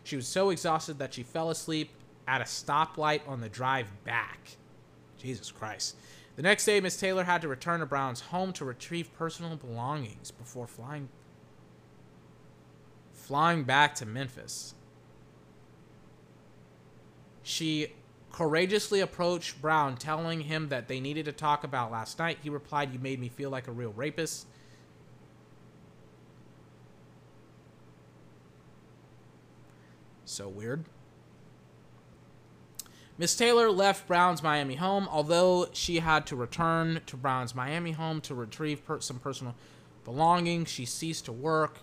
[0.04, 1.92] She was so exhausted that she fell asleep
[2.28, 4.58] at a stoplight on the drive back.
[5.18, 5.96] Jesus Christ.
[6.36, 10.32] The next day, Miss Taylor had to return to Brown's home to retrieve personal belongings
[10.32, 11.10] before flying
[13.12, 14.74] flying back to Memphis.
[17.44, 17.94] She
[18.32, 22.40] courageously approached Brown, telling him that they needed to talk about last night.
[22.42, 24.48] He replied, You made me feel like a real rapist.
[30.26, 30.86] So weird.
[33.18, 38.22] Miss Taylor left Brown's Miami home, although she had to return to Brown's Miami home
[38.22, 39.56] to retrieve per- some personal
[40.06, 40.70] belongings.
[40.70, 41.80] She ceased to work.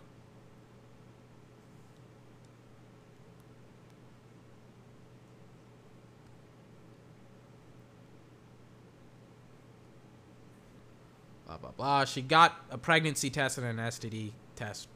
[11.77, 12.05] Blah.
[12.07, 14.89] She got a pregnancy test and an STD test.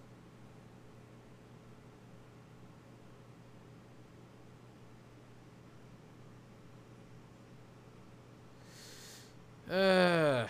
[9.70, 10.46] Uh,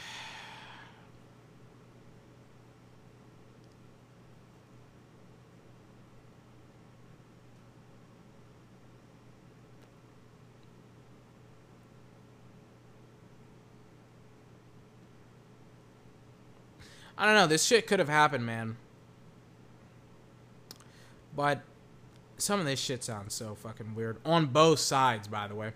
[17.20, 17.46] I don't know.
[17.46, 18.78] This shit could have happened, man.
[21.36, 21.60] But
[22.38, 24.16] some of this shit sounds so fucking weird.
[24.24, 25.72] On both sides, by the way.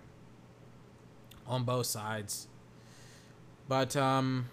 [1.45, 2.47] On both sides.
[3.67, 4.49] But, um.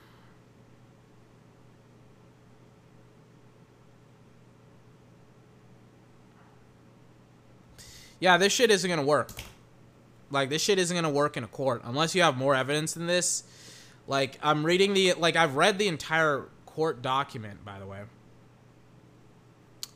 [8.20, 9.30] Yeah, this shit isn't gonna work.
[10.30, 13.06] Like this shit isn't gonna work in a court unless you have more evidence than
[13.06, 13.44] this.
[14.06, 18.00] Like I'm reading the like I've read the entire court document by the way.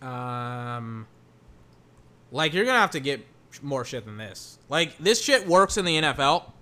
[0.03, 1.07] Um
[2.33, 3.27] like you're gonna have to get
[3.63, 4.59] more shit than this.
[4.69, 6.53] Like this shit works in the NFL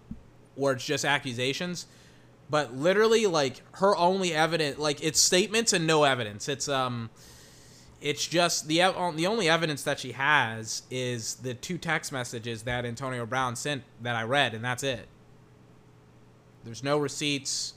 [0.55, 1.87] where it's just accusations.
[2.51, 6.49] But literally like her only evidence like it's statements and no evidence.
[6.49, 7.11] It's um
[8.05, 8.77] it's just the
[9.17, 13.83] the only evidence that she has is the two text messages that Antonio Brown sent
[14.03, 15.09] that I read, and that's it.
[16.65, 17.75] There's no receipts.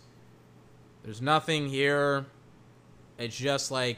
[1.07, 2.25] There's nothing here.
[3.17, 3.97] It's just like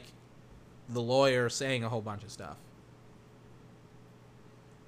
[0.88, 2.56] the lawyer saying a whole bunch of stuff.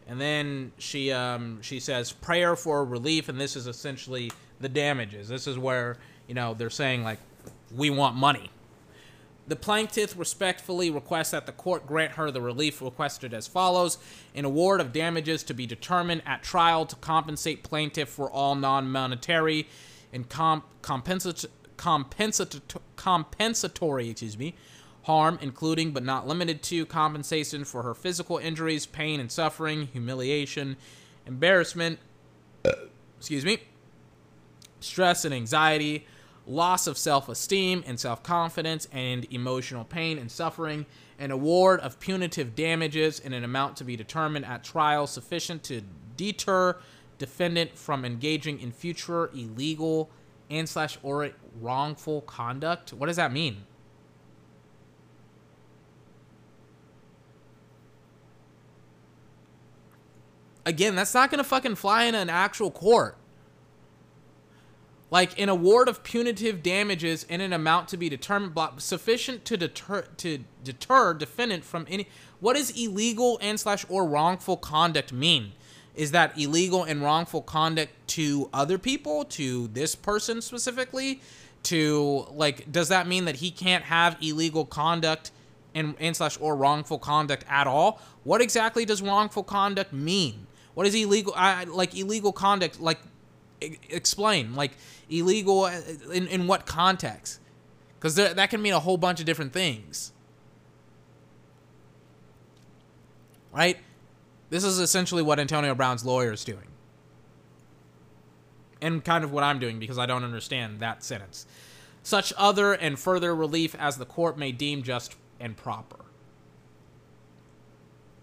[0.06, 4.30] And then she um, she says prayer for relief, and this is essentially
[4.60, 5.28] the damages.
[5.28, 5.96] This is where
[6.28, 7.18] you know they're saying like
[7.74, 8.52] we want money.
[9.48, 13.98] The plaintiff respectfully requests that the court grant her the relief requested as follows
[14.32, 18.88] an award of damages to be determined at trial to compensate plaintiff for all non
[18.88, 19.66] monetary
[20.12, 21.46] and comp- compensat-
[21.82, 24.54] compensat- compensatory excuse me,
[25.04, 30.76] harm, including but not limited to compensation for her physical injuries, pain and suffering, humiliation,
[31.26, 31.98] embarrassment,
[33.18, 33.58] excuse me,
[34.80, 36.06] stress and anxiety
[36.46, 40.86] loss of self esteem and self confidence, and emotional pain and suffering,
[41.18, 45.82] an award of punitive damages in an amount to be determined at trial sufficient to
[46.16, 46.76] deter
[47.18, 50.10] defendant from engaging in future illegal
[50.50, 51.30] and slash or
[51.60, 52.92] wrongful conduct.
[52.92, 53.64] What does that mean?
[60.64, 63.16] Again, that's not gonna fucking fly in an actual court
[65.12, 70.06] like an award of punitive damages in an amount to be determined sufficient to deter
[70.16, 72.08] to deter defendant from any
[72.40, 75.52] what does illegal and slash or wrongful conduct mean
[75.94, 81.20] is that illegal and wrongful conduct to other people to this person specifically
[81.64, 85.30] to like does that mean that he can't have illegal conduct
[85.74, 88.00] and and slash or wrongful conduct at all?
[88.24, 90.46] What exactly does wrongful conduct mean?
[90.74, 92.98] What is illegal I, like illegal conduct like
[93.60, 94.72] explain like
[95.08, 95.80] illegal uh,
[96.12, 97.40] in, in what context?
[97.98, 100.12] Because that can mean a whole bunch of different things.
[103.52, 103.78] Right?
[104.50, 106.66] This is essentially what antonio brown's lawyer is doing.
[108.80, 111.46] And kind of what i'm doing because i don't understand that sentence
[112.02, 116.04] such other and further relief as the court may deem just and proper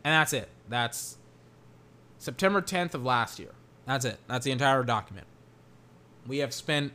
[0.04, 1.18] and that's it that's
[2.18, 3.52] september 10th of last year
[3.86, 5.28] that's it that's the entire document
[6.28, 6.94] we have spent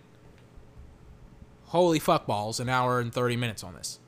[1.74, 3.98] holy fuck balls an hour and 30 minutes on this.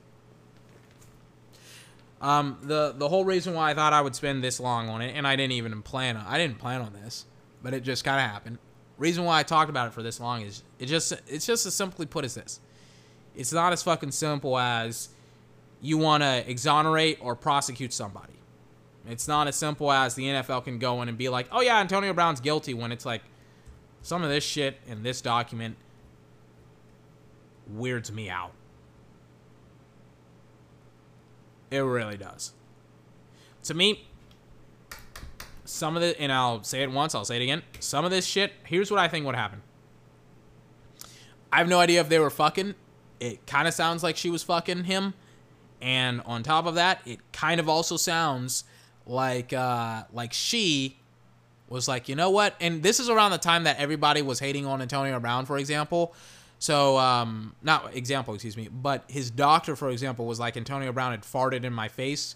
[2.21, 5.15] Um, the the whole reason why I thought I would spend this long on it,
[5.15, 7.25] and I didn't even plan on, I didn't plan on this,
[7.61, 8.57] but it just kind of happened.
[8.97, 11.75] Reason why I talked about it for this long is it just it's just as
[11.75, 12.61] simply put as this.
[13.37, 15.09] It's not as fucking simple as
[15.79, 18.33] you want to exonerate or prosecute somebody.
[19.07, 21.77] It's not as simple as the NFL can go in and be like, "Oh yeah,
[21.79, 23.21] Antonio Brown's guilty," when it's like
[24.01, 25.77] some of this shit in this document
[27.69, 28.51] weirds me out.
[31.69, 32.53] It really does.
[33.63, 34.07] To me,
[35.63, 37.61] some of the, and I'll say it once, I'll say it again.
[37.79, 39.61] Some of this shit, here's what I think would happen.
[41.51, 42.75] I have no idea if they were fucking.
[43.19, 45.13] It kind of sounds like she was fucking him.
[45.81, 48.63] And on top of that, it kind of also sounds
[49.05, 50.97] like uh, like she
[51.69, 52.55] was like, you know what?
[52.59, 56.13] And this is around the time that everybody was hating on Antonio Brown, for example.
[56.59, 61.11] So, um, not example, excuse me, but his doctor, for example, was like Antonio Brown
[61.11, 62.35] had farted in my face.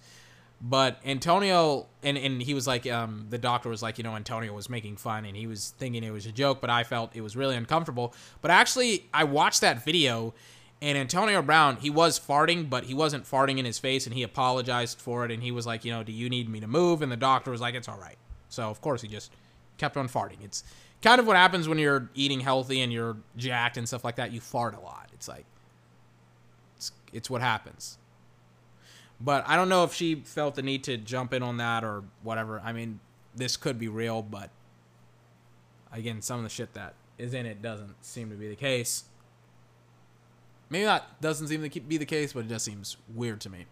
[0.64, 4.54] But Antonio, and, and he was like, um, the doctor was like, you know, Antonio
[4.54, 7.22] was making fun and he was thinking it was a joke, but I felt it
[7.22, 8.14] was really uncomfortable.
[8.44, 10.36] But actually, I watched that video
[10.82, 14.24] and Antonio Brown, he was farting, but he wasn't farting in his face and he
[14.24, 15.32] apologized for it.
[15.32, 17.04] And he was like, you know, do you need me to move?
[17.04, 18.18] And the doctor was like, it's all right.
[18.50, 19.32] So of course he just
[19.78, 20.44] kept on farting.
[20.44, 20.64] It's
[21.02, 24.32] kind of what happens when you're eating healthy and you're jacked and stuff like that.
[24.32, 25.10] You fart a lot.
[25.14, 25.46] It's like
[26.78, 28.00] it's it's what happens.
[29.20, 32.04] But I don't know if she felt the need to jump in on that or
[32.24, 32.60] whatever.
[32.66, 33.00] I mean,
[33.36, 34.50] this could be real, but
[35.94, 39.04] again, some of the shit that is in it doesn't seem to be the case.
[40.72, 43.66] Maybe that doesn't seem to be the case, but it just seems weird to me.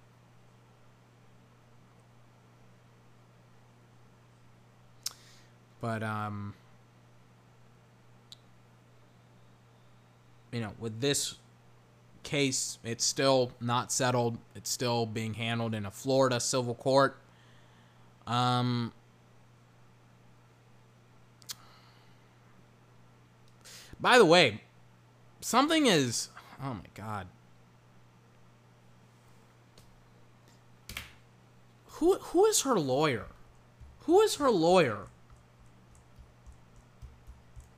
[5.80, 6.54] But um,
[10.52, 11.36] you know, with this
[12.24, 14.38] case, it's still not settled.
[14.54, 17.18] It's still being handled in a Florida civil court.
[18.28, 18.92] Um,
[24.02, 24.64] by the way,
[25.40, 26.28] something is
[26.62, 27.28] Oh my god.
[31.86, 33.28] Who who is her lawyer?
[34.02, 35.08] Who is her lawyer?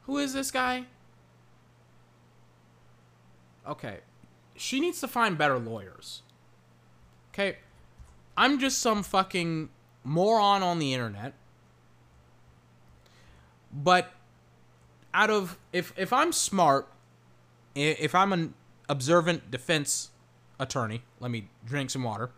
[0.04, 0.86] Who is this guy?
[3.68, 4.00] Okay.
[4.56, 6.22] She needs to find better lawyers.
[7.34, 7.58] Okay.
[8.38, 9.70] I'm just some fucking
[10.04, 11.34] moron on the internet.
[13.72, 14.12] But
[15.14, 16.88] out of if if I'm smart,
[17.76, 18.54] if I'm an
[18.92, 20.12] observant defense
[20.60, 22.30] attorney, let me drink some water.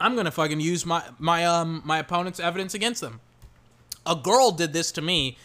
[0.00, 3.20] I'm gonna fucking use my my um my opponent's evidence against them.
[4.06, 5.36] A girl did this to me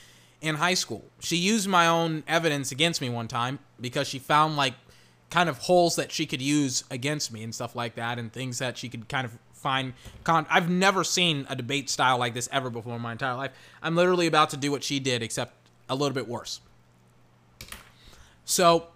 [0.41, 1.05] in high school.
[1.19, 4.75] She used my own evidence against me one time because she found like
[5.29, 8.59] kind of holes that she could use against me and stuff like that and things
[8.59, 12.49] that she could kind of find con- I've never seen a debate style like this
[12.51, 13.51] ever before in my entire life.
[13.81, 15.53] I'm literally about to do what she did except
[15.89, 16.59] a little bit worse.
[18.49, 18.87] So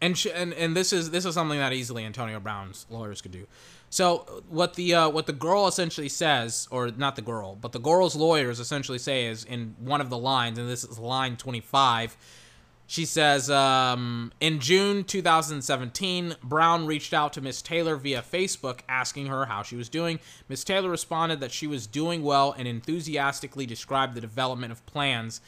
[0.00, 3.32] and sh- and and this is this is something that easily Antonio Brown's lawyers could
[3.32, 3.48] do.
[3.90, 7.80] So what the uh, what the girl essentially says, or not the girl, but the
[7.80, 11.60] girl's lawyers essentially say is in one of the lines, and this is line twenty
[11.60, 12.16] five.
[12.86, 19.26] She says, um, in June 2017, Brown reached out to Miss Taylor via Facebook asking
[19.26, 20.18] her how she was doing.
[20.48, 25.40] Miss Taylor responded that she was doing well and enthusiastically described the development of plans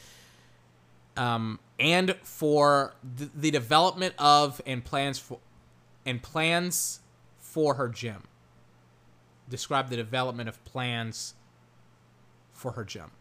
[1.17, 5.39] um, and for the, the development of and plans for
[6.05, 7.01] and plans
[7.37, 8.23] for her gym.
[9.49, 11.35] Describe the development of plans
[12.53, 13.11] for her gym.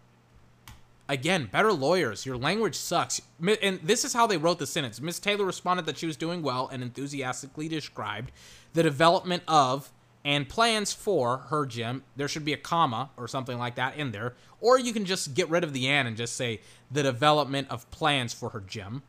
[1.09, 2.25] Again, better lawyers.
[2.25, 3.21] Your language sucks.
[3.41, 5.01] And this is how they wrote the sentence.
[5.01, 8.31] Miss Taylor responded that she was doing well and enthusiastically described
[8.73, 9.93] the development of
[10.25, 12.05] and plans for her gym.
[12.17, 14.35] There should be a comma or something like that in there.
[14.61, 17.91] Or you can just get rid of the and and just say the development of
[17.91, 19.03] plans for her gym.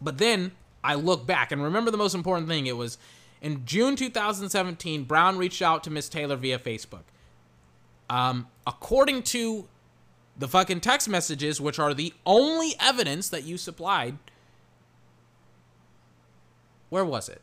[0.00, 2.66] But then I look back and remember the most important thing.
[2.66, 2.98] It was
[3.40, 7.02] in June 2017, Brown reached out to Miss Taylor via Facebook.
[8.08, 9.68] Um, according to
[10.36, 14.16] the fucking text messages, which are the only evidence that you supplied,
[16.88, 17.42] where was it?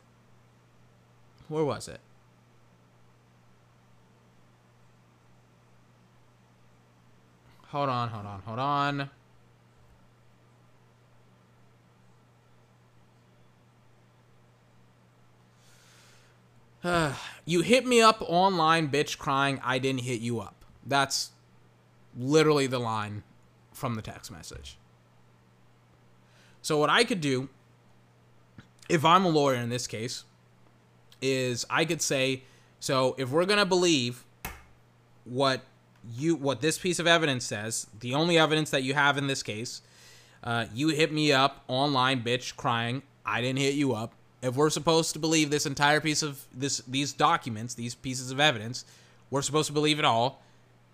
[1.52, 2.00] Where was it?
[7.66, 9.10] Hold on, hold on, hold on.
[17.44, 19.60] you hit me up online, bitch, crying.
[19.62, 20.64] I didn't hit you up.
[20.86, 21.32] That's
[22.16, 23.24] literally the line
[23.74, 24.78] from the text message.
[26.62, 27.50] So, what I could do,
[28.88, 30.24] if I'm a lawyer in this case,
[31.22, 32.42] is I could say,
[32.80, 34.24] so if we're gonna believe
[35.24, 35.62] what
[36.14, 39.42] you what this piece of evidence says, the only evidence that you have in this
[39.42, 39.80] case,
[40.44, 43.02] uh, you hit me up online, bitch, crying.
[43.24, 44.12] I didn't hit you up.
[44.42, 48.40] If we're supposed to believe this entire piece of this these documents, these pieces of
[48.40, 48.84] evidence,
[49.30, 50.42] we're supposed to believe it all,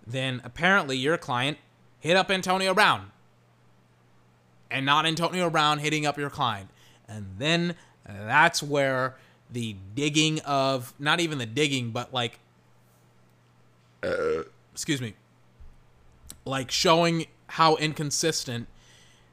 [0.05, 1.57] then apparently your client
[1.99, 3.11] hit up Antonio Brown.
[4.71, 6.69] And not Antonio Brown hitting up your client.
[7.07, 7.75] And then
[8.05, 9.15] that's where
[9.51, 12.39] the digging of not even the digging, but like
[14.03, 15.13] uh, excuse me,
[16.45, 18.67] like showing how inconsistent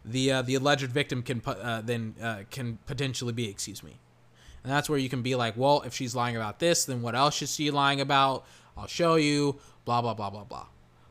[0.04, 3.48] the uh, the alleged victim can uh, then uh, can potentially be.
[3.48, 3.98] Excuse me,
[4.64, 7.14] and that's where you can be like, well, if she's lying about this, then what
[7.14, 8.44] else is she lying about?
[8.76, 9.56] I'll show you.
[9.84, 10.66] Blah blah blah blah blah.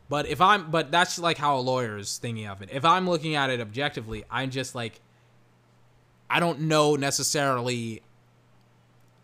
[0.08, 2.68] But if I'm, but that's like how a lawyer is thinking of it.
[2.72, 5.00] If I'm looking at it objectively, I'm just like,
[6.30, 8.02] I don't know necessarily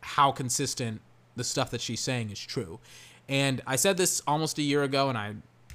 [0.02, 1.00] how consistent
[1.36, 2.78] the stuff that she's saying is true.
[3.28, 5.34] And I said this almost a year ago, and I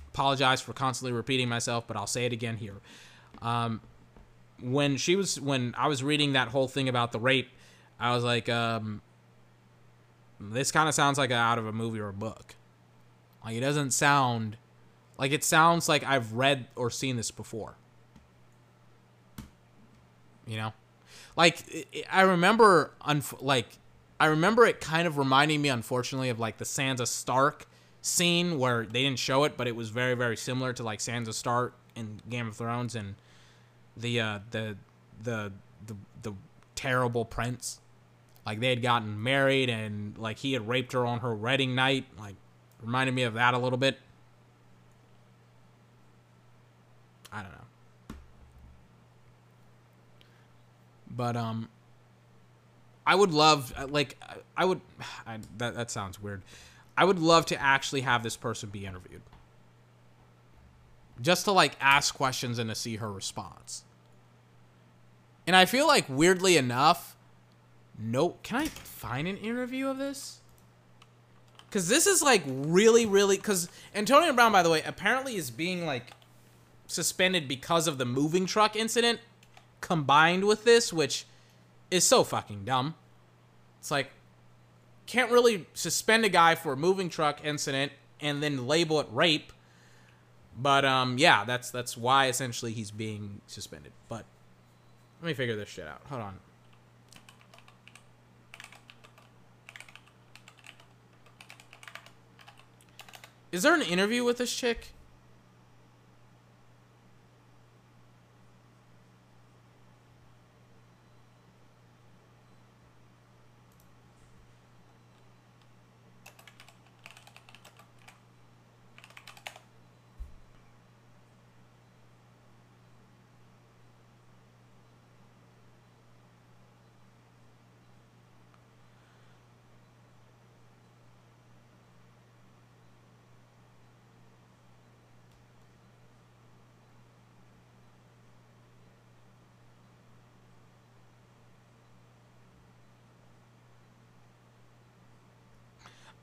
[0.10, 2.76] apologize for constantly repeating myself, but I'll say it again here.
[3.42, 3.82] Um,
[4.62, 7.50] when she was, when I was reading that whole thing about the rape,
[8.00, 9.02] I was like, um,
[10.40, 12.56] this kind of sounds like out of a movie or a book.
[13.44, 14.58] Like it doesn't sound
[15.18, 17.76] like it sounds like I've read or seen this before.
[20.46, 20.74] You know,
[21.36, 23.68] like I remember, unf- like
[24.20, 27.68] I remember it kind of reminding me, unfortunately, of like the Sansa Stark
[28.02, 31.34] scene where they didn't show it, but it was very, very similar to like Sansa
[31.34, 33.16] Stark in Game of Thrones and
[33.96, 34.78] the uh, the
[35.22, 35.52] the
[35.86, 36.34] the the
[36.76, 37.80] terrible prince.
[38.46, 42.06] Like they had gotten married and like he had raped her on her wedding night.
[42.18, 42.36] Like
[42.82, 44.00] reminded me of that a little bit.
[47.32, 48.16] I don't know.
[51.10, 51.70] But um
[53.08, 54.18] I would love uh, like
[54.58, 54.82] I would
[55.28, 56.44] I, that that sounds weird.
[56.98, 59.22] I would love to actually have this person be interviewed.
[61.22, 63.86] just to like ask questions and to see her response.
[65.48, 67.16] And I feel like weirdly enough,
[67.98, 68.44] nope.
[68.44, 70.42] Can I find an interview of this?
[71.72, 73.38] Cause this is like really, really.
[73.38, 76.12] Cause Antonio Brown, by the way, apparently is being like
[76.88, 79.20] suspended because of the moving truck incident,
[79.82, 81.26] combined with this, which
[81.92, 82.96] is so fucking dumb.
[83.80, 84.12] It's like
[85.06, 89.54] can't really suspend a guy for a moving truck incident and then label it rape.
[90.60, 93.94] But um, yeah, that's that's why essentially he's being suspended.
[94.10, 94.26] But
[95.22, 96.02] let me figure this shit out.
[96.10, 96.40] Hold on.
[103.52, 104.90] Is there an interview with this chick?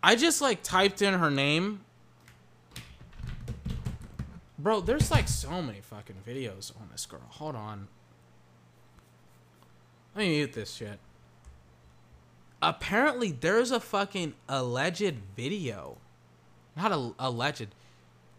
[0.04, 1.80] I just like typed in her name.
[4.58, 7.22] Bro, there's like so many fucking videos on this girl.
[7.26, 7.88] Hold on.
[10.14, 10.98] Let me mute this shit.
[12.60, 15.96] Apparently, there's a fucking alleged video.
[16.76, 17.68] Not a alleged.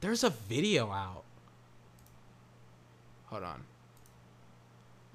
[0.01, 1.23] There's a video out.
[3.25, 3.63] Hold on.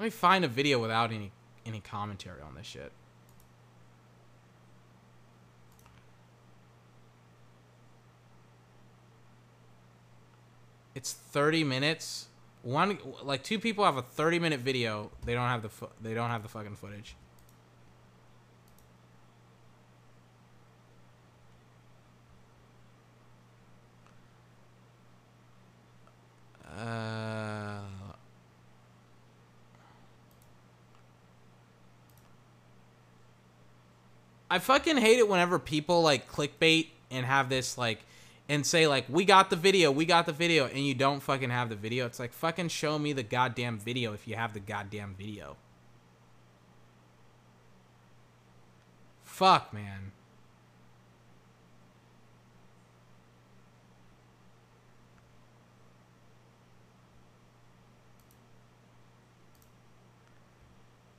[0.00, 1.30] Let me find a video without any
[1.64, 2.90] any commentary on this shit.
[10.94, 12.26] It's 30 minutes.
[12.62, 15.10] One like two people have a 30 minute video.
[15.24, 17.16] They don't have the fo- they don't have the fucking footage.
[26.78, 27.80] Uh
[34.50, 38.00] I fucking hate it whenever people like clickbait and have this like
[38.50, 41.50] and say like we got the video, we got the video and you don't fucking
[41.50, 42.04] have the video.
[42.04, 45.56] It's like fucking show me the goddamn video if you have the goddamn video.
[49.22, 50.10] Fuck, man.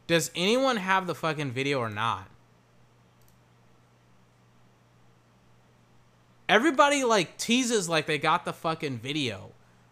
[0.05, 2.30] Does anyone have the fucking video or not?
[6.51, 9.51] Everybody like teases like they got the fucking video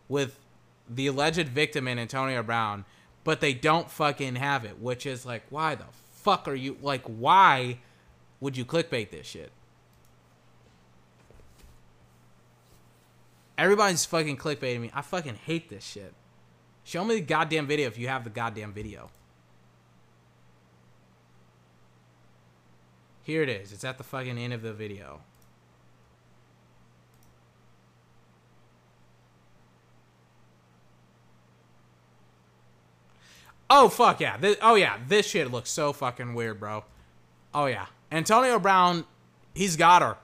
[0.10, 0.38] with
[0.90, 2.84] the alleged victim in Antonio Brown,
[3.24, 7.04] but they don't fucking have it, which is like why the fuck are you like
[7.06, 7.78] why
[8.42, 9.54] would you clickbait this shit?
[13.58, 14.92] Everybody's fucking clickbaiting me.
[14.94, 16.14] I fucking hate this shit.
[16.84, 19.12] Show me the goddamn video if you have the goddamn video.
[23.24, 23.72] Here it is.
[23.72, 25.22] It's at the fucking end of the video.
[33.70, 34.38] Oh fuck yeah!
[34.38, 36.84] This, oh yeah, this shit looks so fucking weird, bro.
[37.54, 39.06] Oh yeah, Antonio Brown,
[39.54, 40.18] he's got her.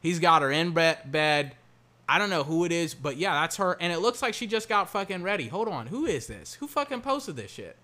[0.00, 1.56] He's got her in be- bed.
[2.08, 3.76] I don't know who it is, but yeah, that's her.
[3.80, 5.48] And it looks like she just got fucking ready.
[5.48, 6.54] Hold on, who is this?
[6.54, 7.76] Who fucking posted this shit?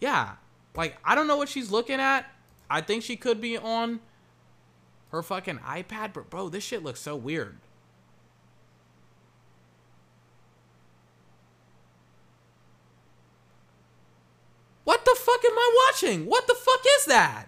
[0.00, 0.32] Yeah,
[0.76, 2.26] like I don't know what she's looking at.
[2.68, 4.00] I think she could be on
[5.10, 7.58] her fucking iPad, but bro, this shit looks so weird.
[15.22, 16.26] Fuck am I watching?
[16.26, 17.46] What the fuck is that?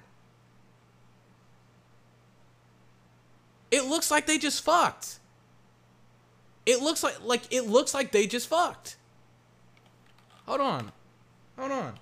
[3.71, 5.19] It looks like they just fucked.
[6.67, 8.97] It looks like like it looks like they just fucked.
[10.47, 10.93] Hold on.
[11.59, 11.95] Hold on.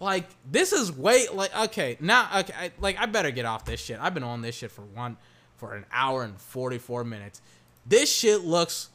[0.00, 3.80] Like this is way like okay, now okay, I, like I better get off this
[3.80, 3.98] shit.
[4.00, 5.16] I've been on this shit for one
[5.56, 7.40] for an hour and 44 minutes.
[7.86, 8.88] This shit looks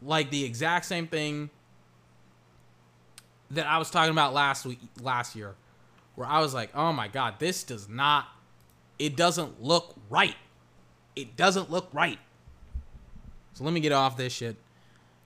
[0.00, 1.50] like the exact same thing
[3.54, 5.54] that I was talking about last week last year
[6.14, 8.26] where I was like, "Oh my god, this does not
[8.98, 10.36] it doesn't look right.
[11.16, 12.18] It doesn't look right."
[13.54, 14.56] So let me get off this shit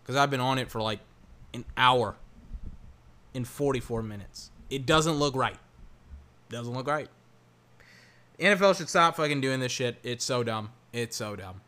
[0.05, 1.01] cuz I've been on it for like
[1.55, 2.17] an hour
[3.35, 4.51] in 44 minutes.
[4.71, 5.59] It doesn't look right.
[6.49, 7.09] Doesn't look right.
[8.39, 9.99] NFL should stop fucking doing this shit.
[10.03, 10.71] It's so dumb.
[10.93, 11.61] It's so dumb.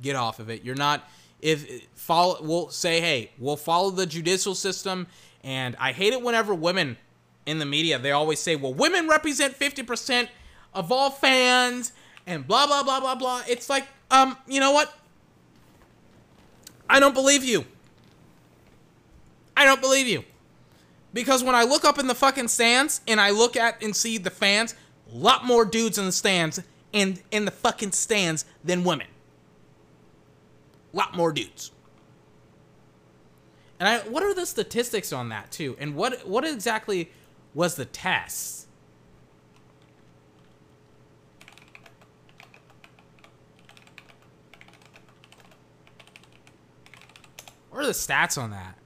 [0.00, 0.64] Get off of it.
[0.64, 1.08] You're not
[1.42, 5.06] if follow we'll say, "Hey, we'll follow the judicial system."
[5.44, 6.96] And I hate it whenever women
[7.44, 10.28] in the media, they always say, "Well, women represent 50%
[10.72, 11.92] of all fans
[12.26, 14.96] and blah blah blah blah blah." It's like, um, you know what?
[16.88, 17.64] I don't believe you.
[19.56, 20.24] I don't believe you.
[21.12, 24.18] Because when I look up in the fucking stands and I look at and see
[24.18, 24.74] the fans,
[25.12, 26.60] a lot more dudes in the stands
[26.94, 29.06] and in the fucking stands than women.
[30.92, 31.72] A lot more dudes.
[33.78, 35.76] And I, what are the statistics on that too?
[35.78, 37.10] And what what exactly
[37.54, 38.68] was the test?
[47.70, 48.76] What are the stats on that?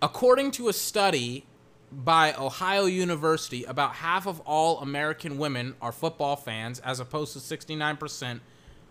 [0.00, 1.46] According to a study
[1.94, 7.38] by Ohio University, about half of all American women are football fans, as opposed to
[7.38, 8.40] 69%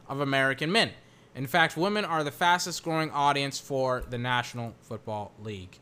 [0.07, 0.91] of American men.
[1.35, 5.79] In fact, women are the fastest growing audience for the National Football League.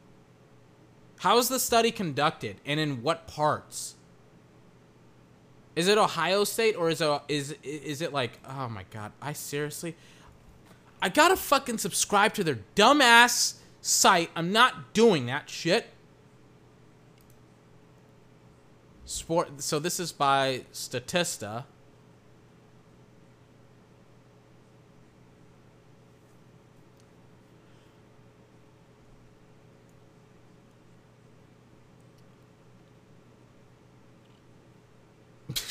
[1.19, 3.95] How is the study conducted and in what parts?
[5.75, 9.33] Is it Ohio State or is it, is is it like oh my god, I
[9.33, 9.95] seriously
[11.01, 14.29] I got to fucking subscribe to their dumbass site.
[14.35, 15.87] I'm not doing that shit.
[19.11, 21.65] Sport so this is by Statista.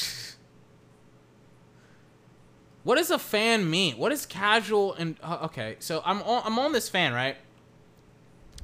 [2.82, 3.98] What does a fan mean?
[3.98, 5.76] What is casual and uh, okay?
[5.80, 7.36] So I'm on, I'm on this fan right.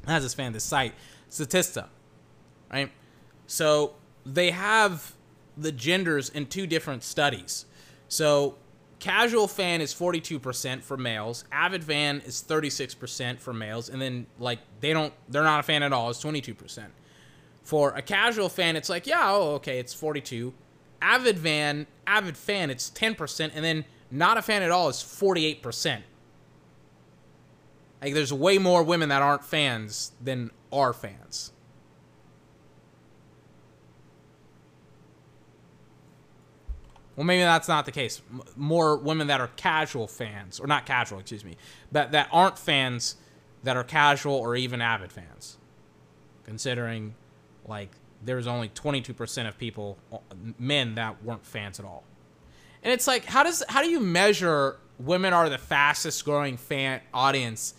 [0.07, 0.95] As this fan, this site,
[1.31, 1.89] Statista,
[2.73, 2.91] right?
[3.47, 3.95] So
[4.27, 5.15] they have
[5.57, 7.65] the genders in two different studies.
[8.09, 8.57] So
[8.99, 14.59] casual fan is 42% for males, avid fan is 36% for males, and then like
[14.81, 16.87] they don't they're not a fan at all, it's 22%.
[17.63, 20.53] For a casual fan, it's like, yeah, oh, okay, it's 42.
[21.03, 26.03] Avid fan, avid fan, it's 10%, and then not a fan at all is 48%.
[28.01, 31.53] Like there's way more women that aren't fans than are fans.
[37.17, 38.21] Well, maybe that's not the case.
[38.57, 41.57] More women that are casual fans, or not casual, excuse me,
[41.93, 43.17] that that aren't fans
[43.63, 45.57] that are casual or even avid fans.
[46.45, 47.15] Considering,
[47.67, 47.91] like,
[48.23, 49.99] there's only 22% of people,
[50.59, 52.05] men, that weren't fans at all.
[52.83, 57.01] And it's like, how does how do you measure women are the fastest growing fan
[57.13, 57.75] audience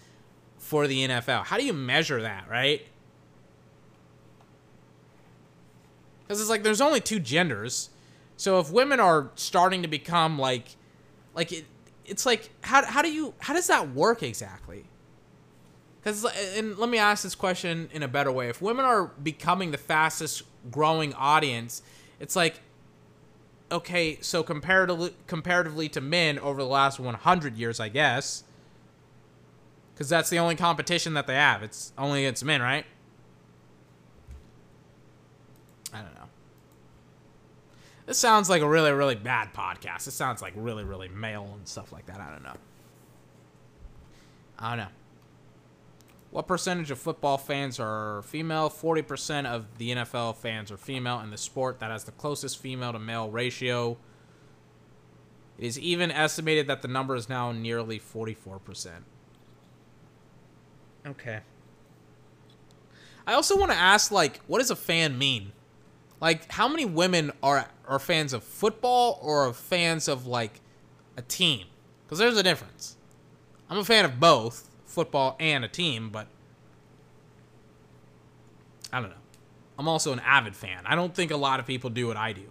[0.58, 1.46] for the NFL?
[1.46, 2.86] How do you measure that, right?
[6.28, 7.90] Because it's like there's only two genders,
[8.38, 10.76] so if women are starting to become like,
[11.36, 11.66] like it,
[12.06, 14.86] it's like how how do you how does that work exactly?
[16.00, 19.08] Because uh, and let me ask this question in a better way: If women are
[19.08, 21.82] becoming the fastest growing audience,
[22.20, 22.62] it's like
[23.72, 28.44] okay, so comparatively comparatively to men over the last 100 years, I guess,
[29.94, 31.64] because that's the only competition that they have.
[31.64, 32.86] It's only against men, right?
[35.92, 36.28] I don't know.
[38.08, 40.08] This sounds like a really, really bad podcast.
[40.08, 42.22] It sounds like really, really male and stuff like that.
[42.22, 42.56] I don't know.
[44.58, 44.92] I don't know.
[46.32, 48.70] What percentage of football fans are female?
[48.70, 52.94] 40% of the NFL fans are female in the sport that has the closest female
[52.94, 53.98] to male ratio.
[55.58, 58.90] It is even estimated that the number is now nearly 44%.
[61.06, 61.40] Okay.
[63.26, 65.52] I also want to ask like what does a fan mean?
[66.20, 70.62] Like how many women are are fans of football or fans of like
[71.16, 71.68] a team?
[72.08, 72.98] Cuz there's a difference.
[73.70, 76.28] I'm a fan of both football and a team, but
[78.92, 79.16] I don't know.
[79.78, 80.82] I'm also an avid fan.
[80.86, 82.50] I don't think a lot of people do what I do,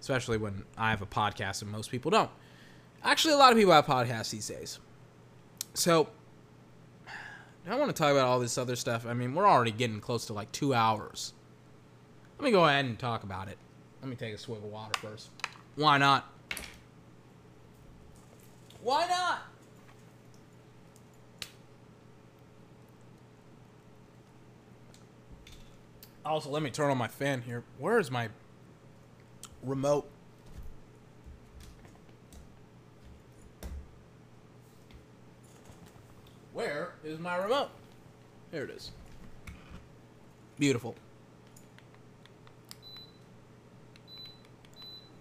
[0.00, 2.30] especially when I have a podcast and most people don't.
[3.02, 4.78] Actually, a lot of people have podcasts these days.
[5.72, 6.08] So,
[7.66, 9.06] I want to talk about all this other stuff.
[9.06, 11.32] I mean, we're already getting close to like two hours.
[12.38, 13.58] Let me go ahead and talk about it.
[14.00, 15.30] Let me take a swig of water first.
[15.74, 16.32] Why not?
[18.80, 19.42] Why not?
[26.24, 27.64] Also, let me turn on my fan here.
[27.78, 28.28] Where is my
[29.64, 30.08] remote?
[36.52, 37.70] Where is my remote?
[38.52, 38.92] Here it is.
[40.58, 40.94] Beautiful.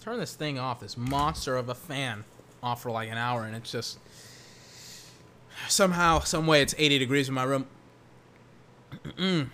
[0.08, 2.24] Turn this thing off, this monster of a fan,
[2.64, 4.00] off for like an hour, and it's just
[5.68, 7.68] somehow, some way, it's 80 degrees in my room.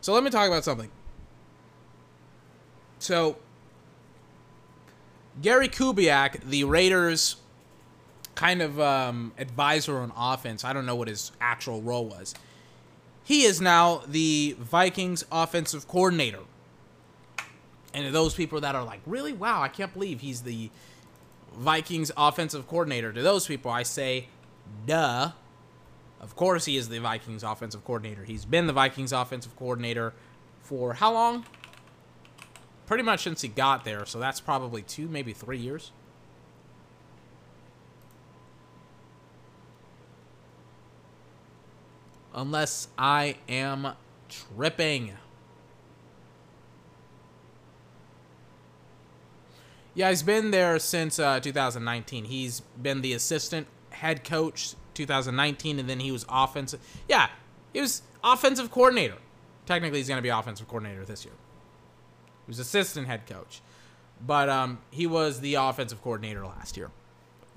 [0.00, 0.90] so let me talk about something.
[2.98, 3.36] So
[5.40, 7.36] Gary Kubiak, the Raiders
[8.34, 10.64] kind of um, advisor on offense.
[10.64, 12.34] I don't know what his actual role was.
[13.22, 16.40] He is now the Vikings offensive coordinator.
[17.94, 19.32] And those people that are like, really?
[19.32, 20.70] Wow, I can't believe he's the
[21.54, 23.12] Vikings offensive coordinator.
[23.12, 24.26] To those people, I say,
[24.84, 25.30] duh.
[26.20, 28.24] Of course, he is the Vikings offensive coordinator.
[28.24, 30.12] He's been the Vikings offensive coordinator
[30.62, 31.46] for how long?
[32.86, 35.92] Pretty much since he got there, so that's probably two, maybe three years.
[42.34, 43.92] Unless I am
[44.28, 45.12] tripping.
[49.94, 52.24] Yeah, he's been there since uh, 2019.
[52.24, 56.80] He's been the assistant head coach 2019, and then he was offensive.
[57.08, 57.28] Yeah,
[57.72, 59.16] he was offensive coordinator.
[59.66, 61.34] Technically, he's going to be offensive coordinator this year.
[62.46, 63.62] He was assistant head coach,
[64.24, 66.90] but um, he was the offensive coordinator last year.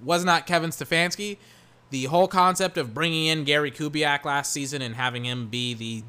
[0.03, 1.38] Was not Kevin Stefanski.
[1.89, 6.03] The whole concept of bringing in Gary Kubiak last season and having him be the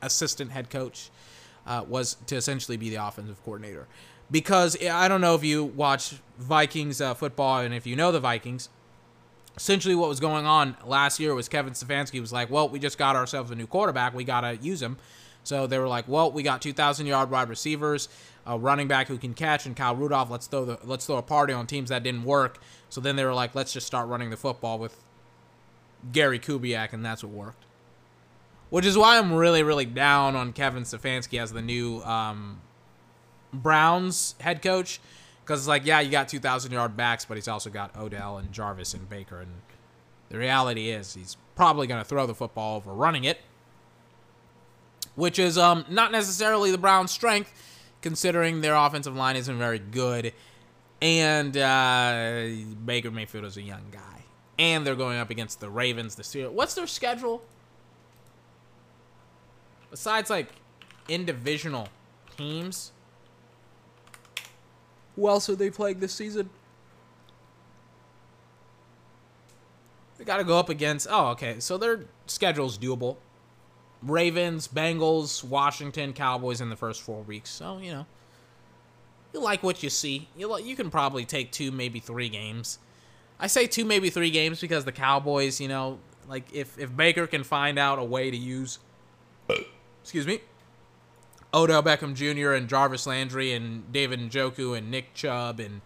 [0.00, 1.10] assistant head coach
[1.66, 3.86] uh, was to essentially be the offensive coordinator.
[4.32, 8.18] Because I don't know if you watch Vikings uh, football and if you know the
[8.18, 8.68] Vikings,
[9.56, 12.98] essentially what was going on last year was Kevin Stefanski was like, well, we just
[12.98, 14.14] got ourselves a new quarterback.
[14.14, 14.96] We got to use him.
[15.44, 18.08] So they were like, well, we got 2,000 yard wide receivers,
[18.46, 20.30] a running back who can catch, and Kyle Rudolph.
[20.30, 22.58] Let's throw the let's throw a party on teams that didn't work.
[22.88, 25.02] So then they were like, let's just start running the football with
[26.12, 27.64] Gary Kubiak, and that's what worked.
[28.70, 32.60] Which is why I'm really, really down on Kevin Stefanski as the new um,
[33.52, 35.00] Browns head coach.
[35.42, 38.52] Because it's like, yeah, you got 2,000 yard backs, but he's also got Odell and
[38.52, 39.40] Jarvis and Baker.
[39.40, 39.50] And
[40.28, 43.38] the reality is, he's probably going to throw the football over running it
[45.14, 47.52] which is um, not necessarily the Browns' strength,
[48.00, 50.32] considering their offensive line isn't very good.
[51.00, 52.44] And uh,
[52.84, 54.00] Baker Mayfield is a young guy.
[54.58, 56.52] And they're going up against the Ravens, the Steelers.
[56.52, 57.42] What's their schedule?
[59.90, 60.48] Besides, like,
[61.08, 61.88] individual
[62.36, 62.91] teams.
[65.16, 66.50] Who else are they playing this season?
[70.18, 71.06] They got to go up against.
[71.10, 71.56] Oh, okay.
[71.58, 73.16] So their schedule's doable.
[74.02, 77.50] Ravens, Bengals, Washington, Cowboys in the first four weeks.
[77.50, 78.06] So, you know,
[79.32, 80.28] you like what you see.
[80.36, 82.78] You, you can probably take two, maybe three games.
[83.38, 85.98] I say two, maybe three games because the Cowboys, you know,
[86.28, 88.78] like if, if Baker can find out a way to use,
[90.02, 90.40] excuse me,
[91.54, 92.52] Odell Beckham Jr.
[92.52, 95.82] and Jarvis Landry and David Njoku and Nick Chubb and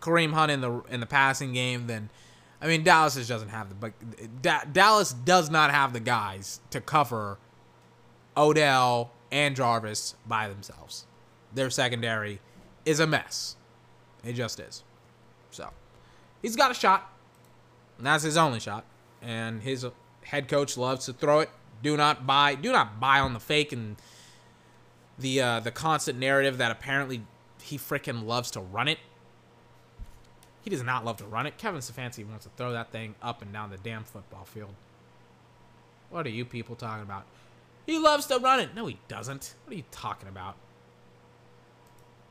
[0.00, 2.10] Kareem Hunt in the in the passing game, then
[2.60, 3.92] I mean Dallas just doesn't have the but
[4.42, 7.38] da- Dallas does not have the guys to cover
[8.36, 11.06] Odell and Jarvis by themselves.
[11.52, 12.40] Their secondary
[12.84, 13.56] is a mess.
[14.24, 14.84] It just is.
[15.50, 15.70] So,
[16.42, 17.10] he's got a shot.
[17.96, 18.84] And that's his only shot.
[19.20, 19.86] And his
[20.22, 21.50] head coach loves to throw it.
[21.82, 23.96] Do not buy do not buy on the fake and
[25.18, 27.22] the uh, the constant narrative that apparently
[27.62, 28.98] he freaking loves to run it.
[30.62, 31.56] He does not love to run it.
[31.56, 34.74] Kevin Stefanski wants to throw that thing up and down the damn football field.
[36.10, 37.24] What are you people talking about?
[37.86, 38.74] He loves to run it.
[38.74, 39.54] No, he doesn't.
[39.64, 40.56] What are you talking about?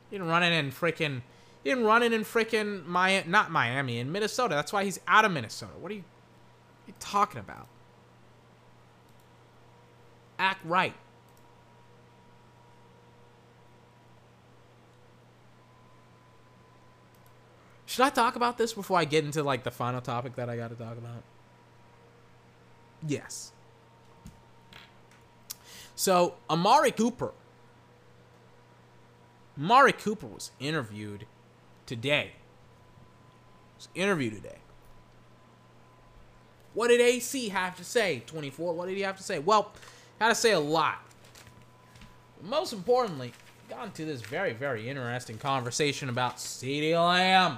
[0.10, 1.22] He didn't run it in freaking.
[1.64, 4.56] He didn't run it in freaking Miami, not Miami, in Minnesota.
[4.56, 5.74] That's why he's out of Minnesota.
[5.80, 7.68] What are you, what are you talking about?
[10.40, 10.94] Act right.
[17.98, 20.56] Should I talk about this before I get into like the final topic that I
[20.56, 21.24] got to talk about?
[23.08, 23.54] Yes.
[25.96, 27.34] So Amari Cooper,
[29.58, 31.26] Amari Cooper was interviewed
[31.88, 32.34] today.
[33.78, 34.60] Was interviewed today.
[36.76, 38.22] What did AC have to say?
[38.28, 38.76] 24.
[38.76, 39.40] What did he have to say?
[39.40, 39.72] Well,
[40.20, 41.00] had to say a lot.
[42.44, 43.34] Most importantly,
[43.68, 47.58] got into this very, very interesting conversation about CeeDee Lamb.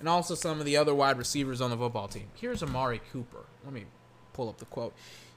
[0.00, 2.28] And also some of the other wide receivers on the football team.
[2.34, 3.44] Here's Amari Cooper.
[3.64, 3.84] Let me
[4.32, 4.94] pull up the quote.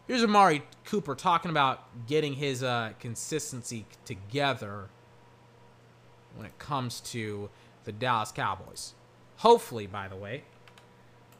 [0.08, 4.90] Here's Amari Cooper talking about getting his uh, consistency together
[6.36, 7.50] when it comes to
[7.86, 8.94] the Dallas Cowboys.
[9.38, 10.44] Hopefully, by the way,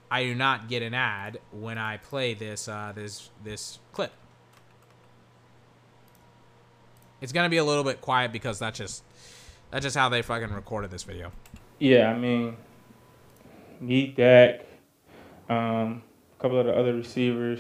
[0.10, 4.12] I do not get an ad when I play this uh, this this clip.
[7.22, 9.04] It's gonna be a little bit quiet because that's just
[9.70, 11.32] that's just how they fucking recorded this video.
[11.80, 12.58] Yeah, I mean,
[13.82, 14.62] me, Dak,
[15.50, 16.04] um,
[16.38, 17.60] a couple of the other receivers,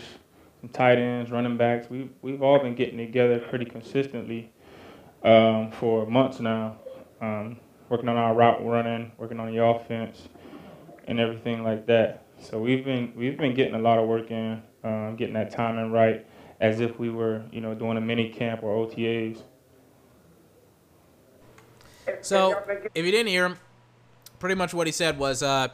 [0.61, 1.89] some tight ends, running backs.
[1.89, 4.51] We've we've all been getting together pretty consistently
[5.23, 6.77] um, for months now,
[7.19, 10.29] um, working on our route running, working on the offense,
[11.07, 12.25] and everything like that.
[12.39, 15.91] So we've been we've been getting a lot of work in, um, getting that timing
[15.91, 16.25] right,
[16.59, 19.41] as if we were you know doing a mini camp or OTAs.
[22.21, 22.61] So,
[22.93, 23.57] if you didn't hear him,
[24.37, 25.69] pretty much what he said was uh,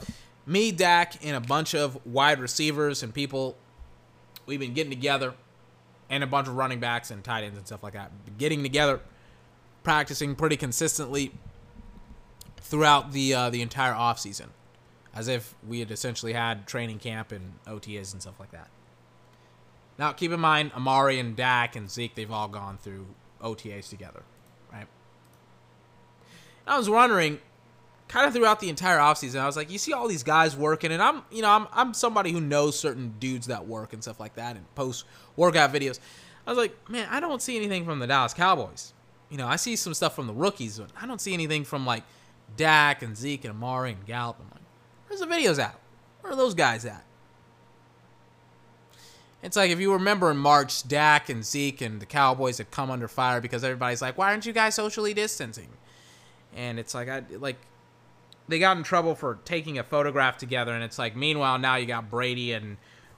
[0.48, 3.58] me, Dak, and a bunch of wide receivers and people,
[4.46, 5.34] we've been getting together,
[6.10, 9.02] and a bunch of running backs and tight ends and stuff like that, getting together,
[9.84, 11.34] practicing pretty consistently
[12.58, 14.48] throughout the uh, the entire offseason,
[15.14, 18.70] as if we had essentially had training camp and OTAs and stuff like that.
[20.00, 23.08] Now, keep in mind, Amari and Dak and Zeke, they've all gone through
[23.42, 24.24] OTAs together,
[24.72, 24.88] right?
[26.68, 27.40] I was wondering,
[28.08, 30.92] kind of throughout the entire offseason, I was like, you see all these guys working,
[30.92, 34.20] and I'm, you know, I'm, I'm somebody who knows certain dudes that work and stuff
[34.20, 35.06] like that and post
[35.36, 36.00] workout videos.
[36.46, 38.94] I was like, man, I don't see anything from the Dallas Cowboys.
[39.30, 41.86] You know, I see some stuff from the rookies, but I don't see anything from
[41.86, 42.04] like
[42.56, 44.38] Dak and Zeke and Amari and Gallup.
[44.40, 44.62] I'm like,
[45.08, 45.78] where's the videos at?
[46.22, 47.04] Where are those guys at?
[49.44, 52.90] It's like if you remember in March, Dak and Zeke and the Cowboys had come
[52.90, 55.70] under fire because everybody's like, "Why aren't you guys socially distancing?"
[56.56, 57.58] And it's like I like
[58.48, 61.86] they got in trouble for taking a photograph together, and it's like meanwhile now you
[61.86, 62.78] got Brady and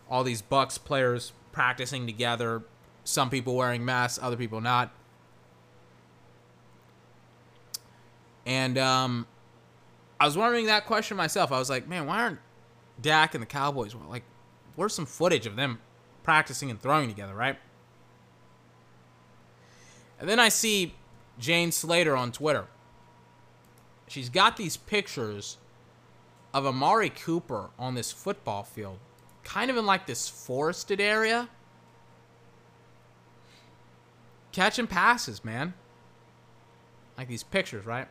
[0.09, 2.63] all these Bucks players practicing together.
[3.03, 4.91] Some people wearing masks, other people not.
[8.45, 9.27] And um,
[10.19, 11.51] I was wondering that question myself.
[11.51, 12.39] I was like, man, why aren't
[13.01, 14.23] Dak and the Cowboys like?
[14.75, 15.79] Where's some footage of them
[16.23, 17.57] practicing and throwing together, right?
[20.19, 20.95] And then I see
[21.37, 22.67] Jane Slater on Twitter.
[24.09, 25.57] She's got these pictures
[26.51, 28.97] of Amari Cooper on this football field,
[29.43, 31.47] kind of in like this forested area.
[34.51, 35.75] Catching passes, man.
[37.19, 38.07] Like these pictures, right?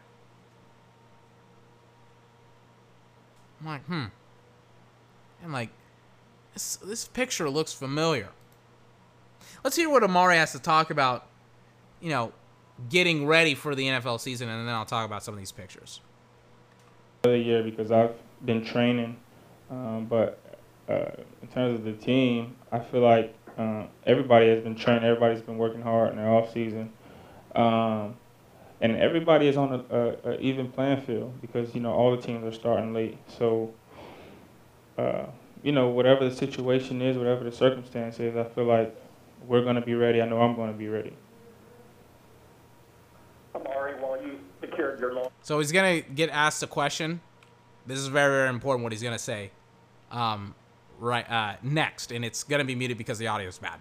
[3.61, 4.05] I'm like, hmm.
[5.45, 5.71] I'm like,
[6.55, 8.29] this, this picture looks familiar.
[9.65, 11.27] Let's hear what Amari has to talk about,
[12.01, 12.33] you know,
[12.89, 16.01] getting ready for the NFL season, and then I'll talk about some of these pictures.
[17.25, 18.15] Another year because I've
[18.45, 19.17] been training,
[19.71, 20.39] um, but
[20.89, 21.11] uh,
[21.43, 25.05] in terms of the team, I feel like uh, everybody has been training.
[25.05, 26.93] Everybody's been working hard in their off season,
[27.55, 28.15] um,
[28.81, 32.23] and everybody is on a, a, a, even playing field because you know all the
[32.23, 33.19] teams are starting late.
[33.39, 33.73] So.
[34.97, 35.27] Uh,
[35.63, 38.95] you know, whatever the situation is, whatever the circumstance is, I feel like
[39.47, 40.23] we're going to be ready.
[40.23, 41.13] I know I'm going to be ready.
[43.65, 45.29] While you secured your loan.
[45.43, 47.21] So he's going to get asked a question.
[47.87, 49.51] This is very, very important what he's going to say
[50.11, 50.55] um,
[50.99, 53.79] right uh, next, and it's going to be muted because the audio is bad.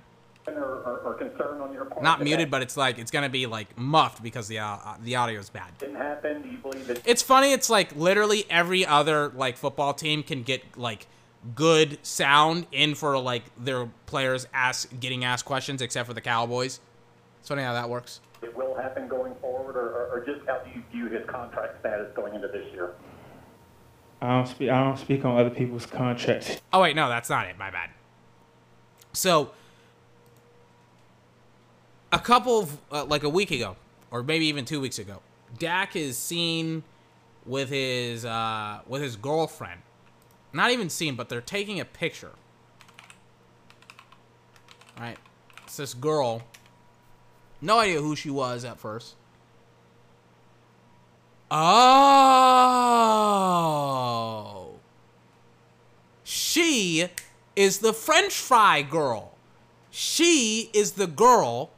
[0.48, 3.30] Or, or, or concern on your part Not muted, but it's like it's going to
[3.30, 5.78] be like muffed because the uh, the audio is bad.
[5.78, 6.41] Didn't happen.
[6.41, 7.02] Do you believe it?
[7.06, 7.52] It's funny.
[7.52, 11.08] It's like literally every other like football team can get like
[11.54, 16.80] good sound in for like their players ask getting asked questions, except for the Cowboys.
[17.41, 18.22] It's funny how that works.
[18.41, 21.80] It will happen going forward, or, or, or just how do you view his contract
[21.80, 22.93] status going into this year?
[24.22, 24.69] I don't speak.
[24.69, 26.61] I don't speak on other people's contracts.
[26.73, 27.57] Oh wait, no, that's not it.
[27.57, 27.89] My bad.
[29.14, 29.51] So,
[32.11, 33.76] a couple of uh, like a week ago,
[34.11, 35.22] or maybe even two weeks ago,
[35.57, 36.84] Dak is seen
[37.45, 39.81] with his uh, with his girlfriend
[40.53, 42.31] not even seen, but they're taking a picture.
[44.99, 45.18] Right?
[45.64, 46.43] It's this girl.
[47.62, 49.16] No idea who she was at first.
[51.50, 52.38] Oh.
[56.24, 57.10] She
[57.56, 59.34] is the French fry girl.
[59.90, 61.72] She is the girl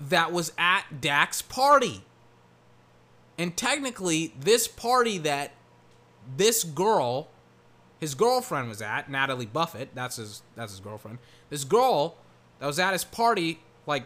[0.00, 2.02] that was at Dak's party.
[3.36, 5.52] And technically, this party that
[6.36, 7.28] this girl,
[8.00, 9.90] his girlfriend was at Natalie Buffett.
[9.94, 10.42] That's his.
[10.54, 11.18] That's his girlfriend.
[11.50, 12.16] This girl
[12.62, 13.58] that was at his party
[13.88, 14.04] like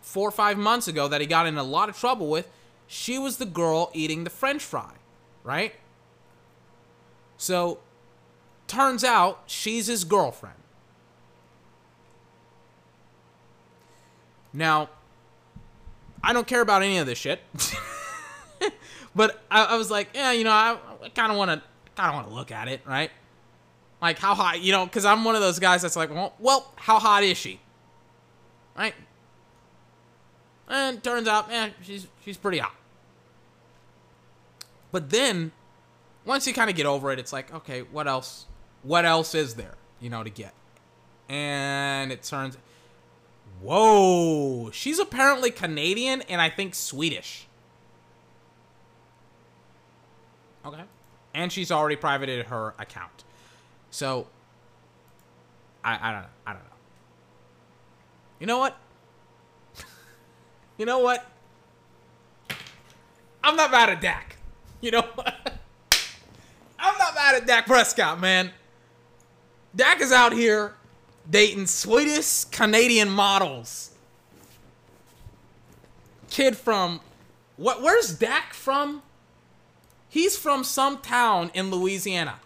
[0.00, 2.48] four or five months ago that he got in a lot of trouble with.
[2.86, 4.92] She was the girl eating the French fry,
[5.42, 5.74] right?
[7.36, 7.80] So,
[8.68, 10.54] turns out she's his girlfriend.
[14.52, 14.88] Now,
[16.22, 17.40] I don't care about any of this shit.
[19.16, 21.60] but I, I, was like, yeah, you know, I, I kind of want to,
[21.96, 23.10] kind of want to look at it, right?
[24.00, 26.72] Like how hot, you know, because I'm one of those guys that's like, well, well,
[26.76, 27.58] how hot is she?
[28.76, 28.94] Right?
[30.68, 32.74] And turns out, eh, she's she's pretty hot.
[34.92, 35.52] But then,
[36.24, 38.46] once you kind of get over it, it's like, okay, what else?
[38.82, 40.54] What else is there, you know, to get?
[41.28, 42.56] And it turns,
[43.60, 47.46] whoa, she's apparently Canadian and I think Swedish.
[50.64, 50.82] Okay.
[51.34, 53.24] And she's already privated her account.
[53.90, 54.26] So,
[55.84, 56.28] I, I don't know.
[56.46, 56.75] I don't know.
[58.38, 58.76] You know what?
[60.78, 61.24] you know what?
[63.42, 64.36] I'm not mad at Dak.
[64.80, 65.34] You know what?
[66.78, 68.50] I'm not mad at Dak Prescott, man.
[69.74, 70.74] Dak is out here
[71.28, 73.90] dating Swedish Canadian models.
[76.30, 77.00] Kid from
[77.56, 79.02] what where's Dak from?
[80.08, 82.40] He's from some town in Louisiana.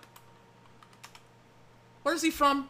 [2.03, 2.69] Where's he from?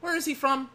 [0.00, 0.70] Where is he from?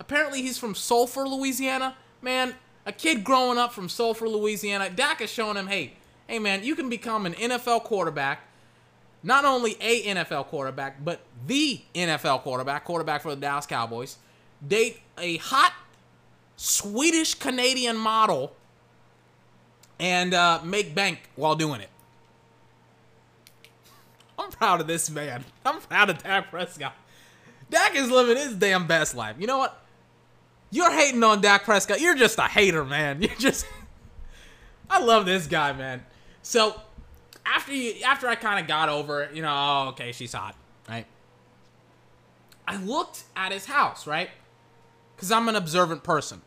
[0.00, 1.96] Apparently he's from Sulphur, Louisiana.
[2.22, 2.54] Man,
[2.86, 4.90] a kid growing up from Sulphur, Louisiana.
[4.90, 5.94] Dak is showing him, hey,
[6.26, 8.40] hey man, you can become an NFL quarterback.
[9.22, 14.16] Not only a NFL quarterback, but the NFL quarterback, quarterback for the Dallas Cowboys.
[14.66, 15.72] Date a hot
[16.56, 18.54] Swedish Canadian model
[19.98, 21.90] and uh, make bank while doing it.
[24.38, 25.44] I'm proud of this man.
[25.66, 26.94] I'm proud of Dak Prescott.
[27.70, 29.36] Dak is living his damn best life.
[29.38, 29.82] You know what?
[30.70, 32.00] You're hating on Dak Prescott.
[32.00, 33.22] You're just a hater, man.
[33.22, 33.66] You're just.
[34.90, 36.04] I love this guy, man.
[36.42, 36.80] So
[37.44, 40.54] after you, after I kind of got over it, you know, oh, okay, she's hot,
[40.88, 41.06] right?
[42.66, 44.30] I looked at his house, right?
[45.16, 46.42] Because I'm an observant person,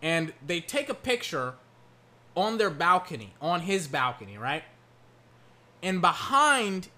[0.00, 1.54] and they take a picture
[2.36, 4.62] on their balcony, on his balcony, right?
[5.82, 6.88] And behind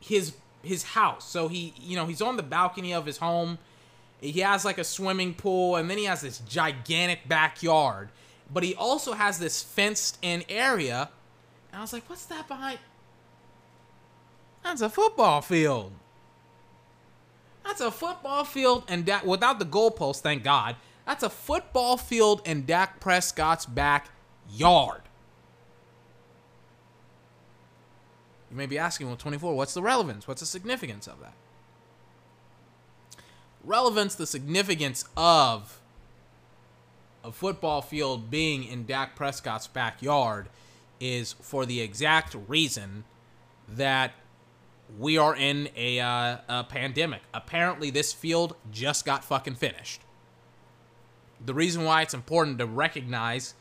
[0.00, 3.58] his his house, so he, you know, he's on the balcony of his home.
[4.20, 8.08] He has like a swimming pool, and then he has this gigantic backyard.
[8.52, 11.10] But he also has this fenced in area.
[11.72, 12.78] And I was like, what's that behind?
[14.62, 15.92] That's a football field.
[17.64, 20.76] That's a football field, and Dak, without the goalpost, thank God.
[21.04, 25.02] That's a football field in Dak Prescott's backyard.
[28.50, 30.26] You may be asking, well, 24, what's the relevance?
[30.28, 31.34] What's the significance of that?
[33.66, 35.80] Relevance, the significance of
[37.24, 40.48] a football field being in Dak Prescott's backyard
[41.00, 43.02] is for the exact reason
[43.68, 44.12] that
[45.00, 47.22] we are in a, uh, a pandemic.
[47.34, 50.00] Apparently, this field just got fucking finished.
[51.44, 53.54] The reason why it's important to recognize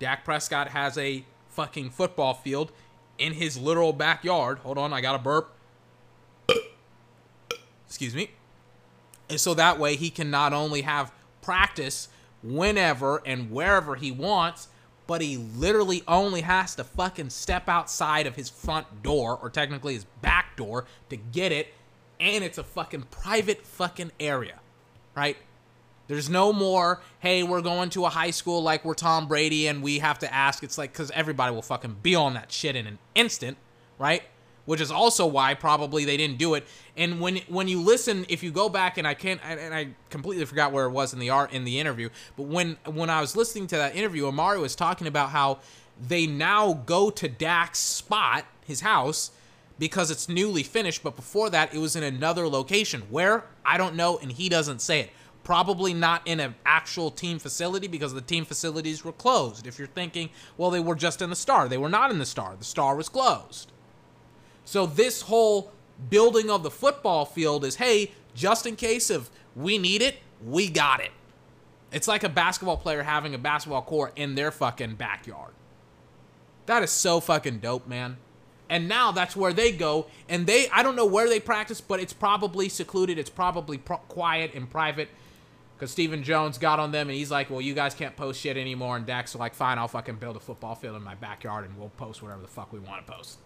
[0.00, 2.72] Dak Prescott has a fucking football field
[3.16, 4.58] in his literal backyard.
[4.58, 5.54] Hold on, I got a burp.
[7.86, 8.32] Excuse me.
[9.32, 11.10] And so that way he can not only have
[11.40, 12.08] practice
[12.42, 14.68] whenever and wherever he wants,
[15.06, 19.94] but he literally only has to fucking step outside of his front door, or technically
[19.94, 21.72] his back door, to get it.
[22.20, 24.60] And it's a fucking private fucking area,
[25.14, 25.38] right?
[26.08, 29.82] There's no more, hey, we're going to a high school like we're Tom Brady and
[29.82, 30.62] we have to ask.
[30.62, 33.56] It's like, because everybody will fucking be on that shit in an instant,
[33.98, 34.24] right?
[34.64, 36.64] Which is also why probably they didn't do it.
[36.96, 40.44] And when when you listen, if you go back and I can't, and I completely
[40.44, 43.34] forgot where it was in the art in the interview, but when when I was
[43.34, 45.58] listening to that interview, Amari was talking about how
[46.00, 49.32] they now go to Dak's spot, his house,
[49.80, 51.02] because it's newly finished.
[51.02, 53.02] But before that, it was in another location.
[53.10, 55.10] Where I don't know, and he doesn't say it.
[55.42, 59.66] Probably not in an actual team facility because the team facilities were closed.
[59.66, 62.26] If you're thinking, well, they were just in the Star, they were not in the
[62.26, 62.54] Star.
[62.56, 63.71] The Star was closed.
[64.64, 65.72] So this whole
[66.10, 70.68] building of the football field is, hey, just in case if we need it, we
[70.68, 71.10] got it.
[71.92, 75.52] It's like a basketball player having a basketball court in their fucking backyard.
[76.66, 78.16] That is so fucking dope, man.
[78.70, 80.06] And now that's where they go.
[80.28, 83.18] And they, I don't know where they practice, but it's probably secluded.
[83.18, 85.10] It's probably pro- quiet and private.
[85.76, 88.56] Because Stephen Jones got on them and he's like, well, you guys can't post shit
[88.56, 88.96] anymore.
[88.96, 91.90] And Dak's like, fine, I'll fucking build a football field in my backyard and we'll
[91.90, 93.38] post whatever the fuck we want to post.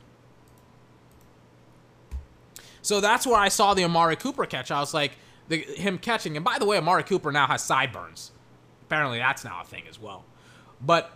[2.86, 4.70] So that's where I saw the Amari Cooper catch.
[4.70, 5.18] I was like,
[5.48, 6.36] the, him catching.
[6.36, 8.30] And by the way, Amari Cooper now has sideburns.
[8.82, 10.24] Apparently, that's now a thing as well.
[10.80, 11.10] But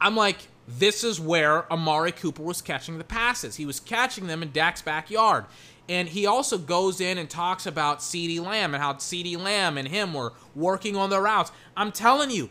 [0.00, 3.56] I'm like, this is where Amari Cooper was catching the passes.
[3.56, 5.46] He was catching them in Dak's backyard.
[5.88, 9.88] And he also goes in and talks about CeeDee Lamb and how CeeDee Lamb and
[9.88, 11.50] him were working on their routes.
[11.76, 12.48] I'm telling you,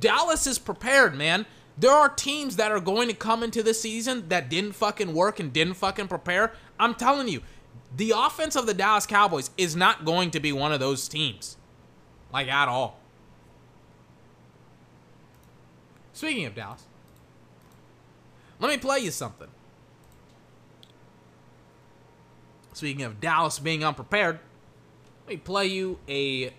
[0.00, 1.46] Dallas is prepared, man.
[1.76, 5.38] There are teams that are going to come into this season that didn't fucking work
[5.38, 6.52] and didn't fucking prepare.
[6.78, 7.42] I'm telling you,
[7.96, 11.56] the offense of the Dallas Cowboys is not going to be one of those teams.
[12.32, 12.98] Like, at all.
[16.12, 16.84] Speaking of Dallas,
[18.60, 19.48] let me play you something.
[22.72, 24.40] Speaking of Dallas being unprepared,
[25.26, 26.52] let me play you a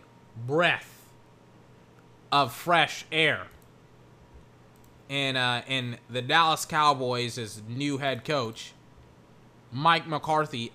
[0.45, 1.05] breath
[2.31, 3.47] of fresh air.
[5.09, 8.73] And uh, and the Dallas Cowboys' new head coach,
[9.71, 10.71] Mike McCarthy,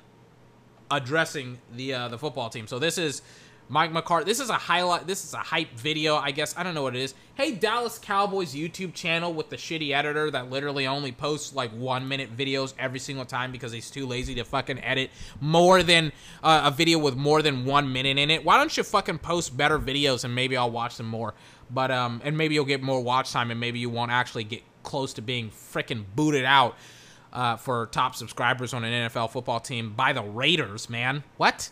[0.90, 2.66] addressing the uh, the football team.
[2.66, 3.22] So this is
[3.68, 4.26] Mike McCarthy.
[4.26, 5.06] This is a highlight.
[5.06, 6.56] This is a hype video, I guess.
[6.56, 7.14] I don't know what it is.
[7.34, 12.06] Hey, Dallas Cowboys YouTube channel with the shitty editor that literally only posts like one
[12.06, 15.10] minute videos every single time because he's too lazy to fucking edit
[15.40, 16.12] more than
[16.42, 18.44] uh, a video with more than one minute in it.
[18.44, 21.34] Why don't you fucking post better videos and maybe I'll watch them more.
[21.70, 24.62] But um, and maybe you'll get more watch time and maybe you won't actually get
[24.82, 26.76] close to being freaking booted out
[27.34, 31.24] uh, for top subscribers on an NFL football team by the Raiders, man.
[31.36, 31.70] What?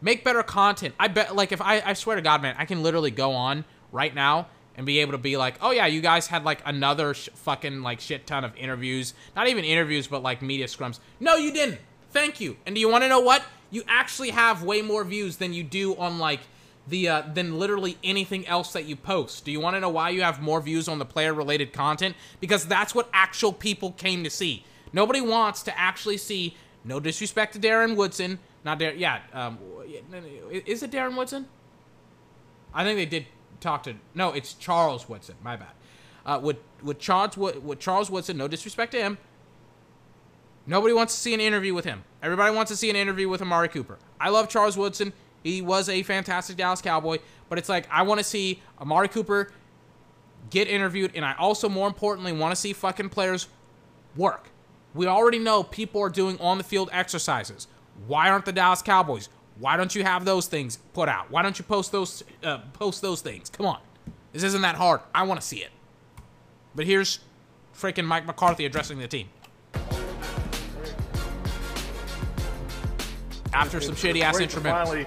[0.00, 0.94] Make better content.
[0.98, 3.64] I bet, like, if I, I swear to God, man, I can literally go on
[3.92, 7.12] right now and be able to be like, oh yeah, you guys had like another
[7.12, 9.12] sh- fucking like shit ton of interviews.
[9.34, 11.00] Not even interviews, but like media scrums.
[11.18, 11.80] No, you didn't.
[12.10, 12.56] Thank you.
[12.64, 13.42] And do you want to know what?
[13.70, 16.40] You actually have way more views than you do on like
[16.88, 19.44] the uh, than literally anything else that you post.
[19.44, 22.16] Do you want to know why you have more views on the player related content?
[22.40, 24.64] Because that's what actual people came to see.
[24.92, 26.56] Nobody wants to actually see.
[26.84, 28.98] No disrespect to Darren Woodson, not Darren.
[28.98, 29.58] Yeah, um,
[30.66, 31.46] is it Darren Woodson?
[32.72, 33.26] I think they did
[33.60, 33.94] talk to.
[34.14, 35.34] No, it's Charles Woodson.
[35.42, 35.72] My bad.
[36.24, 38.36] Uh, with with Charles with Charles Woodson.
[38.36, 39.18] No disrespect to him.
[40.66, 42.04] Nobody wants to see an interview with him.
[42.22, 43.98] Everybody wants to see an interview with Amari Cooper.
[44.20, 45.12] I love Charles Woodson.
[45.42, 49.52] He was a fantastic Dallas Cowboy, but it's like I want to see Amari Cooper
[50.50, 53.48] get interviewed, and I also, more importantly, want to see fucking players
[54.16, 54.50] work.
[54.94, 57.68] We already know people are doing on the field exercises.
[58.06, 59.28] Why aren't the Dallas Cowboys?
[59.58, 61.30] Why don't you have those things put out?
[61.30, 63.50] Why don't you post those uh, post those things?
[63.50, 63.80] Come on,
[64.32, 65.00] this isn't that hard.
[65.14, 65.70] I want to see it.
[66.74, 67.20] But here's
[67.74, 69.28] freaking Mike McCarthy addressing the team.
[73.52, 74.84] After some shitty ass Great to instrumentals.
[74.84, 75.06] Finally,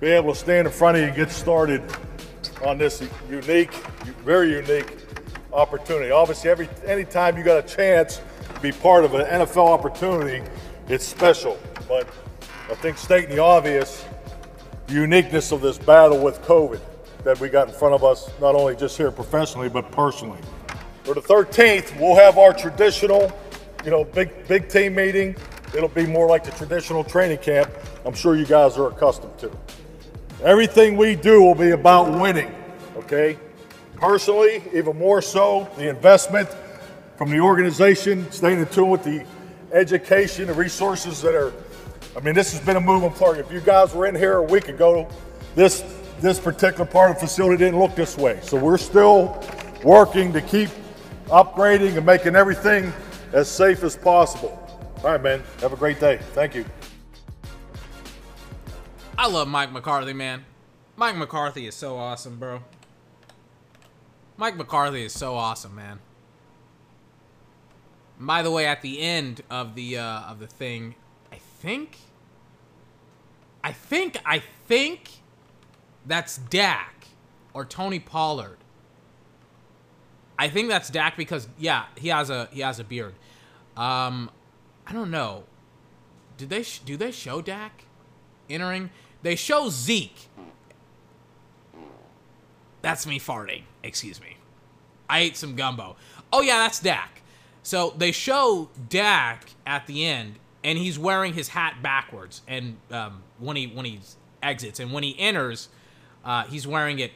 [0.00, 1.82] be able to stand in front of you and get started
[2.64, 3.72] on this unique,
[4.24, 4.96] very unique
[5.52, 6.10] opportunity.
[6.10, 8.20] Obviously, every anytime you got a chance
[8.54, 10.42] to be part of an NFL opportunity,
[10.88, 11.58] it's special.
[11.88, 12.08] But
[12.70, 14.04] I think stating the obvious,
[14.86, 16.80] the uniqueness of this battle with COVID
[17.22, 20.40] that we got in front of us, not only just here professionally, but personally.
[21.04, 23.32] For the 13th, we'll have our traditional,
[23.84, 25.36] you know, big big team meeting.
[25.74, 27.70] It'll be more like the traditional training camp.
[28.04, 29.50] I'm sure you guys are accustomed to.
[30.42, 32.54] Everything we do will be about winning,
[32.96, 33.38] okay?
[33.96, 36.48] Personally, even more so, the investment
[37.16, 39.24] from the organization, staying in tune with the
[39.72, 41.52] education, the resources that are.
[42.16, 43.46] I mean, this has been a moving target.
[43.46, 45.08] If you guys were in here a week ago,
[45.54, 45.82] this
[46.20, 48.38] this particular part of the facility didn't look this way.
[48.42, 49.42] So we're still
[49.82, 50.70] working to keep
[51.26, 52.92] upgrading and making everything
[53.32, 54.60] as safe as possible.
[54.98, 55.42] All right, man.
[55.60, 56.18] Have a great day.
[56.32, 56.64] Thank you.
[59.16, 60.44] I love Mike McCarthy, man.
[60.96, 62.62] Mike McCarthy is so awesome, bro.
[64.36, 66.00] Mike McCarthy is so awesome, man.
[68.18, 70.96] By the way, at the end of the uh, of the thing,
[71.32, 71.98] I think,
[73.62, 75.10] I think, I think
[76.06, 77.06] that's Dak
[77.52, 78.58] or Tony Pollard.
[80.38, 83.14] I think that's Dak because yeah, he has a he has a beard.
[83.76, 84.30] Um,
[84.86, 85.44] I don't know.
[86.36, 87.84] Did they do they show Dak
[88.50, 88.90] entering?
[89.24, 90.28] They show Zeke.
[92.82, 93.62] That's me farting.
[93.82, 94.36] Excuse me.
[95.08, 95.96] I ate some gumbo.
[96.30, 97.22] Oh yeah, that's Dak.
[97.62, 102.42] So they show Dak at the end, and he's wearing his hat backwards.
[102.46, 104.00] And um, when he when he
[104.42, 105.70] exits, and when he enters,
[106.22, 107.12] uh, he's wearing it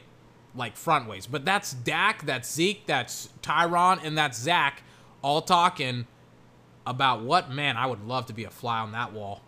[0.55, 1.27] like front ways.
[1.27, 4.81] But that's Dak, that's Zeke, that's Tyron, and that's Zack,
[5.21, 6.07] all talking
[6.87, 7.77] about what man.
[7.77, 9.43] I would love to be a fly on that wall.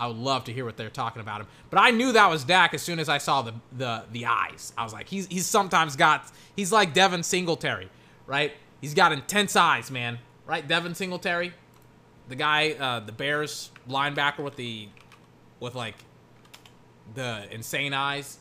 [0.00, 1.46] I would love to hear what they're talking about him.
[1.68, 4.72] But I knew that was Dak as soon as I saw the the the eyes.
[4.76, 7.90] I was like, he's he's sometimes got he's like Devin Singletary,
[8.26, 8.52] right?
[8.80, 10.18] He's got intense eyes, man.
[10.46, 10.66] Right?
[10.66, 11.52] Devin Singletary,
[12.28, 14.88] the guy, uh, the Bears linebacker with the
[15.60, 15.96] with like
[17.14, 18.38] the insane eyes.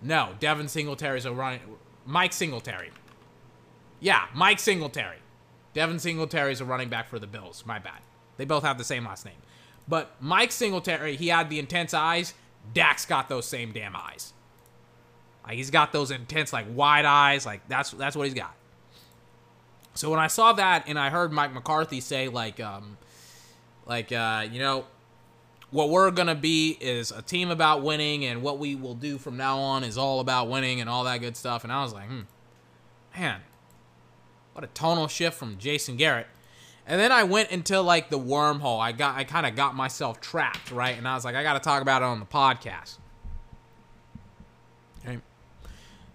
[0.00, 1.60] No, Devin Singletary's a running
[2.06, 2.92] Mike Singletary.
[3.98, 5.18] Yeah, Mike Singletary.
[5.74, 7.64] Devin Singletary's a running back for the Bills.
[7.66, 8.00] My bad.
[8.36, 9.34] They both have the same last name.
[9.88, 12.34] But Mike Singletary, he had the intense eyes.
[12.74, 14.32] Dak's got those same damn eyes.
[15.44, 17.46] Like he's got those intense, like wide eyes.
[17.46, 18.54] Like that's that's what he's got.
[19.94, 22.98] So when I saw that and I heard Mike McCarthy say like, um,
[23.86, 24.84] like uh, you know,
[25.70, 29.38] what we're gonna be is a team about winning, and what we will do from
[29.38, 31.64] now on is all about winning and all that good stuff.
[31.64, 32.20] And I was like, hmm,
[33.16, 33.40] man,
[34.52, 36.26] what a tonal shift from Jason Garrett.
[36.88, 38.80] And then I went into like the wormhole.
[38.80, 40.96] I got I kind of got myself trapped, right?
[40.96, 42.96] And I was like, I got to talk about it on the podcast.
[45.04, 45.18] Okay.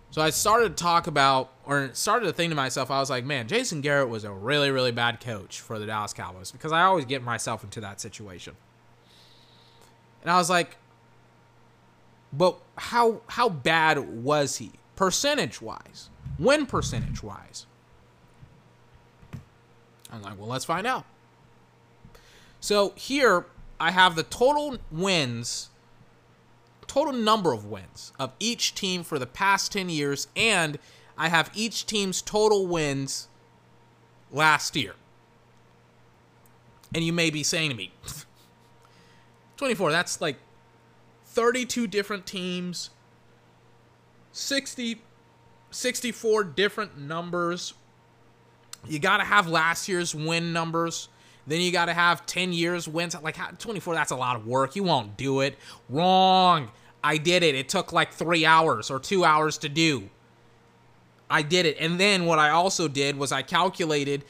[0.10, 3.24] So I started to talk about, or started to think to myself, I was like,
[3.24, 6.82] man, Jason Garrett was a really, really bad coach for the Dallas Cowboys because I
[6.82, 8.56] always get myself into that situation.
[10.24, 10.78] And I was like,
[12.36, 16.10] but how how bad was he percentage wise,
[16.40, 17.68] win percentage wise?
[20.14, 21.06] I'm like, well, let's find out.
[22.60, 23.48] So here
[23.80, 25.70] I have the total wins,
[26.86, 30.78] total number of wins of each team for the past 10 years, and
[31.18, 33.28] I have each team's total wins
[34.32, 34.94] last year.
[36.94, 37.92] And you may be saying to me,
[39.58, 40.38] 24, that's like
[41.26, 42.92] 32 different teams,
[44.32, 45.02] 60,
[45.72, 47.74] 64 different numbers
[48.88, 51.10] you got to have last year's win numbers.
[51.46, 53.16] Then you got to have 10 years wins.
[53.22, 54.76] Like 24, that's a lot of work.
[54.76, 55.58] You won't do it.
[55.90, 56.72] Wrong.
[57.04, 57.56] I did it.
[57.56, 60.10] It took like three hours or two hours to do.
[61.30, 61.78] I did it.
[61.80, 64.24] And then what I also did was I calculated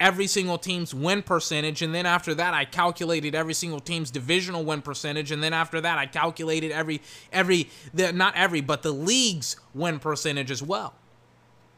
[0.00, 1.82] every single team's win percentage.
[1.82, 5.30] And then after that, I calculated every single team's divisional win percentage.
[5.30, 7.00] And then after that, I calculated every,
[7.32, 10.94] every, the, not every, but the league's win percentage as well.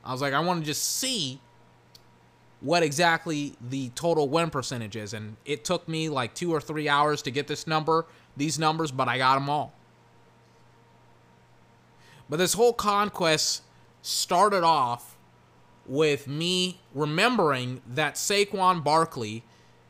[0.05, 1.40] I was like, I want to just see
[2.60, 5.14] what exactly the total win percentage is.
[5.14, 8.06] And it took me like two or three hours to get this number,
[8.36, 9.72] these numbers, but I got them all.
[12.28, 13.62] But this whole conquest
[14.02, 15.16] started off
[15.86, 19.42] with me remembering that Saquon Barkley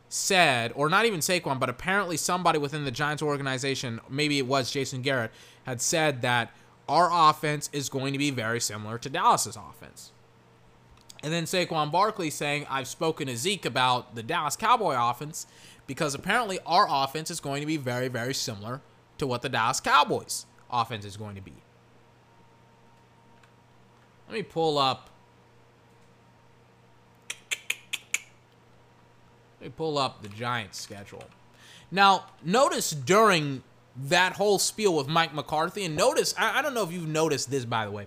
[0.09, 4.71] said, or not even Saquon, but apparently somebody within the Giants organization, maybe it was
[4.71, 5.31] Jason Garrett,
[5.65, 6.51] had said that
[6.89, 10.13] our offense is going to be very similar to Dallas's offense.
[11.23, 15.47] And then Saquon Barkley saying, I've spoken to Zeke about the Dallas Cowboy offense
[15.87, 18.81] because apparently our offense is going to be very, very similar
[19.19, 21.53] to what the Dallas Cowboys offense is going to be.
[24.29, 25.11] Let me pull up.
[29.61, 31.25] Let me pull up the Giants schedule.
[31.91, 33.63] Now, notice during
[33.97, 37.51] that whole spiel with Mike McCarthy, and notice, I, I don't know if you've noticed
[37.51, 38.07] this, by the way.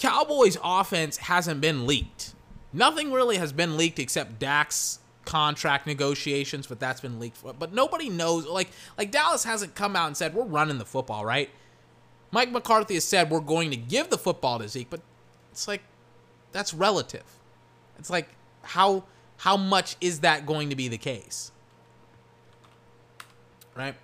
[0.00, 2.34] Cowboys offense hasn't been leaked.
[2.72, 7.42] Nothing really has been leaked except Dak's contract negotiations, but that's been leaked.
[7.58, 8.46] But nobody knows.
[8.46, 11.50] Like like Dallas hasn't come out and said we're running the football, right?
[12.30, 15.00] Mike McCarthy has said we're going to give the football to Zeke, but
[15.52, 15.82] it's like
[16.50, 17.24] that's relative.
[17.98, 18.28] It's like
[18.62, 19.04] how
[19.36, 21.52] how much is that going to be the case?
[23.76, 23.94] Right?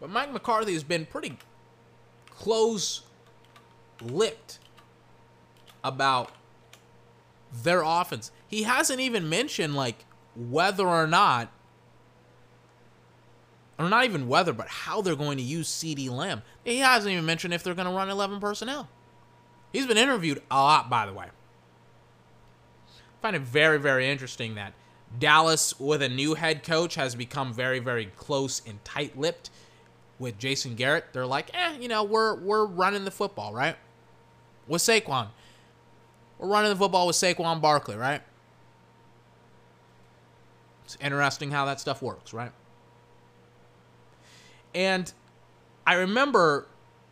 [0.00, 1.36] But Mike McCarthy has been pretty
[2.30, 3.02] close
[4.02, 4.58] lipped
[5.82, 6.32] about
[7.52, 8.30] their offense.
[8.46, 10.04] He hasn't even mentioned like
[10.36, 11.50] whether or not
[13.78, 16.42] or not even whether, but how they're going to use CeeDee Lamb.
[16.64, 18.88] He hasn't even mentioned if they're going to run 11 personnel.
[19.72, 21.26] He's been interviewed a lot, by the way.
[21.26, 24.74] I find it very, very interesting that
[25.18, 29.48] Dallas, with a new head coach, has become very, very close and tight-lipped
[30.18, 31.06] with Jason Garrett.
[31.12, 33.76] They're like, eh, you know, we're we're running the football, right?
[34.66, 35.28] With Saquon.
[36.38, 38.22] We're running the football with Saquon Barkley, right?
[40.84, 42.52] It's interesting how that stuff works, right?
[44.74, 45.12] And
[45.86, 46.66] I remember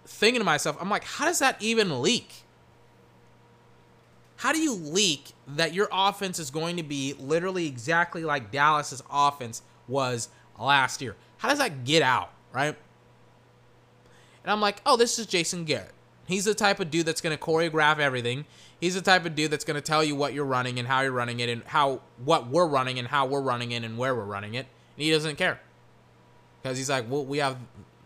[0.06, 2.32] thinking to myself, I'm like, how does that even leak?
[4.36, 9.02] How do you leak that your offense is going to be literally exactly like Dallas's
[9.10, 11.16] offense was last year?
[11.38, 12.76] How does that get out, right?
[14.44, 15.92] And I'm like, oh, this is Jason Garrett.
[16.28, 18.44] He's the type of dude that's going to choreograph everything.
[18.78, 21.00] He's the type of dude that's going to tell you what you're running and how
[21.00, 24.14] you're running it and how what we're running and how we're running it and where
[24.14, 24.66] we're running it.
[24.96, 25.58] And he doesn't care.
[26.62, 27.56] Because he's like, well, we have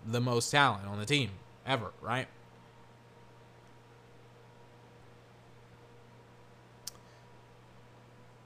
[0.06, 1.30] the most talent on the team
[1.66, 2.28] ever, right?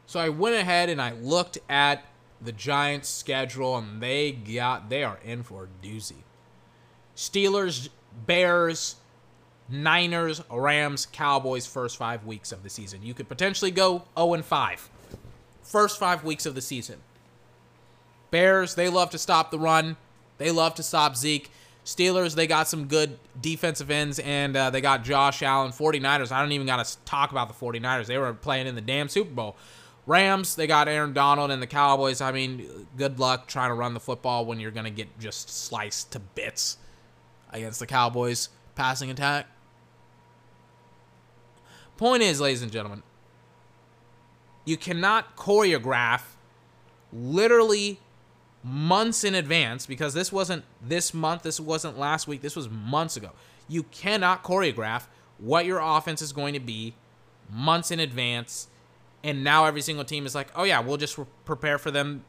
[0.06, 2.02] So I went ahead and I looked at
[2.40, 6.22] the Giants' schedule, and they got they are in for a doozy.
[7.14, 7.90] Steelers,
[8.26, 8.96] Bears,
[9.68, 13.02] Niners, Rams, Cowboys first five weeks of the season.
[13.02, 14.90] You could potentially go 0 and 5.
[15.62, 17.00] First five weeks of the season.
[18.30, 19.96] Bears, they love to stop the run.
[20.38, 21.50] They love to stop Zeke.
[21.84, 25.70] Steelers, they got some good defensive ends, and uh, they got Josh Allen.
[25.70, 28.06] 49ers, I don't even got to talk about the 49ers.
[28.06, 29.56] They were playing in the damn Super Bowl.
[30.04, 33.94] Rams, they got Aaron Donald, and the Cowboys, I mean, good luck trying to run
[33.94, 36.76] the football when you're going to get just sliced to bits
[37.52, 39.46] against the Cowboys passing attack.
[41.96, 43.02] Point is, ladies and gentlemen,
[44.64, 46.22] you cannot choreograph
[47.12, 48.00] literally
[48.62, 53.16] months in advance because this wasn't this month, this wasn't last week, this was months
[53.16, 53.30] ago.
[53.68, 55.06] You cannot choreograph
[55.38, 56.94] what your offense is going to be
[57.50, 58.68] months in advance.
[59.22, 62.24] And now every single team is like, oh, yeah, we'll just prepare for them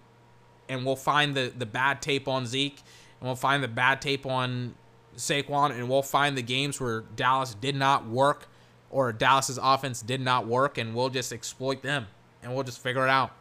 [0.70, 2.82] and we'll find the, the bad tape on Zeke
[3.20, 4.76] and we'll find the bad tape on
[5.16, 8.48] Saquon and we'll find the games where Dallas did not work
[8.90, 12.08] or Dallas's offense did not work and we'll just exploit them
[12.42, 13.32] and we'll just figure it out.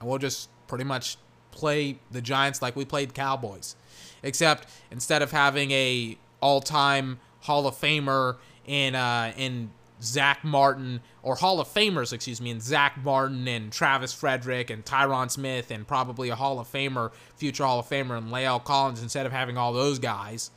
[0.00, 1.16] And we'll just pretty much
[1.50, 3.76] play the Giants like we played Cowboys.
[4.22, 8.36] Except instead of having a all-time Hall of Famer
[8.66, 9.70] in uh, in
[10.02, 14.84] Zack Martin or Hall of Famers, excuse me, in Zack Martin and Travis Frederick and
[14.84, 19.02] Tyron Smith and probably a Hall of Famer, future Hall of Famer and La'el Collins
[19.02, 20.50] instead of having all those guys.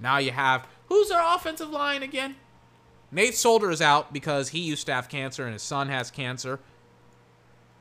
[0.00, 2.36] Now you have who's our offensive line again?
[3.14, 6.58] Nate Solder is out because he used to have cancer and his son has cancer.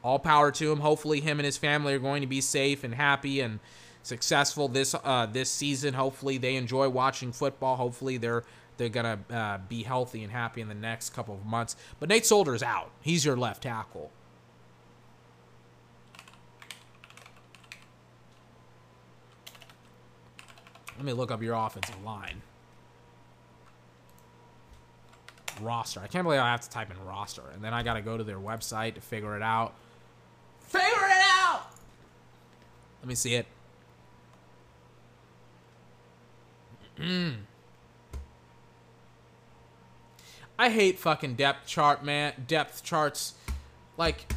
[0.04, 0.80] All power to him.
[0.80, 3.60] Hopefully, him and his family are going to be safe and happy and
[4.04, 5.96] successful this uh, this season.
[5.96, 7.78] Hopefully, they enjoy watching football.
[7.78, 8.44] Hopefully, they're
[8.78, 11.76] they're gonna uh, be healthy and happy in the next couple of months.
[12.00, 12.92] But Nate Solder is out.
[13.02, 14.12] He's your left tackle.
[20.98, 22.44] Let me look up your offensive line.
[25.62, 26.00] Roster.
[26.00, 27.44] I can't believe I have to type in roster.
[27.54, 29.74] And then I got to go to their website to figure it out.
[30.60, 31.68] Figure it out!
[33.02, 33.46] Let me see it.
[36.98, 37.36] Mm.
[40.58, 42.34] I hate fucking depth chart, man.
[42.48, 43.34] Depth charts.
[43.98, 44.34] Like,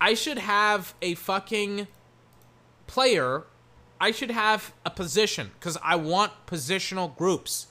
[0.00, 1.88] I should have a fucking
[2.86, 3.44] player.
[4.00, 7.66] I should have a position because I want positional groups.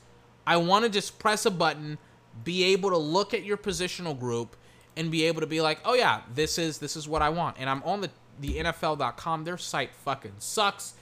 [0.45, 1.98] I want to just press a button,
[2.44, 4.56] be able to look at your positional group,
[4.98, 7.58] and be able to be like, oh yeah, this is this is what I want.
[7.60, 9.44] And I'm on the the NFL.com.
[9.44, 10.94] Their site fucking sucks.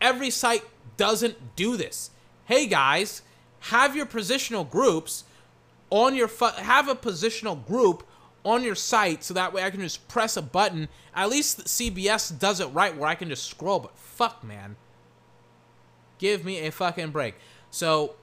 [0.00, 0.64] Every site
[0.96, 2.10] doesn't do this.
[2.46, 3.22] Hey guys,
[3.60, 5.24] have your positional groups
[5.90, 8.04] on your have a positional group
[8.44, 10.88] on your site so that way I can just press a button.
[11.14, 14.76] At least CBS does it right where I can just scroll, but fuck, man.
[16.18, 17.34] Give me a fucking break.
[17.70, 18.14] So,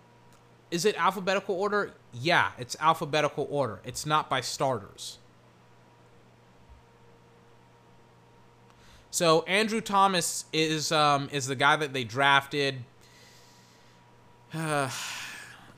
[0.69, 1.93] is it alphabetical order?
[2.19, 3.79] Yeah, it's alphabetical order.
[3.85, 5.19] It's not by starters.
[9.09, 12.83] So Andrew Thomas is um, is the guy that they drafted.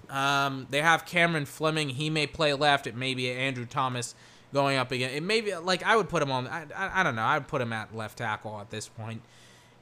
[0.09, 1.89] Um, they have Cameron Fleming.
[1.89, 2.87] He may play left.
[2.87, 4.15] It may be Andrew Thomas
[4.51, 5.11] going up again.
[5.11, 6.47] It may be like I would put him on.
[6.47, 7.21] I, I, I don't know.
[7.21, 9.21] I would put him at left tackle at this point,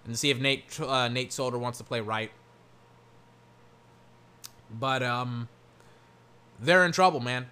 [0.05, 2.31] and see if Nate uh, Nate Solder wants to play right.
[4.69, 5.47] But um,
[6.59, 7.47] they're in trouble, man.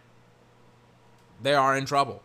[1.41, 2.21] They are in trouble.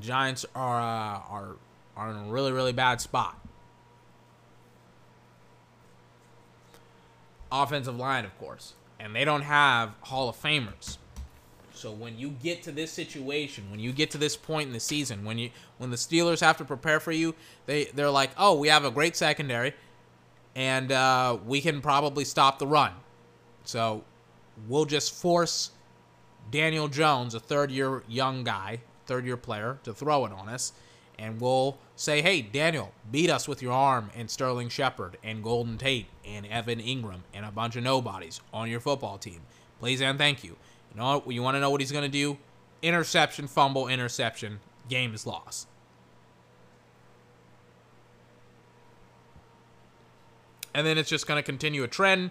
[0.00, 1.56] Giants are uh, are
[1.96, 3.38] are in a really really bad spot.
[7.50, 10.98] Offensive line, of course and they don't have Hall of Famers.
[11.72, 14.80] So when you get to this situation, when you get to this point in the
[14.80, 17.34] season, when you when the Steelers have to prepare for you,
[17.66, 19.74] they they're like, oh, we have a great secondary,
[20.56, 22.92] and uh, we can probably stop the run.
[23.64, 24.02] So
[24.66, 25.70] we'll just force
[26.50, 30.72] Daniel Jones, a third year young guy, third year player, to throw it on us,
[31.18, 35.76] and we'll say, hey, Daniel, beat us with your arm and Sterling Shepard and Golden
[35.76, 39.40] Tate and Evan Engram and a bunch of nobodies on your football team.
[39.80, 40.56] Please and thank you.
[40.92, 41.22] You know?
[41.26, 42.38] You want to know what he's going to do?
[42.82, 44.60] Interception, fumble, interception.
[44.88, 45.66] Game is lost.
[50.72, 52.30] And then it's just going to continue a trend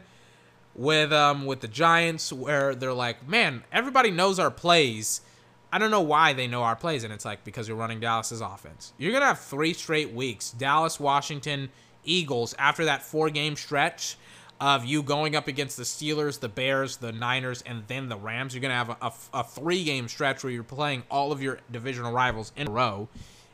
[0.78, 5.22] with um with the Giants where they're like, man, everybody knows our plays
[5.72, 8.42] I don't know why they know our plays, and it's like because you're running Dallas's
[8.42, 8.94] offense.
[8.98, 11.70] You're gonna have three straight weeks: Dallas, Washington,
[12.06, 12.56] Eagles.
[12.58, 14.18] After that four-game stretch
[14.62, 18.54] of you going up against the Steelers, the Bears, the Niners, and then the Rams,
[18.54, 22.14] you're gonna have a, a, a three-game stretch where you're playing all of your divisional
[22.14, 23.10] rivals in a row,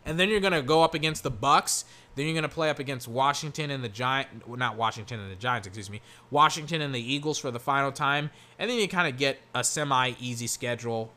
[0.05, 1.83] and then you're gonna go up against the Bucs.
[2.15, 5.67] Then you're gonna play up against Washington and the Giant, not Washington and the Giants,
[5.67, 9.17] excuse me, Washington and the Eagles for the final time, and then you kind of
[9.17, 11.11] get a semi-easy schedule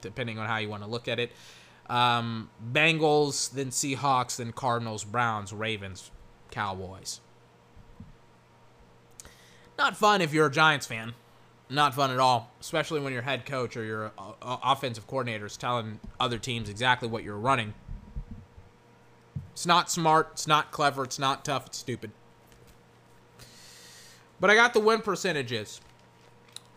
[0.00, 1.32] depending on how you want to look at it.
[1.88, 6.10] Um, Bengals, then Seahawks, then Cardinals, Browns, Ravens,
[6.50, 7.20] Cowboys.
[9.78, 11.14] Not fun if you're a Giants fan.
[11.68, 15.46] Not fun at all, especially when your head coach or your uh, uh offensive coordinator
[15.46, 17.74] is telling other teams exactly what you're running.
[19.52, 22.12] It's not smart, it's not clever, it's not tough, it's stupid.
[24.38, 25.80] But I got the win percentages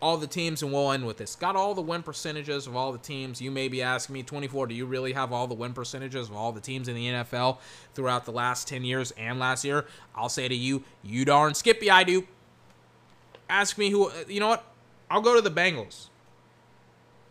[0.00, 1.36] all the teams, and we'll end with this.
[1.36, 3.40] Got all the win percentages of all the teams.
[3.40, 6.36] You may be asking me, 24, do you really have all the win percentages of
[6.36, 7.58] all the teams in the NFL
[7.94, 9.86] throughout the last 10 years and last year?
[10.14, 12.26] I'll say to you, you darn Skippy, I do.
[13.48, 14.64] Ask me who, you know what?
[15.10, 16.08] I'll go to the Bengals.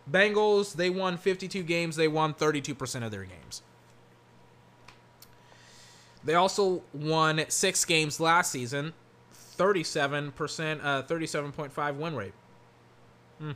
[0.09, 1.95] Bengals, they won 52 games.
[1.95, 3.61] They won 32% of their games.
[6.23, 8.93] They also won six games last season,
[9.57, 12.33] 37%, uh, 37.5 win rate.
[13.41, 13.55] Mm.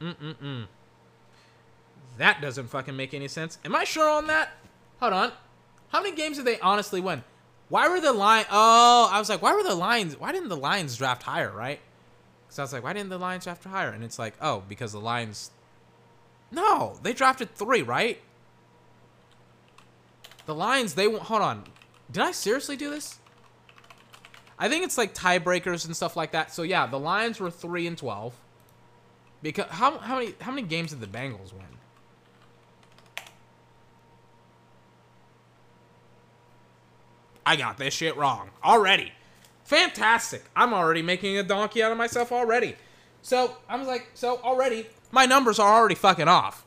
[0.00, 0.66] Mm-mm-mm.
[2.16, 3.58] That doesn't fucking make any sense.
[3.64, 4.50] Am I sure on that?
[5.00, 5.32] Hold on.
[5.88, 7.22] How many games did they honestly win?
[7.72, 8.44] Why were the line?
[8.50, 10.20] Oh, I was like, why were the Lions?
[10.20, 11.80] Why didn't the Lions draft higher, right?
[12.50, 13.88] So I was like, why didn't the Lions draft higher?
[13.88, 15.50] And it's like, oh, because the Lions.
[16.50, 18.20] No, they drafted three, right?
[20.44, 21.22] The Lions, they won't.
[21.22, 21.64] hold on.
[22.10, 23.18] Did I seriously do this?
[24.58, 26.52] I think it's like tiebreakers and stuff like that.
[26.52, 28.34] So yeah, the Lions were three and twelve.
[29.40, 31.64] Because how how many how many games did the Bengals win?
[37.44, 39.12] I got this shit wrong already.
[39.64, 40.44] Fantastic.
[40.54, 42.76] I'm already making a donkey out of myself already.
[43.22, 46.64] So I was like, so already my numbers are already fucking off.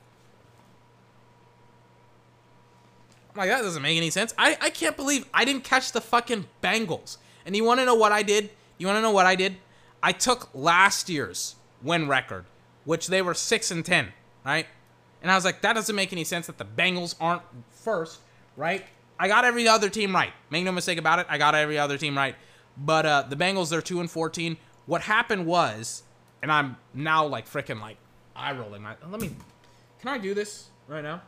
[3.34, 4.34] I'm like that doesn't make any sense.
[4.38, 7.18] I I can't believe I didn't catch the fucking Bengals.
[7.46, 8.50] And you want to know what I did?
[8.78, 9.58] You want to know what I did?
[10.02, 12.46] I took last year's win record,
[12.84, 14.14] which they were 6 and 10,
[14.46, 14.68] right?
[15.22, 18.20] And I was like, that doesn't make any sense that the Bengals aren't first,
[18.56, 18.86] right?
[19.20, 20.34] I got every other team right.
[20.50, 21.28] Make no mistake about it.
[21.30, 22.36] I got every other team right.
[22.78, 24.58] But uh, the Bengals, they're 2 and 14.
[24.86, 26.04] What happened was,
[26.42, 27.98] and I'm now like freaking like
[28.36, 28.82] eye rolling.
[28.84, 29.32] My, let me,
[30.00, 31.22] can I do this right now?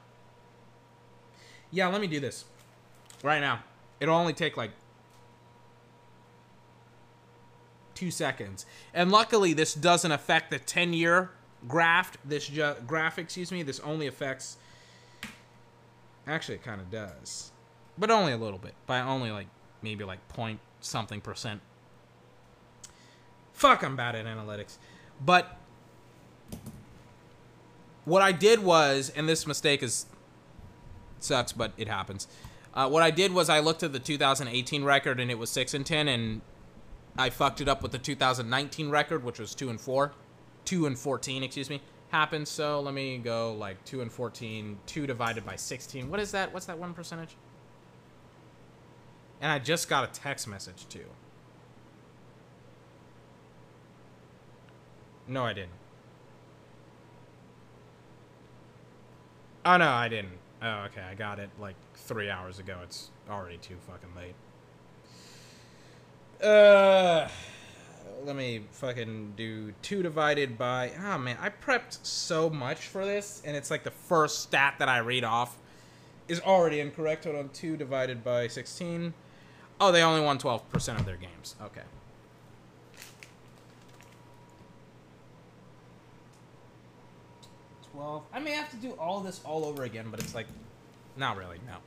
[1.71, 2.45] Yeah, let me do this
[3.23, 3.63] right now.
[3.99, 4.71] It'll only take like
[7.95, 8.65] two seconds.
[8.93, 11.31] And luckily, this doesn't affect the 10 year
[11.67, 12.17] graph.
[12.23, 13.63] This ju- graph, excuse me.
[13.63, 14.57] This only affects.
[16.27, 17.51] Actually, it kind of does,
[17.97, 18.73] but only a little bit.
[18.85, 19.47] By only like
[19.81, 21.61] maybe like point something percent.
[23.53, 24.77] Fuck, I'm bad at analytics.
[25.23, 25.57] But
[28.05, 30.05] what I did was, and this mistake is
[31.19, 32.27] sucks, but it happens.
[32.73, 35.73] Uh, what I did was I looked at the 2018 record and it was six
[35.73, 36.41] and ten, and
[37.17, 40.13] I fucked it up with the 2019 record, which was two and four,
[40.63, 41.81] two and 14, excuse me.
[42.09, 42.47] Happened.
[42.47, 46.09] So let me go like two and 14, two divided by 16.
[46.09, 46.53] What is that?
[46.53, 47.35] What's that one percentage?
[49.39, 51.05] And I just got a text message too.
[55.27, 55.71] No, I didn't.
[59.65, 60.37] Oh no, I didn't.
[60.61, 62.77] Oh, okay, I got it like three hours ago.
[62.83, 64.33] It's already too fucking late.
[66.41, 67.27] Uh,
[68.23, 70.91] let me fucking do two divided by.
[71.03, 74.87] Oh man, I prepped so much for this, and it's like the first stat that
[74.87, 75.57] I read off
[76.27, 77.25] is already incorrect.
[77.25, 79.13] Hold on, two divided by sixteen.
[79.79, 81.55] Oh, they only won twelve percent of their games.
[81.61, 81.81] Okay.
[87.91, 88.23] Twelve.
[88.33, 90.47] I may have to do all this all over again, but it's like,
[91.15, 91.59] not really.
[91.67, 91.77] No.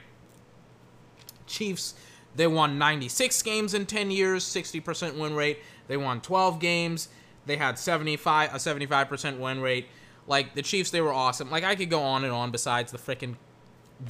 [1.47, 1.95] Chiefs,
[2.35, 5.59] they won 96 games in 10 years, 60% win rate.
[5.89, 7.09] They won 12 games.
[7.47, 9.89] They had 75 a 75% win rate.
[10.27, 11.51] Like the Chiefs, they were awesome.
[11.51, 12.51] Like I could go on and on.
[12.51, 13.37] Besides the freaking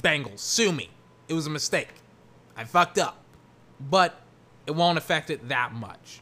[0.01, 0.89] Bengals, sue me.
[1.27, 1.89] It was a mistake.
[2.55, 3.23] I fucked up,
[3.79, 4.21] but
[4.67, 6.21] it won't affect it that much.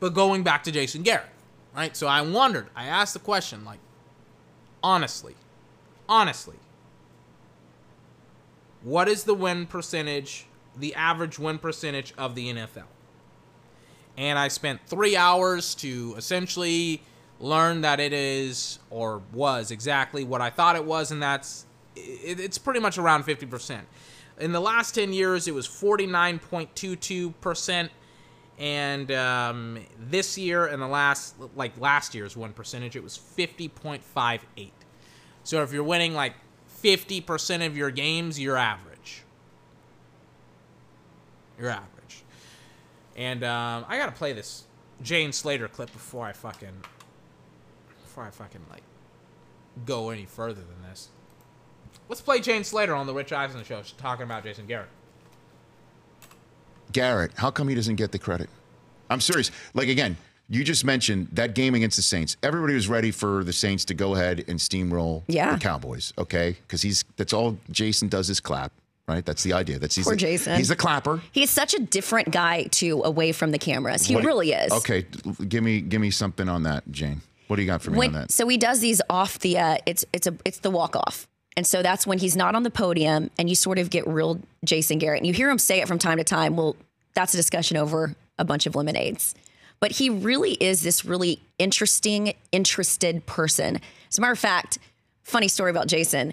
[0.00, 1.28] But going back to Jason Garrett,
[1.74, 1.96] right?
[1.96, 2.68] So I wondered.
[2.74, 3.80] I asked the question, like,
[4.82, 5.34] honestly,
[6.08, 6.56] honestly,
[8.82, 10.46] what is the win percentage,
[10.76, 12.86] the average win percentage of the NFL?
[14.20, 17.02] and I spent three hours to essentially
[17.38, 21.64] learn that it is or was exactly what I thought it was, and that's
[21.96, 23.80] it, it's pretty much around 50%.
[24.38, 27.88] In the last 10 years, it was 49.22%,
[28.60, 34.70] and um, this year and the last, like last year's one percentage, it was 50.58.
[35.44, 36.34] So if you're winning like
[36.82, 39.22] 50% of your games, you're average.
[41.58, 42.22] You're average.
[43.16, 44.64] And um, I gotta play this
[45.02, 46.84] Jane Slater clip before I fucking
[48.02, 48.82] before I fucking like
[49.86, 51.08] go any further than this.
[52.10, 54.88] Let's play Jane Slater on the Rich Eisen show She's talking about Jason Garrett.
[56.92, 58.48] Garrett, how come he doesn't get the credit?
[59.08, 59.50] I'm serious.
[59.74, 60.16] Like again,
[60.48, 62.36] you just mentioned that game against the Saints.
[62.42, 65.52] Everybody was ready for the Saints to go ahead and steamroll Yeah.
[65.54, 66.56] the Cowboys, okay?
[66.66, 68.72] Because he's that's all Jason does is clap,
[69.08, 69.24] right?
[69.24, 69.78] That's the idea.
[69.78, 70.56] That's he's Poor the, Jason.
[70.56, 71.22] He's the clapper.
[71.32, 74.06] He's such a different guy too, away from the cameras.
[74.06, 74.72] He What really is.
[74.72, 75.06] Okay,
[75.48, 77.22] give me give me something on that, Jane.
[77.48, 78.30] What do you got for me When- on that?
[78.30, 79.58] So he does these off the.
[79.58, 81.26] Uh, it's it's a it's the walk off,
[81.60, 84.40] and so that's when he's not on the podium, and you sort of get real
[84.64, 86.56] Jason Garrett, and you hear him say it from time to time.
[86.56, 86.74] Well,
[87.12, 89.34] that's a discussion over a bunch of lemonades,
[89.78, 93.78] but he really is this really interesting, interested person.
[94.08, 94.78] As a matter of fact,
[95.22, 96.32] funny story about Jason.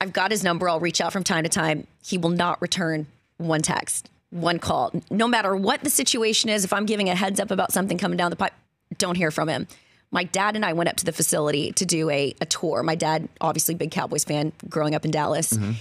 [0.00, 0.68] I've got his number.
[0.68, 1.86] I'll reach out from time to time.
[2.04, 3.06] He will not return
[3.36, 6.64] one text, one call, no matter what the situation is.
[6.64, 8.54] If I'm giving a heads up about something coming down the pipe,
[8.98, 9.68] don't hear from him.
[10.10, 12.82] My dad and I went up to the facility to do a, a tour.
[12.82, 15.52] My dad, obviously, big Cowboys fan growing up in Dallas.
[15.52, 15.72] Mm-hmm.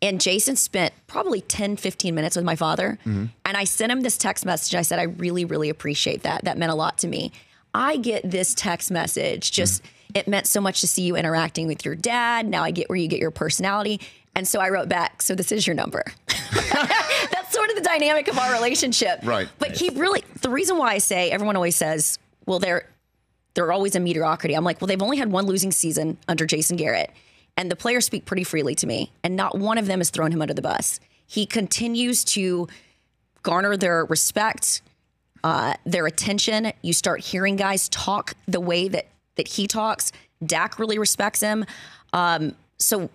[0.00, 2.98] And Jason spent probably 10, 15 minutes with my father.
[3.00, 3.26] Mm-hmm.
[3.44, 4.74] And I sent him this text message.
[4.74, 6.44] I said, I really, really appreciate that.
[6.44, 7.32] That meant a lot to me.
[7.74, 9.50] I get this text message.
[9.50, 10.18] Just, mm-hmm.
[10.18, 12.46] it meant so much to see you interacting with your dad.
[12.46, 14.00] Now I get where you get your personality.
[14.34, 16.04] And so I wrote back, so this is your number.
[16.52, 19.20] That's sort of the dynamic of our relationship.
[19.24, 19.48] Right.
[19.58, 22.86] But he really, the reason why I say, everyone always says, well, they're,
[23.54, 24.54] they're always a mediocrity.
[24.54, 27.10] I'm like, well, they've only had one losing season under Jason Garrett.
[27.56, 29.10] And the players speak pretty freely to me.
[29.24, 31.00] And not one of them has thrown him under the bus.
[31.26, 32.68] He continues to
[33.42, 34.82] garner their respect,
[35.42, 36.72] uh, their attention.
[36.82, 40.12] You start hearing guys talk the way that that he talks.
[40.44, 41.64] Dak really respects him.
[42.12, 43.08] Um, so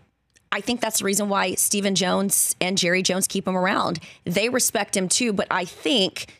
[0.51, 3.99] I think that's the reason why Stephen Jones and Jerry Jones keep him around.
[4.23, 6.39] They respect him too, but I think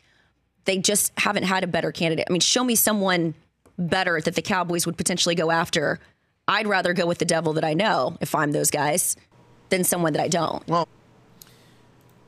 [0.64, 2.26] they just haven't had a better candidate.
[2.28, 3.34] I mean, show me someone
[3.78, 6.00] better that the Cowboys would potentially go after.
[6.46, 9.16] I'd rather go with the devil that I know if I'm those guys
[9.70, 10.66] than someone that I don't.
[10.68, 10.88] Well,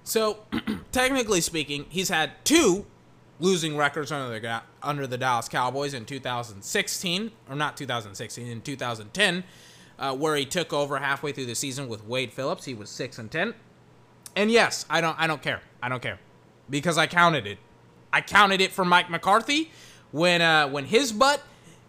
[0.05, 0.39] So,
[0.93, 2.87] technically speaking, he's had two
[3.39, 9.45] losing records under the under the Dallas Cowboys in 2016, or not 2016, in 2010,
[9.99, 12.65] uh, where he took over halfway through the season with Wade Phillips.
[12.65, 13.55] He was six and ten.
[14.35, 15.61] And yes, I don't I don't care.
[15.83, 16.19] I don't care
[16.71, 17.59] because I counted it.
[18.13, 19.71] I counted it for Mike McCarthy
[20.17, 21.43] when uh, when his butt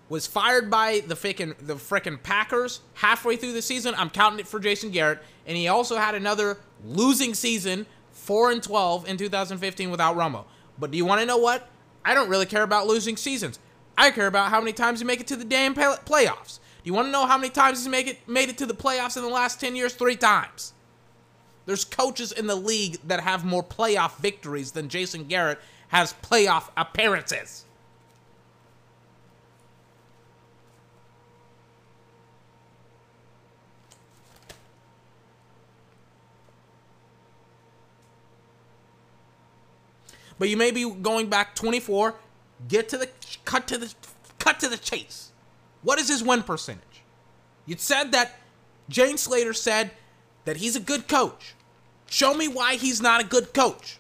[0.09, 3.95] was fired by the frickin' the frickin' Packers halfway through the season.
[3.97, 8.61] I'm counting it for Jason Garrett, and he also had another losing season, four and
[8.61, 10.43] twelve in 2015 without Romo.
[10.77, 11.69] But do you want to know what?
[12.03, 13.59] I don't really care about losing seasons.
[13.97, 16.59] I care about how many times you make it to the damn play- playoffs.
[16.83, 18.75] Do you want to know how many times he's make it made it to the
[18.75, 19.93] playoffs in the last 10 years?
[19.93, 20.73] Three times.
[21.65, 26.69] There's coaches in the league that have more playoff victories than Jason Garrett has playoff
[26.77, 27.65] appearances.
[40.39, 42.15] But you may be going back 24.
[42.67, 43.09] Get to the
[43.45, 43.93] cut to the
[44.39, 45.31] cut to the chase.
[45.83, 47.03] What is his win percentage?
[47.65, 48.35] You said that
[48.89, 49.91] Jane Slater said
[50.45, 51.53] that he's a good coach.
[52.09, 53.97] Show me why he's not a good coach.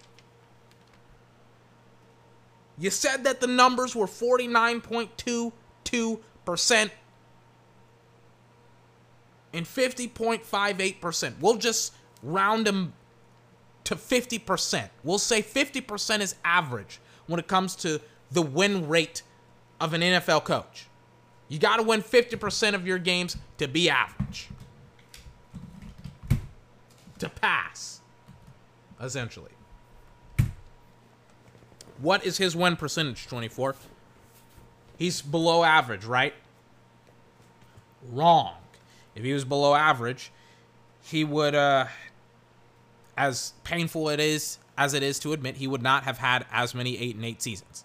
[2.79, 6.91] You said that the numbers were 49.22%
[9.53, 11.33] and 50.58%.
[11.39, 12.93] We'll just round them
[13.87, 14.89] to 50%.
[15.01, 19.21] We'll say 50% is average when it comes to the win rate
[19.79, 20.87] of an NFL coach.
[21.47, 24.49] You got to win 50% of your games to be average.
[27.19, 28.01] To pass,
[29.01, 29.51] essentially.
[31.99, 33.75] What is his win percentage, 24?
[34.97, 36.33] He's below average, right?
[38.11, 38.55] Wrong.
[39.15, 40.33] If he was below average,
[41.03, 41.85] he would uh
[43.17, 46.75] as painful it is as it is to admit, he would not have had as
[46.75, 47.83] many 8 and 8 seasons.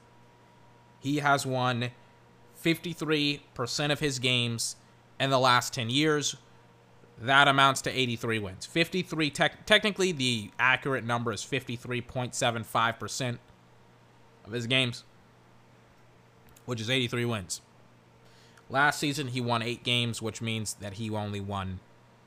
[1.00, 1.90] He has won
[2.62, 4.76] 53% of his games
[5.18, 6.36] in the last 10 years.
[7.18, 8.66] That amounts to 83 wins.
[8.66, 13.38] 53 tech technically the accurate number is 53.75%
[14.44, 15.04] of his games,
[16.66, 17.60] which is 83 wins.
[18.68, 21.80] Last season, he won eight games, which means that he only won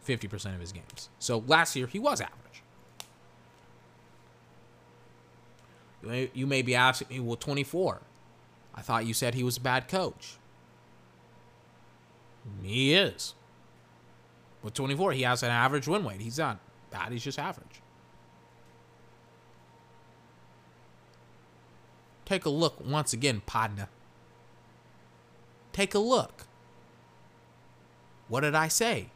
[0.08, 1.10] 50% of his games.
[1.18, 2.62] So last year, he was average.
[6.34, 8.02] You may, be asking me, well, 24.
[8.76, 10.38] I thought you said he was a bad coach.
[12.62, 13.34] He is.
[14.62, 16.22] With 24, he has an average win weight.
[16.22, 16.60] He's not
[16.92, 17.82] bad, he's just average.
[22.26, 23.88] Take a look once again, Podna.
[25.72, 26.48] Take a look.
[28.28, 29.10] What did I say?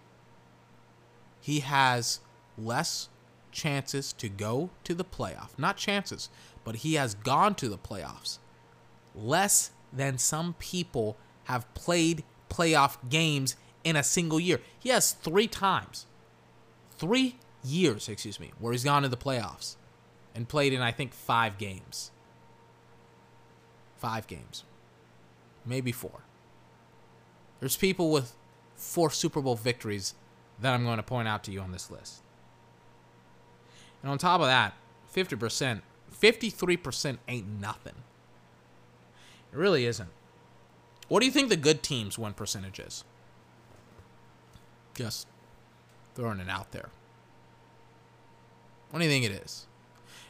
[1.41, 2.19] He has
[2.57, 3.09] less
[3.51, 5.57] chances to go to the playoff.
[5.57, 6.29] Not chances,
[6.63, 8.39] but he has gone to the playoffs.
[9.15, 14.59] Less than some people have played playoff games in a single year.
[14.77, 16.05] He has three times,
[16.97, 19.75] three years, excuse me, where he's gone to the playoffs
[20.35, 22.11] and played in, I think, five games.
[23.97, 24.63] Five games.
[25.65, 26.21] Maybe four.
[27.59, 28.35] There's people with
[28.75, 30.13] four Super Bowl victories
[30.61, 32.21] that I'm going to point out to you on this list.
[34.01, 34.73] And on top of that,
[35.13, 35.81] 50%,
[36.21, 37.95] 53% ain't nothing.
[39.51, 40.09] It really isn't.
[41.07, 43.03] What do you think the good teams win percentage is?
[44.93, 45.27] Just
[46.15, 46.89] throwing it out there.
[48.91, 49.65] What do you think it is?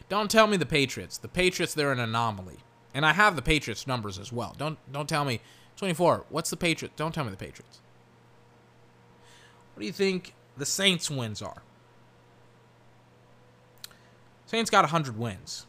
[0.07, 1.17] Don't tell me the Patriots.
[1.17, 2.57] The Patriots, they're an anomaly.
[2.93, 4.55] And I have the Patriots numbers as well.
[4.57, 5.41] Don't don't tell me
[5.77, 6.25] 24.
[6.29, 6.95] What's the Patriots?
[6.97, 7.81] Don't tell me the Patriots.
[9.73, 11.61] What do you think the Saints wins are?
[14.47, 15.67] Saints got 100 wins.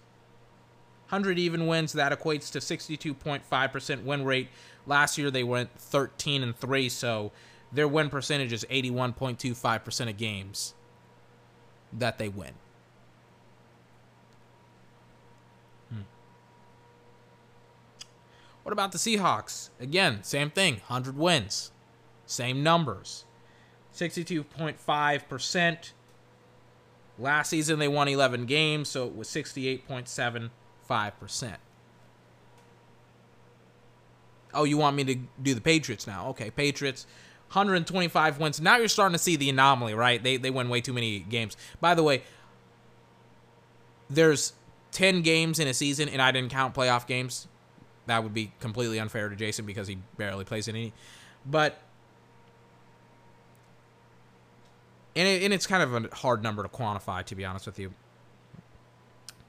[1.10, 4.48] 100 even wins, that equates to 62.5% win rate.
[4.86, 7.32] Last year they went 13 and 3, so
[7.72, 10.74] their win percentage is 81.25% of games
[11.92, 12.52] that they win.
[15.92, 16.02] Hmm.
[18.62, 19.70] What about the Seahawks?
[19.80, 21.72] Again, same thing, 100 wins.
[22.24, 23.24] Same numbers.
[23.92, 25.90] 62.5%.
[27.18, 29.28] Last season they won 11 games, so it was
[30.90, 31.56] 68.75%.
[34.52, 36.28] Oh, you want me to do the Patriots now?
[36.30, 37.06] Okay, Patriots
[37.52, 38.60] 125 wins.
[38.60, 40.22] Now you're starting to see the anomaly, right?
[40.22, 41.56] They they win way too many games.
[41.80, 42.22] By the way,
[44.08, 44.52] there's
[44.92, 47.46] 10 games in a season and I didn't count playoff games.
[48.06, 50.92] That would be completely unfair to Jason because he barely plays in any.
[51.46, 51.80] But
[55.14, 57.78] and, it, and it's kind of a hard number to quantify, to be honest with
[57.78, 57.92] you.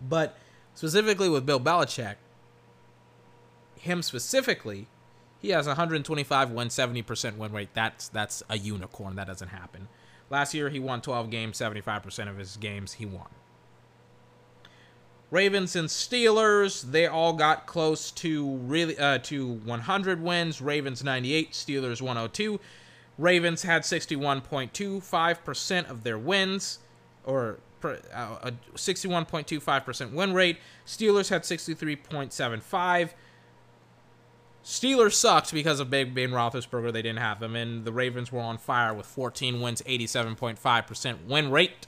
[0.02, 0.38] But
[0.76, 2.16] specifically with Bill Belichick,
[3.76, 4.88] him specifically,
[5.40, 7.70] he has 125 win, 70% win rate.
[7.74, 9.16] That's that's a unicorn.
[9.16, 9.88] That doesn't happen.
[10.30, 13.28] Last year he won 12 games, 75% of his games he won.
[15.32, 20.62] Ravens and Steelers, they all got close to really uh, to 100 wins.
[20.62, 22.60] Ravens 98, Steelers 102.
[23.18, 26.80] Ravens had 61.25% of their wins,
[27.24, 30.58] or Uh, a 61.25% win rate.
[30.86, 33.10] Steelers had 63.75.
[34.64, 36.94] Steelers sucked because of Big Ben Roethlisberger.
[36.94, 41.50] They didn't have him, and the Ravens were on fire with 14 wins, 87.5% win
[41.50, 41.88] rate.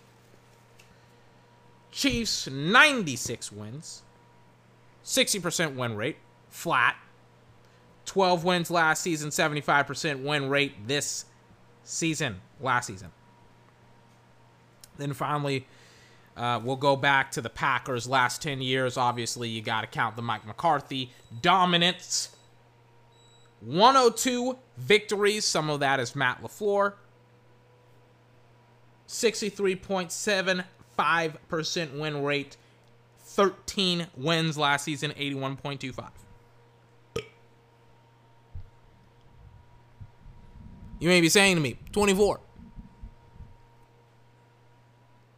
[1.92, 4.02] Chiefs 96 wins,
[5.06, 6.18] 60% win rate,
[6.50, 6.96] flat.
[8.06, 11.26] 12 wins last season, 75% win rate this
[11.84, 13.12] season, last season.
[14.98, 15.68] Then finally,
[16.36, 18.98] uh, we'll go back to the Packers' last 10 years.
[18.98, 22.36] Obviously, you got to count the Mike McCarthy dominance.
[23.62, 25.44] 102 victories.
[25.46, 26.94] Some of that is Matt LaFleur.
[29.08, 32.58] 63.75% win rate.
[33.20, 36.10] 13 wins last season, 81.25.
[41.00, 42.40] You may be saying to me, 24.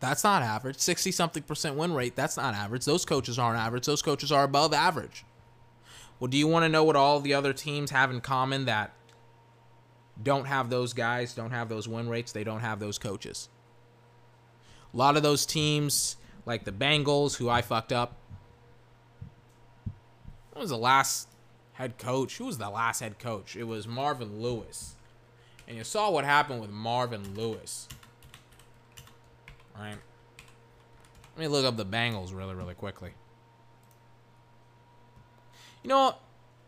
[0.06, 0.78] That's not average.
[0.78, 2.86] 60 something percent win rate, that's not average.
[2.86, 3.88] Those coaches aren't average.
[3.88, 5.26] Those coaches are above average.
[6.20, 8.94] Well, do you want to know what all the other teams have in common that
[10.22, 13.50] don't have those guys, don't have those win rates, they don't have those coaches?
[14.94, 18.16] A lot of those teams, like the Bengals, who I fucked up.
[20.54, 21.30] What was the last
[21.74, 22.38] head coach?
[22.38, 23.56] Who was the last head coach?
[23.56, 24.96] It was Marvin Lewis.
[25.68, 27.90] And you saw what happened with Marvin Lewis.
[29.78, 29.98] Right?
[31.36, 33.12] Let me look up the Bengals really, really quickly.
[35.84, 36.20] You know what?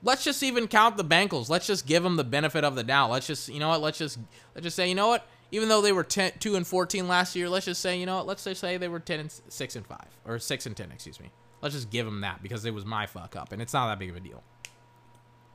[0.03, 1.49] Let's just even count the Bengals.
[1.49, 3.09] Let's just give them the benefit of the doubt.
[3.09, 3.81] Let's just, you know what?
[3.81, 4.19] Let's just,
[4.53, 5.27] let's just say, you know what?
[5.51, 8.17] Even though they were 10, 2 and 14 last year, let's just say, you know
[8.17, 8.27] what?
[8.27, 11.19] Let's just say they were 10 and 6 and 5 or 6 and 10, excuse
[11.19, 11.31] me.
[11.61, 13.97] Let's just give them that because it was my fuck up and it's not that
[13.97, 14.43] big of a deal.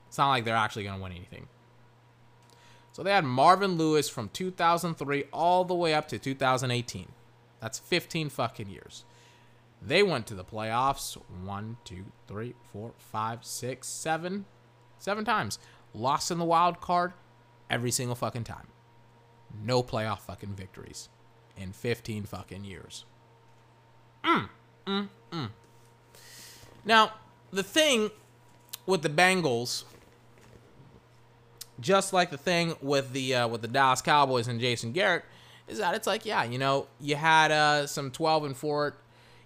[0.09, 1.47] It's not like they're actually going to win anything.
[2.93, 7.09] So they had Marvin Lewis from 2003 all the way up to 2018.
[7.63, 9.05] That's 15 fucking years.
[9.81, 14.47] They went to the playoffs one, two, three, four, five, six, seven,
[14.99, 15.61] seven times.
[15.95, 17.13] Lost in the wild card
[17.71, 18.67] every single fucking time.
[19.65, 21.09] No playoff fucking victories
[21.57, 23.05] in 15 fucking years.
[24.25, 24.49] Mm,
[24.87, 25.49] mm, mm.
[26.85, 27.13] Now,
[27.53, 28.11] the thing
[28.87, 29.85] with the Bengals,
[31.81, 35.25] just like the thing with the uh, with the Dallas Cowboys and Jason Garrett,
[35.73, 38.95] is that it's like, yeah, you know, you had uh, some 12 and 4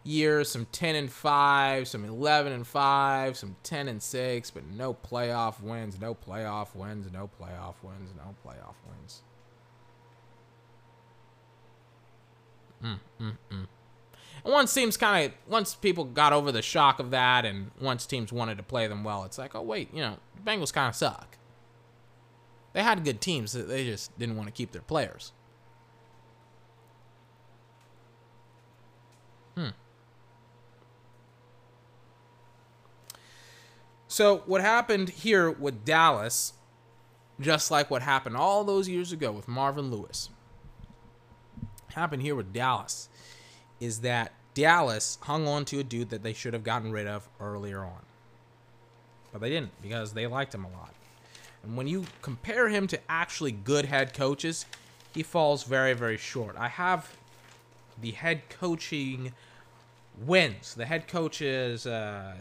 [0.07, 4.95] years, some 10 and 5, some 11 and 5, some 10 and 6, but no
[4.95, 9.23] playoff wins, no playoff wins, no playoff wins, no playoff wins.
[12.83, 13.67] Mm, mm, mm.
[14.45, 18.07] And once teams kind of, once people got over the shock of that, and once
[18.07, 20.89] teams wanted to play them well, it's like, oh wait, you know, the Bengals kind
[20.89, 21.37] of suck.
[22.73, 25.33] They had good teams, they just didn't want to keep their players.
[34.09, 36.53] So what happened here with Dallas,
[37.41, 40.31] just like what happened all those years ago with Marvin Lewis,
[41.89, 43.09] happened here with Dallas,
[43.81, 47.29] is that Dallas hung on to a dude that they should have gotten rid of
[47.41, 48.01] earlier on.
[49.33, 50.95] But they didn't because they liked him a lot.
[51.63, 54.67] And when you compare him to actually good head coaches,
[55.13, 56.55] he falls very, very short.
[56.57, 57.17] I have
[58.01, 59.33] the head coaching
[60.25, 60.75] wins.
[60.75, 61.87] The head coaches.
[61.87, 62.37] uh,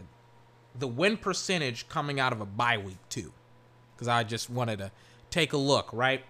[0.78, 3.32] the win percentage coming out of a bye week too,
[3.94, 4.90] because I just wanted to
[5.30, 5.90] take a look.
[5.92, 6.24] Right.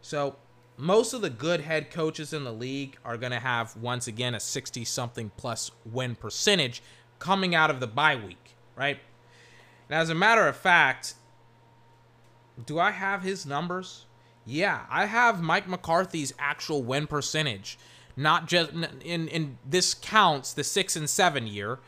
[0.00, 0.36] So
[0.76, 4.34] most of the good head coaches in the league are going to have once again
[4.34, 6.82] a 60 something plus win percentage
[7.18, 8.56] coming out of the bye week.
[8.76, 8.98] Right.
[9.88, 11.14] And as a matter of fact,
[12.64, 14.04] do I have his numbers?
[14.44, 17.78] Yeah, I have Mike McCarthy's actual win percentage
[18.16, 18.72] not just
[19.04, 21.78] in in this counts the six and seven year.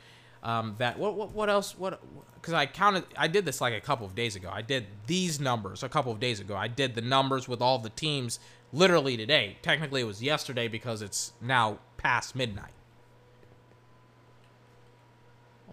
[0.42, 2.00] Um, that what what what else what
[2.34, 4.50] because I counted I did this like a couple of days ago.
[4.52, 6.56] I did these numbers a couple of days ago.
[6.56, 8.38] I did the numbers with all the teams
[8.72, 9.58] literally today.
[9.62, 12.72] Technically it was yesterday because it's now past midnight.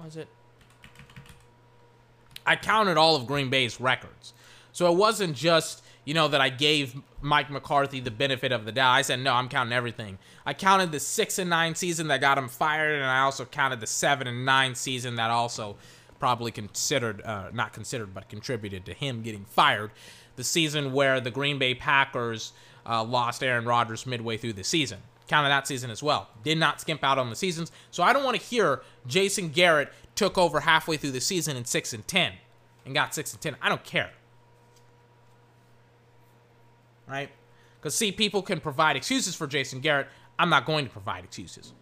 [0.04, 0.28] Was it?
[2.46, 4.34] I counted all of Green Bay's records.
[4.72, 8.72] So it wasn't just you know, that I gave Mike McCarthy the benefit of the
[8.72, 8.92] doubt.
[8.92, 10.20] I said, no, I'm counting everything.
[10.46, 13.80] I counted the six and nine season that got him fired, and I also counted
[13.80, 15.76] the seven and nine season that also
[16.20, 19.92] probably considered, uh, not considered, but contributed to him getting fired.
[20.36, 22.54] The season where the Green Bay Packers
[22.88, 25.00] uh, lost Aaron Rodgers midway through the season.
[25.28, 26.30] Counted that season as well.
[26.44, 27.72] Did not skimp out on the seasons.
[27.90, 31.66] So I don't want to hear Jason Garrett took over halfway through the season in
[31.66, 32.34] six and ten
[32.86, 33.56] and got six and ten.
[33.62, 34.12] I don't care
[37.08, 37.30] right?
[37.80, 40.08] Because, see, people can provide excuses for Jason Garrett.
[40.40, 41.74] I'm not going to provide excuses.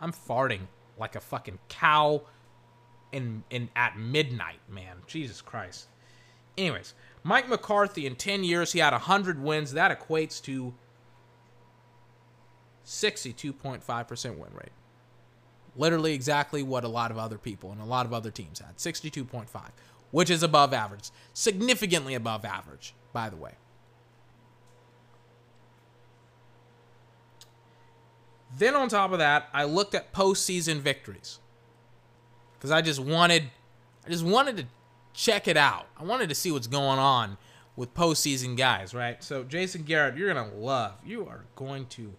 [0.00, 0.60] I'm farting
[0.98, 2.22] like a fucking cow
[3.12, 4.96] in, in at midnight, man.
[5.06, 5.88] Jesus Christ.
[6.56, 9.72] Anyways, Mike McCarthy, in 10 years, he had 100 wins.
[9.72, 10.74] That equates to
[12.84, 14.72] 62.5% win rate.
[15.76, 18.76] Literally exactly what a lot of other people and a lot of other teams had
[18.76, 19.46] 62.5,
[20.10, 21.10] which is above average.
[21.32, 23.52] Significantly above average, by the way.
[28.56, 31.38] Then on top of that, I looked at postseason victories
[32.54, 33.44] because I just wanted,
[34.06, 34.66] I just wanted to
[35.12, 35.86] check it out.
[35.98, 37.36] I wanted to see what's going on
[37.76, 39.22] with postseason guys, right?
[39.22, 40.94] So Jason Garrett, you're gonna love.
[41.04, 42.14] You are going to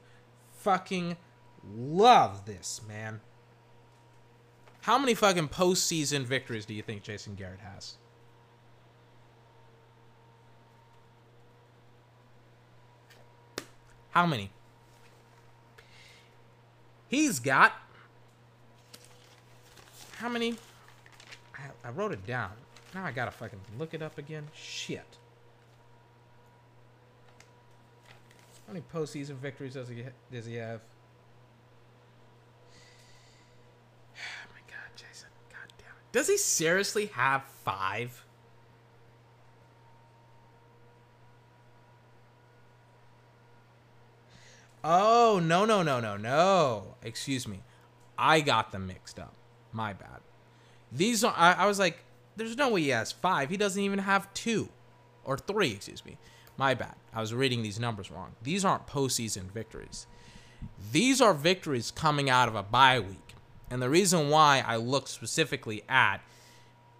[0.51, 1.17] fucking
[1.75, 3.21] love this, man.
[4.81, 7.95] How many fucking postseason victories do you think Jason Garrett has?
[14.11, 14.51] How many?
[17.09, 17.73] He's got
[20.19, 20.55] how many?
[21.55, 22.51] I, I wrote it down.
[22.93, 24.45] Now I gotta fucking look it up again.
[24.53, 25.17] Shit.
[28.67, 30.81] How many postseason victories does he does he have?
[34.17, 35.29] Oh my god, Jason.
[35.49, 36.11] God damn it.
[36.11, 38.25] Does he seriously have five?
[44.83, 46.95] Oh, no, no, no, no, no.
[47.03, 47.61] Excuse me.
[48.17, 49.35] I got them mixed up.
[49.71, 50.21] My bad.
[50.91, 51.99] These are, I, I was like,
[52.35, 53.49] there's no way he has five.
[53.49, 54.69] He doesn't even have two
[55.23, 56.17] or three, excuse me.
[56.57, 56.95] My bad.
[57.13, 58.35] I was reading these numbers wrong.
[58.43, 60.07] These aren't postseason victories.
[60.91, 63.35] These are victories coming out of a bye week.
[63.69, 66.17] And the reason why I look specifically at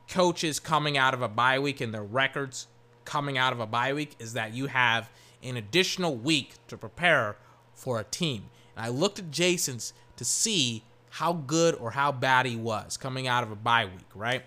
[0.08, 2.68] coaches coming out of a bye week and their records
[3.06, 5.10] coming out of a bye week is that you have
[5.42, 7.38] an additional week to prepare
[7.80, 8.50] for a team.
[8.76, 13.28] And I looked at Jason's to see how good or how bad he was coming
[13.28, 14.44] out of a bye week, right?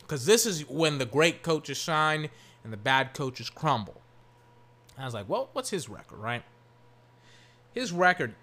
[0.00, 2.28] Because this is when the great coaches shine
[2.64, 4.00] and the bad coaches crumble.
[4.98, 6.42] I was like, well, what's his record, right?
[7.72, 8.34] His record,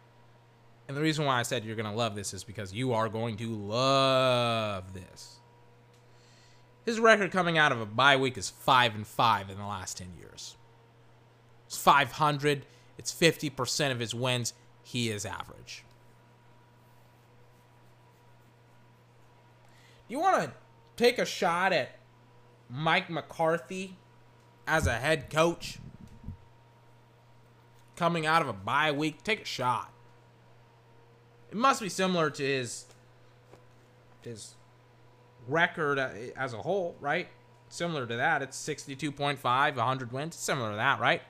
[0.87, 3.07] and the reason why I said you're going to love this is because you are
[3.09, 5.35] going to love this.
[6.85, 9.97] His record coming out of a bye week is 5 and 5 in the last
[9.97, 10.55] 10 years.
[11.67, 12.65] It's 500.
[12.99, 14.53] It's 50% of his wins.
[14.83, 15.85] He is average.
[20.09, 20.51] You want to
[20.97, 21.97] take a shot at
[22.69, 23.95] Mike McCarthy
[24.67, 25.79] as a head coach
[27.95, 29.23] coming out of a bye week?
[29.23, 29.93] Take a shot.
[31.49, 32.85] It must be similar to his
[34.21, 34.55] his
[35.47, 37.29] record uh, as a whole, right?
[37.69, 38.41] Similar to that.
[38.41, 40.35] It's 62.5, 100 wins.
[40.35, 41.21] Similar to that, right?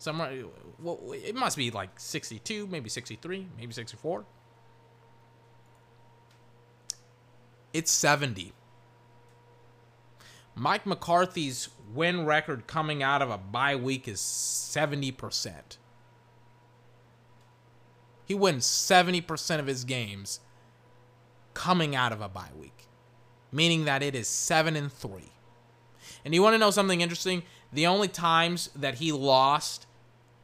[0.00, 0.44] Somewhere,
[0.78, 4.24] well, it must be like 62, maybe 63, maybe 64.
[7.74, 8.54] It's 70.
[10.54, 15.76] Mike McCarthy's win record coming out of a bye week is 70%.
[18.24, 20.40] He wins 70% of his games
[21.52, 22.86] coming out of a bye week,
[23.52, 25.24] meaning that it is 7 and 3.
[26.24, 27.42] And you want to know something interesting?
[27.70, 29.86] The only times that he lost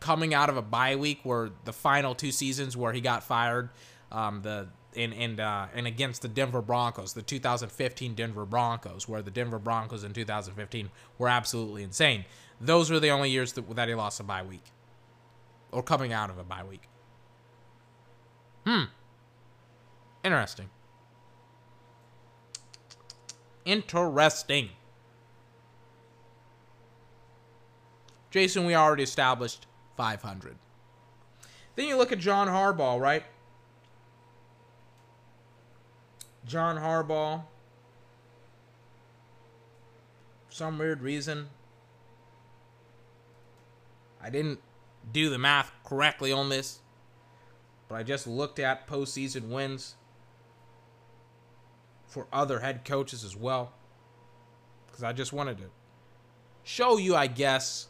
[0.07, 3.71] coming out of a bye week were the final two seasons where he got fired.
[4.13, 9.21] Um, the and and uh, and against the Denver Broncos, the 2015 Denver Broncos, where
[9.21, 12.25] the Denver Broncos in 2015 were absolutely insane.
[12.61, 14.63] Those were the only years that, that he lost a bye week,
[15.73, 16.83] or coming out of a bye week.
[18.65, 18.85] Hmm.
[20.23, 20.71] Interesting.
[23.65, 24.71] Interesting.
[28.31, 29.67] Jason, we already established
[29.97, 30.57] 500.
[31.75, 33.23] Then you look at John Harbaugh, right?
[36.45, 37.43] John Harbaugh,
[40.49, 41.49] some weird reason,
[44.23, 44.61] I didn't
[45.13, 46.81] do the math correctly on this,
[47.89, 49.97] but I just looked at postseason wins
[52.07, 53.73] for other head coaches as well.
[54.87, 55.65] Because I just wanted to
[56.65, 57.89] show you, I guess,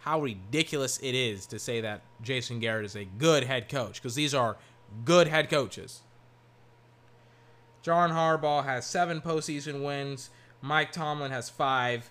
[0.00, 4.02] how ridiculous it is to say that Jason Garrett is a good head coach.
[4.02, 4.56] Because these are
[5.04, 6.00] good head coaches.
[7.82, 10.30] John Harbaugh has seven postseason wins.
[10.62, 12.10] Mike Tomlin has five.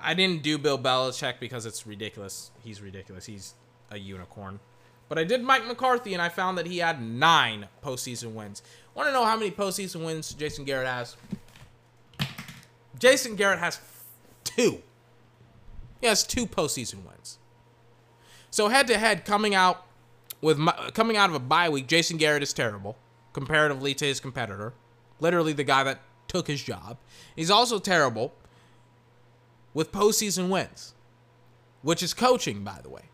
[0.00, 2.50] I didn't do Bill Belichick because it's ridiculous.
[2.62, 3.26] He's ridiculous.
[3.26, 3.54] He's
[3.90, 4.60] a unicorn.
[5.08, 8.62] But I did Mike McCarthy, and I found that he had nine postseason wins.
[8.94, 11.16] Want to know how many postseason wins Jason Garrett has?
[12.98, 13.80] Jason Garrett has
[14.44, 14.82] two.
[16.02, 17.38] He has two postseason wins.
[18.50, 19.86] So head to head, coming out
[20.42, 20.58] with
[20.92, 22.98] coming out of a bye week, Jason Garrett is terrible
[23.32, 24.74] comparatively to his competitor,
[25.20, 26.98] literally the guy that took his job.
[27.34, 28.34] He's also terrible
[29.72, 30.92] with postseason wins,
[31.80, 33.04] which is coaching, by the way.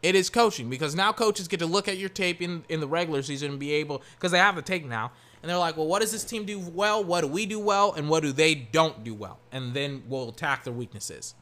[0.00, 2.86] It is coaching because now coaches get to look at your tape in, in the
[2.86, 5.10] regular season and be able, because they have the tape now,
[5.42, 7.02] and they're like, well, what does this team do well?
[7.02, 7.94] What do we do well?
[7.94, 9.40] And what do they don't do well?
[9.50, 11.34] And then we'll attack their weaknesses.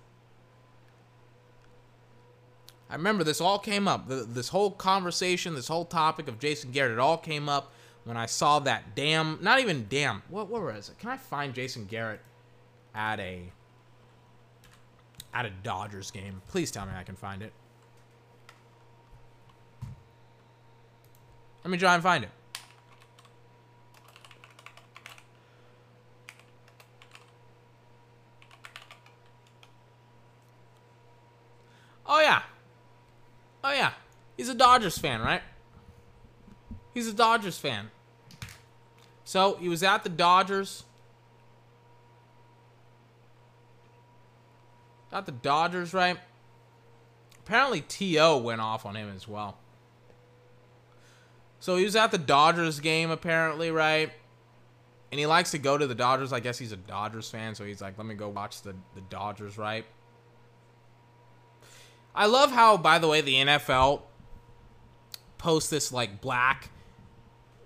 [2.88, 4.04] I remember this all came up.
[4.08, 7.72] This whole conversation, this whole topic of Jason Garrett, it all came up
[8.04, 10.98] when I saw that damn, not even damn, what, what was it?
[10.98, 12.20] Can I find Jason Garrett
[12.94, 13.50] at a,
[15.34, 16.40] at a Dodgers game?
[16.48, 17.52] Please tell me I can find it.
[21.64, 22.30] Let me try and find it.
[32.08, 32.42] Oh yeah.
[33.66, 33.90] Oh yeah.
[34.36, 35.42] He's a Dodgers fan, right?
[36.94, 37.90] He's a Dodgers fan.
[39.24, 40.84] So he was at the Dodgers.
[45.10, 46.16] Got the Dodgers, right?
[47.44, 48.38] Apparently T.O.
[48.38, 49.58] went off on him as well.
[51.58, 54.12] So he was at the Dodgers game, apparently, right?
[55.10, 56.32] And he likes to go to the Dodgers.
[56.32, 59.00] I guess he's a Dodgers fan, so he's like, let me go watch the, the
[59.10, 59.84] Dodgers, right?
[62.16, 64.02] I love how, by the way, the NFL
[65.38, 66.70] posts this, like, black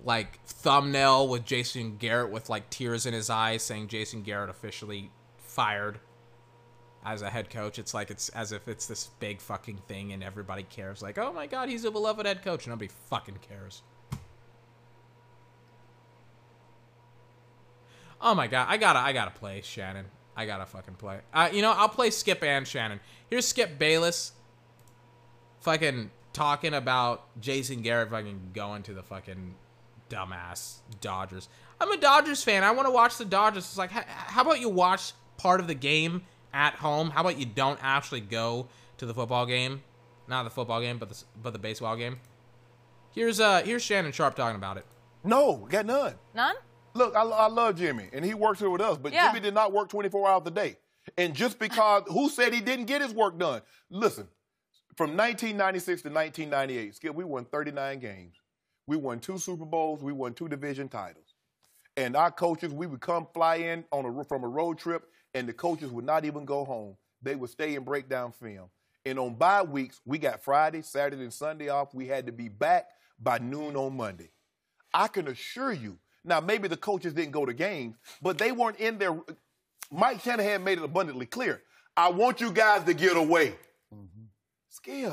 [0.05, 5.11] like thumbnail with Jason Garrett with like tears in his eyes saying Jason Garrett officially
[5.37, 6.01] fired
[7.05, 7.79] as a head coach.
[7.79, 11.03] It's like it's as if it's this big fucking thing and everybody cares.
[11.03, 12.67] Like, oh my god, he's a beloved head coach.
[12.67, 13.83] Nobody fucking cares.
[18.20, 20.07] Oh my god, I gotta I gotta play Shannon.
[20.37, 21.20] I gotta fucking play.
[21.33, 23.01] Uh, you know, I'll play Skip and Shannon.
[23.29, 24.33] Here's Skip Bayless,
[25.60, 29.55] fucking talking about Jason Garrett fucking going to the fucking
[30.08, 31.48] dumbass Dodgers.
[31.80, 32.62] I'm a Dodgers fan.
[32.64, 33.64] I want to watch the Dodgers.
[33.64, 36.22] It's like, how about you watch part of the game
[36.52, 37.10] at home?
[37.10, 39.82] How about you don't actually go to the football game?
[40.28, 42.20] Not the football game, but the but the baseball game.
[43.12, 44.86] Here's uh here's Shannon Sharpe talking about it.
[45.24, 46.14] No, got none.
[46.34, 46.55] None?
[46.94, 49.28] Look, I, I love Jimmy, and he works here with us, but Yeah.
[49.28, 50.76] Jimmy did not work 24 hours a day.
[51.16, 53.62] And just because, who said he didn't get his work done?
[53.90, 54.28] Listen,
[55.01, 58.37] from 1996 to 1998, Skip, we won 39 games.
[58.87, 60.03] We won two Super Bowls.
[60.03, 61.37] We won two division titles.
[61.97, 65.49] And our coaches, we would come fly in on a, from a road trip, and
[65.49, 66.99] the coaches would not even go home.
[67.23, 68.69] They would stay and break down film.
[69.07, 71.95] And on bye weeks, we got Friday, Saturday, and Sunday off.
[71.95, 72.89] We had to be back
[73.19, 74.29] by noon on Monday.
[74.93, 75.97] I can assure you.
[76.25, 79.19] Now, maybe the coaches didn't go to games, but they weren't in there.
[79.91, 81.62] Mike Shanahan made it abundantly clear.
[81.97, 83.55] I want you guys to get away.
[84.70, 85.12] Skip.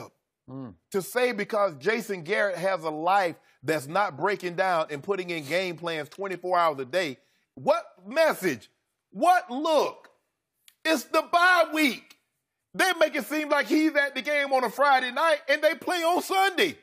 [0.50, 0.76] Mm.
[0.92, 5.44] To say because Jason Garrett has a life that's not breaking down and putting in
[5.46, 7.18] game plans 24 hours a day,
[7.56, 8.70] what message?
[9.12, 10.10] What look?
[10.86, 12.16] It's the bye week.
[12.74, 15.74] They make it seem like he's at the game on a Friday night and they
[15.76, 16.78] play on Sunday.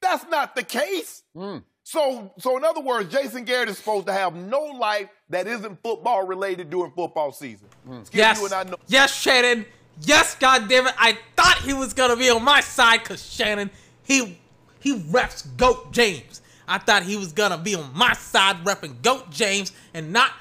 [0.00, 1.24] That's not the case.
[1.36, 1.62] Mm.
[1.82, 5.82] So, so in other words, Jason Garrett is supposed to have no life that isn't
[5.82, 7.68] football related during football season.
[7.86, 8.06] Mm.
[8.06, 8.38] Skip, Yes.
[8.38, 8.76] you and I know.
[8.86, 9.66] Yes, Shannon.
[10.00, 10.94] Yes, goddammit.
[10.98, 13.70] I thought he was gonna be on my side because Shannon,
[14.02, 14.38] he
[14.80, 16.42] he refs Goat James.
[16.66, 20.32] I thought he was gonna be on my side repping Goat James and not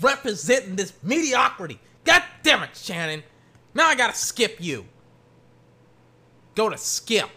[0.00, 1.78] representing this mediocrity.
[2.04, 3.22] God damn it, Shannon.
[3.74, 4.86] Now I gotta skip you.
[6.54, 7.30] Go to skip.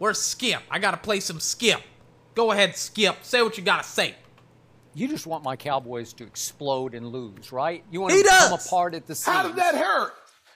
[0.00, 0.62] Where's Skip?
[0.70, 1.82] I gotta play some Skip.
[2.34, 3.16] Go ahead, Skip.
[3.22, 4.14] Say what you gotta say.
[4.94, 7.84] You just want my Cowboys to explode and lose, right?
[7.90, 8.66] You want He them to come does.
[8.66, 9.36] apart at the seams.
[9.36, 10.12] How did that hurt?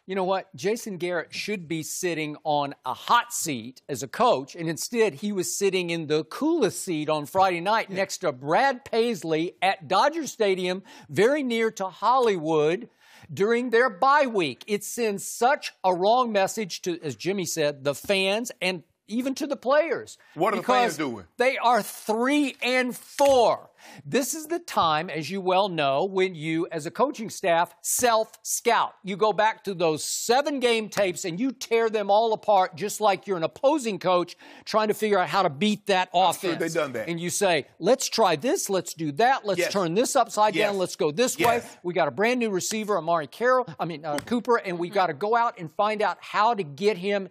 [0.07, 0.55] You know what?
[0.55, 5.33] Jason Garrett should be sitting on a hot seat as a coach, and instead he
[5.33, 10.27] was sitting in the coolest seat on Friday night next to Brad Paisley at Dodger
[10.27, 12.91] Stadium, very near to Hollywood.
[13.33, 17.95] During their bye week, it sends such a wrong message to, as Jimmy said, the
[17.95, 20.19] fans and even to the players.
[20.35, 21.25] What are the fans doing?
[21.37, 23.71] They are three and four.
[24.07, 28.33] This is the time, as you well know, when you, as a coaching staff, self
[28.43, 28.95] scout.
[29.03, 33.01] You go back to those seven game tapes and you tear them all apart, just
[33.03, 36.41] like you're an opposing coach trying to figure out how to beat that offense.
[36.41, 37.09] sure they done that.
[37.09, 39.73] And you say, let's try this, let's do that, let's Yes.
[39.73, 40.69] turn this upside Yes.
[40.71, 41.47] down, let's go this Yes.
[41.65, 41.71] way.
[41.83, 45.09] We got a brand new receiver, Amari Carroll, I mean, uh, Cooper, and we got
[45.09, 47.29] to go out and find out how to get him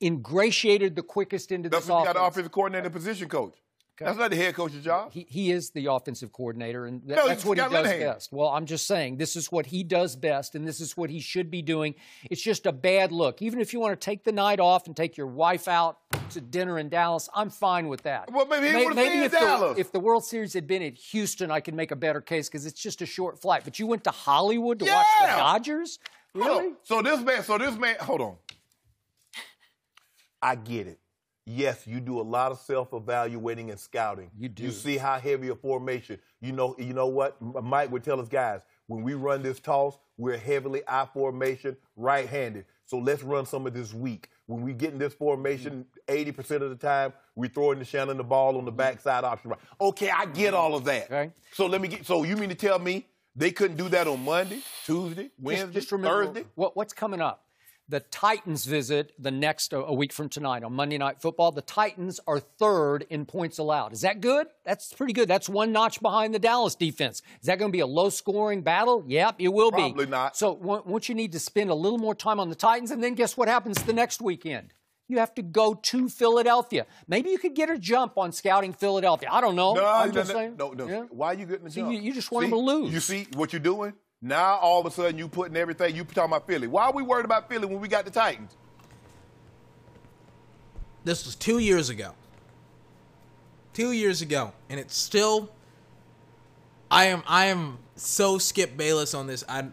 [0.00, 2.06] ingratiated the quickest into That's this offense.
[2.06, 3.54] got the offensive coordinator position coach.
[3.98, 5.12] That's not the head coach's job.
[5.12, 8.00] He, he is the offensive coordinator, and No, that's what he does Linehan.
[8.14, 8.32] best.
[8.32, 11.20] Well, I'm just saying this is what he does best, and this is what he
[11.20, 11.94] should be doing.
[12.30, 13.42] It's just a bad look.
[13.42, 15.98] Even if you want to take the night off and take your wife out
[16.30, 18.32] to dinner in Dallas, I'm fine with that.
[18.32, 19.78] Well, maybe he May- maybe if the, Dallas.
[19.78, 22.64] if the World Series had been at Houston, I could make a better case because
[22.64, 23.64] it's just a short flight.
[23.64, 25.98] But you went to Hollywood to watch the Dodgers?
[26.32, 26.72] Really?
[26.84, 28.36] So this man, so this man, hold on.
[30.42, 30.98] I get it.
[31.46, 34.30] Yes, you do a lot of self-evaluating and scouting.
[34.38, 34.64] You do.
[34.64, 36.18] You see how heavy a formation.
[36.40, 37.40] You know, you know what?
[37.40, 42.66] Mike would tell us guys, when we run this toss, we're heavily I formation, right-handed.
[42.86, 44.28] So let's run some of this weak.
[44.46, 48.24] When we get in this formation, 80% of the time, we throwing the Shannon the
[48.24, 48.78] ball on the mm-hmm.
[48.78, 49.60] backside option right.
[49.80, 50.56] Okay, I get mm-hmm.
[50.56, 51.04] all of that.
[51.04, 51.30] Okay.
[51.52, 54.24] So let me get so you mean to tell me they couldn't do that on
[54.24, 56.44] Monday, Tuesday, Wednesday, Just, just remember Thursday?
[56.56, 57.44] What, what's coming up.
[57.90, 61.50] The Titans visit the next a week from tonight on Monday Night Football.
[61.50, 63.92] The Titans are third in points allowed.
[63.92, 64.46] Is that good?
[64.64, 65.26] That's pretty good.
[65.26, 67.20] That's one notch behind the Dallas defense.
[67.40, 69.02] Is that going to be a low scoring battle?
[69.08, 69.78] Yep, it will be.
[69.78, 70.36] Probably not.
[70.36, 72.92] So won't you need to spend a little more time on the Titans?
[72.92, 74.72] And then guess what happens the next weekend?
[75.08, 76.86] You have to go to Philadelphia.
[77.08, 79.30] Maybe you could get a jump on scouting Philadelphia.
[79.32, 79.74] I don't know.
[79.74, 80.54] No, I'm no, just no, saying.
[80.56, 80.86] no, no.
[80.86, 81.02] Yeah.
[81.10, 81.92] Why are you getting the See, jump?
[81.92, 82.50] you- you just want See?
[82.50, 82.94] them to lose.
[82.94, 83.94] You see what you're doing?
[84.22, 86.66] Now all of a sudden you putting everything you talking about Philly.
[86.66, 88.56] Why are we worried about Philly when we got the Titans?
[91.04, 92.12] This was two years ago.
[93.72, 95.50] Two years ago, and it's still.
[96.90, 99.44] I am I am so Skip Bayless on this.
[99.48, 99.68] I.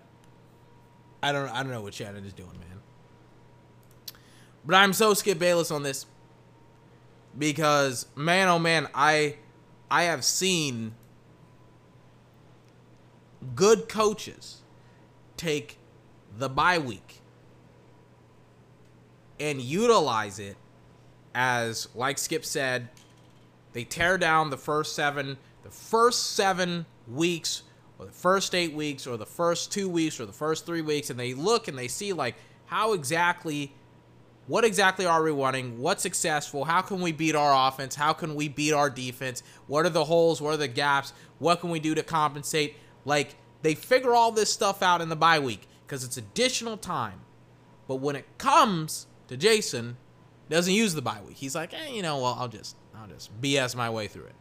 [1.21, 2.79] I don't I don't know what Shannon is doing, man.
[4.65, 6.05] But I'm so Skip Bayless on this
[7.37, 9.37] because man oh man I
[9.89, 10.93] I have seen
[13.55, 14.61] good coaches
[15.35, 15.77] take
[16.37, 17.21] the bye week
[19.39, 20.57] and utilize it
[21.35, 22.89] as like Skip said,
[23.73, 25.37] they tear down the first seven.
[25.63, 27.63] The first seven weeks
[27.99, 31.09] or the first eight weeks or the first two weeks or the first three weeks
[31.09, 32.35] and they look and they see like
[32.65, 33.73] how exactly
[34.47, 35.77] what exactly are we running?
[35.77, 36.63] What's successful?
[36.63, 37.95] How can we beat our offense?
[37.95, 39.43] How can we beat our defense?
[39.67, 40.41] What are the holes?
[40.41, 41.11] What are the gaps?
[41.39, 42.75] What can we do to compensate
[43.07, 47.21] like they figure all this stuff out in the bye week because it's additional time
[47.87, 49.97] but when it comes to jason
[50.49, 53.41] doesn't use the bye week he's like eh, you know well i'll just i'll just
[53.41, 54.35] bs my way through it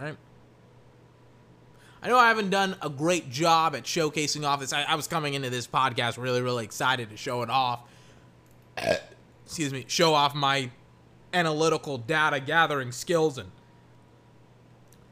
[0.00, 0.16] all right
[2.02, 4.72] I know I haven't done a great job at showcasing off this.
[4.72, 7.80] I, I, was coming into this podcast really, really excited to show it off.
[9.44, 10.70] Excuse me, show off my
[11.32, 13.50] analytical data gathering skills, and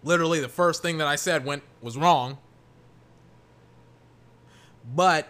[0.05, 2.39] literally the first thing that I said went was wrong.
[4.95, 5.29] But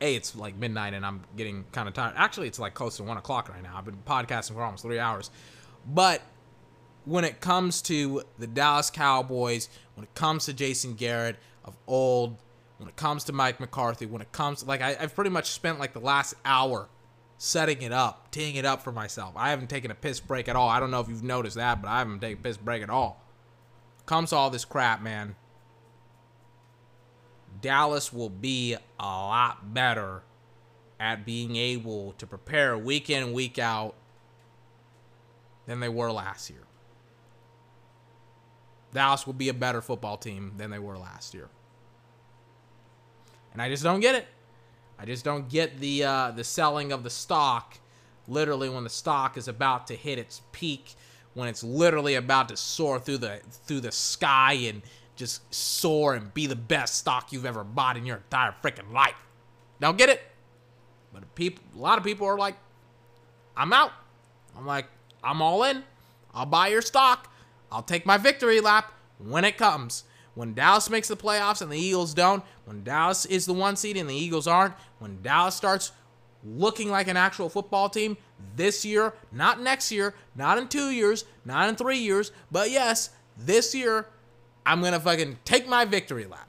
[0.00, 2.14] hey, it's like midnight, and I'm getting kind of tired.
[2.16, 3.76] Actually, it's like close to one o'clock right now.
[3.76, 5.30] I've been podcasting for almost three hours,
[5.86, 6.22] but
[7.04, 12.36] when it comes to the Dallas Cowboys, when it comes to Jason Garrett of old,
[12.78, 15.50] when it comes to Mike McCarthy, when it comes to, like I, have pretty much
[15.50, 16.88] spent like the last hour
[17.38, 19.34] setting it up, teeing it up for myself.
[19.36, 20.68] I haven't taken a piss break at all.
[20.68, 22.90] I don't know if you've noticed that, but I haven't taken a piss break at
[22.90, 23.22] all.
[24.06, 25.34] Comes all this crap, man.
[27.60, 30.22] Dallas will be a lot better
[31.00, 33.94] at being able to prepare week in week out
[35.66, 36.62] than they were last year.
[38.94, 41.48] Dallas will be a better football team than they were last year.
[43.52, 44.26] And I just don't get it.
[44.98, 47.78] I just don't get the uh, the selling of the stock.
[48.28, 50.94] Literally, when the stock is about to hit its peak,
[51.36, 54.80] when it's literally about to soar through the through the sky and
[55.16, 59.14] just soar and be the best stock you've ever bought in your entire freaking life.
[59.78, 60.22] Don't get it.
[61.12, 62.56] But people, a lot of people are like,
[63.54, 63.92] I'm out.
[64.56, 64.86] I'm like,
[65.22, 65.84] I'm all in.
[66.34, 67.30] I'll buy your stock.
[67.70, 70.04] I'll take my victory lap when it comes.
[70.34, 73.98] When Dallas makes the playoffs and the Eagles don't, when Dallas is the one seed
[73.98, 75.92] and the Eagles aren't, when Dallas starts
[76.46, 78.16] looking like an actual football team
[78.54, 83.10] this year, not next year, not in two years, not in three years, but yes,
[83.36, 84.06] this year,
[84.64, 86.48] I'm gonna fucking take my victory lap.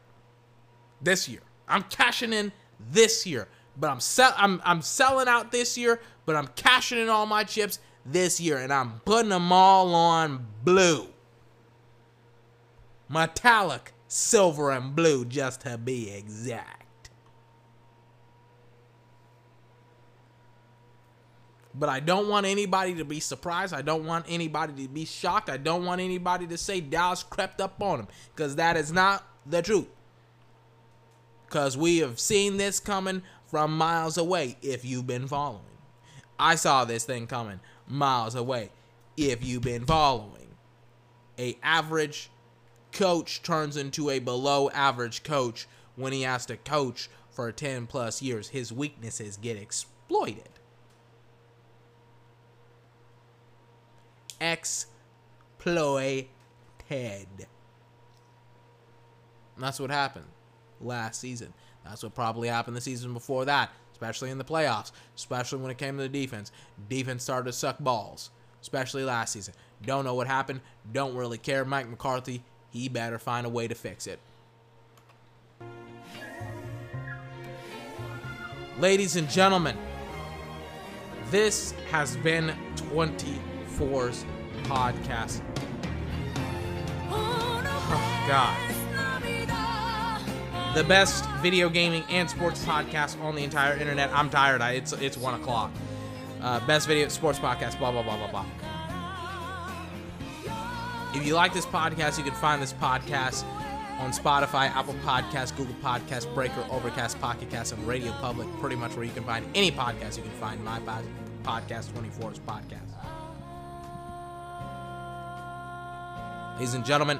[1.01, 2.51] This year, I'm cashing in
[2.92, 7.09] this year, but I'm sell I'm I'm selling out this year, but I'm cashing in
[7.09, 11.08] all my chips this year, and I'm putting them all on blue.
[13.09, 16.77] Metallic silver and blue, just to be exact.
[21.80, 23.74] But I don't want anybody to be surprised.
[23.74, 25.50] I don't want anybody to be shocked.
[25.50, 29.28] I don't want anybody to say Dallas crept up on him because that is not
[29.46, 29.88] the truth.
[31.46, 35.62] Because we have seen this coming from miles away if you've been following.
[36.40, 38.72] I saw this thing coming miles away
[39.16, 40.56] if you've been following.
[41.40, 42.30] A average
[42.92, 48.22] coach turns into a below average coach when he has to coach for 10 plus
[48.22, 48.50] years.
[48.50, 50.50] His weaknesses get exploited.
[54.40, 56.28] Exploited.
[59.58, 60.26] that's what happened
[60.82, 61.54] last season.
[61.84, 65.78] That's what probably happened the season before that, especially in the playoffs, especially when it
[65.78, 66.52] came to the defense.
[66.90, 68.30] Defense started to suck balls,
[68.62, 69.54] especially last season.
[69.86, 70.62] Don't know what happened.
[70.92, 71.64] Don't really care.
[71.66, 74.20] Mike McCarthy, he better find a way to fix it.
[78.80, 79.76] Ladies and gentlemen,
[81.32, 82.54] this has been
[83.78, 84.26] 24's
[84.64, 85.42] podcast.
[87.10, 88.58] Oh, God.
[90.76, 94.12] The best video gaming and sports podcast on the entire internet.
[94.14, 94.62] I'm tired.
[94.62, 95.72] I, it's it's one o'clock.
[96.42, 97.80] Uh, best video sports podcast.
[97.80, 98.46] Blah blah blah blah blah.
[101.16, 103.44] If you like this podcast, you can find this podcast
[104.00, 108.48] on Spotify, Apple Podcasts, Google Podcasts, Breaker, Overcast, Pocket Cast, and Radio Public.
[108.60, 110.80] Pretty much where you can find any podcast, you can find my
[111.44, 112.97] podcast, 24's podcast.
[116.58, 117.19] Ladies and gentlemen,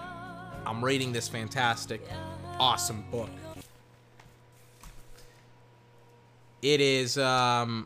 [0.66, 2.02] I'm reading this fantastic,
[2.58, 3.30] awesome book.
[6.64, 7.86] It is um,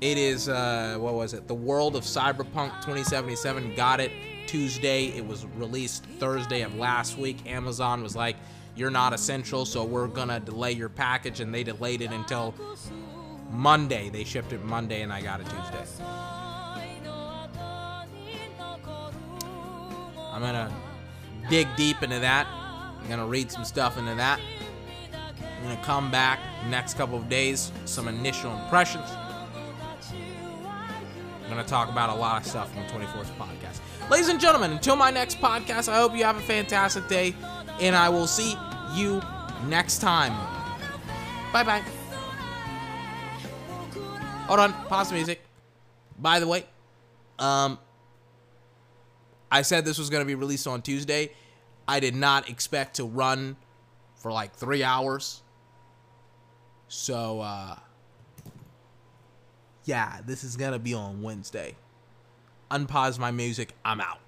[0.00, 1.48] it is, uh, what was it?
[1.48, 4.12] The World of Cyberpunk 2077 got it
[4.46, 5.06] Tuesday.
[5.06, 7.50] It was released Thursday of last week.
[7.50, 8.36] Amazon was like,
[8.76, 12.54] you're not essential, so we're gonna delay your package, and they delayed it until
[13.50, 14.10] Monday.
[14.10, 16.04] They shipped it Monday, and I got it Tuesday.
[20.32, 20.72] I'm gonna
[21.48, 22.46] dig deep into that.
[22.46, 24.40] I'm gonna read some stuff into that.
[25.12, 29.08] I'm gonna come back next couple of days, some initial impressions
[31.52, 33.80] I'm to talk about a lot of stuff on the 24th podcast.
[34.10, 37.34] Ladies and gentlemen, until my next podcast, I hope you have a fantastic day,
[37.78, 38.56] and I will see
[38.94, 39.20] you
[39.66, 40.32] next time.
[41.52, 41.82] Bye bye.
[44.46, 45.42] Hold on, pause the music.
[46.18, 46.64] By the way,
[47.38, 47.78] um,
[49.52, 51.30] I said this was going to be released on Tuesday.
[51.86, 53.56] I did not expect to run
[54.16, 55.42] for like three hours.
[56.88, 57.76] So, uh,
[59.84, 61.76] yeah, this is going to be on Wednesday.
[62.70, 63.74] Unpause my music.
[63.84, 64.20] I'm out.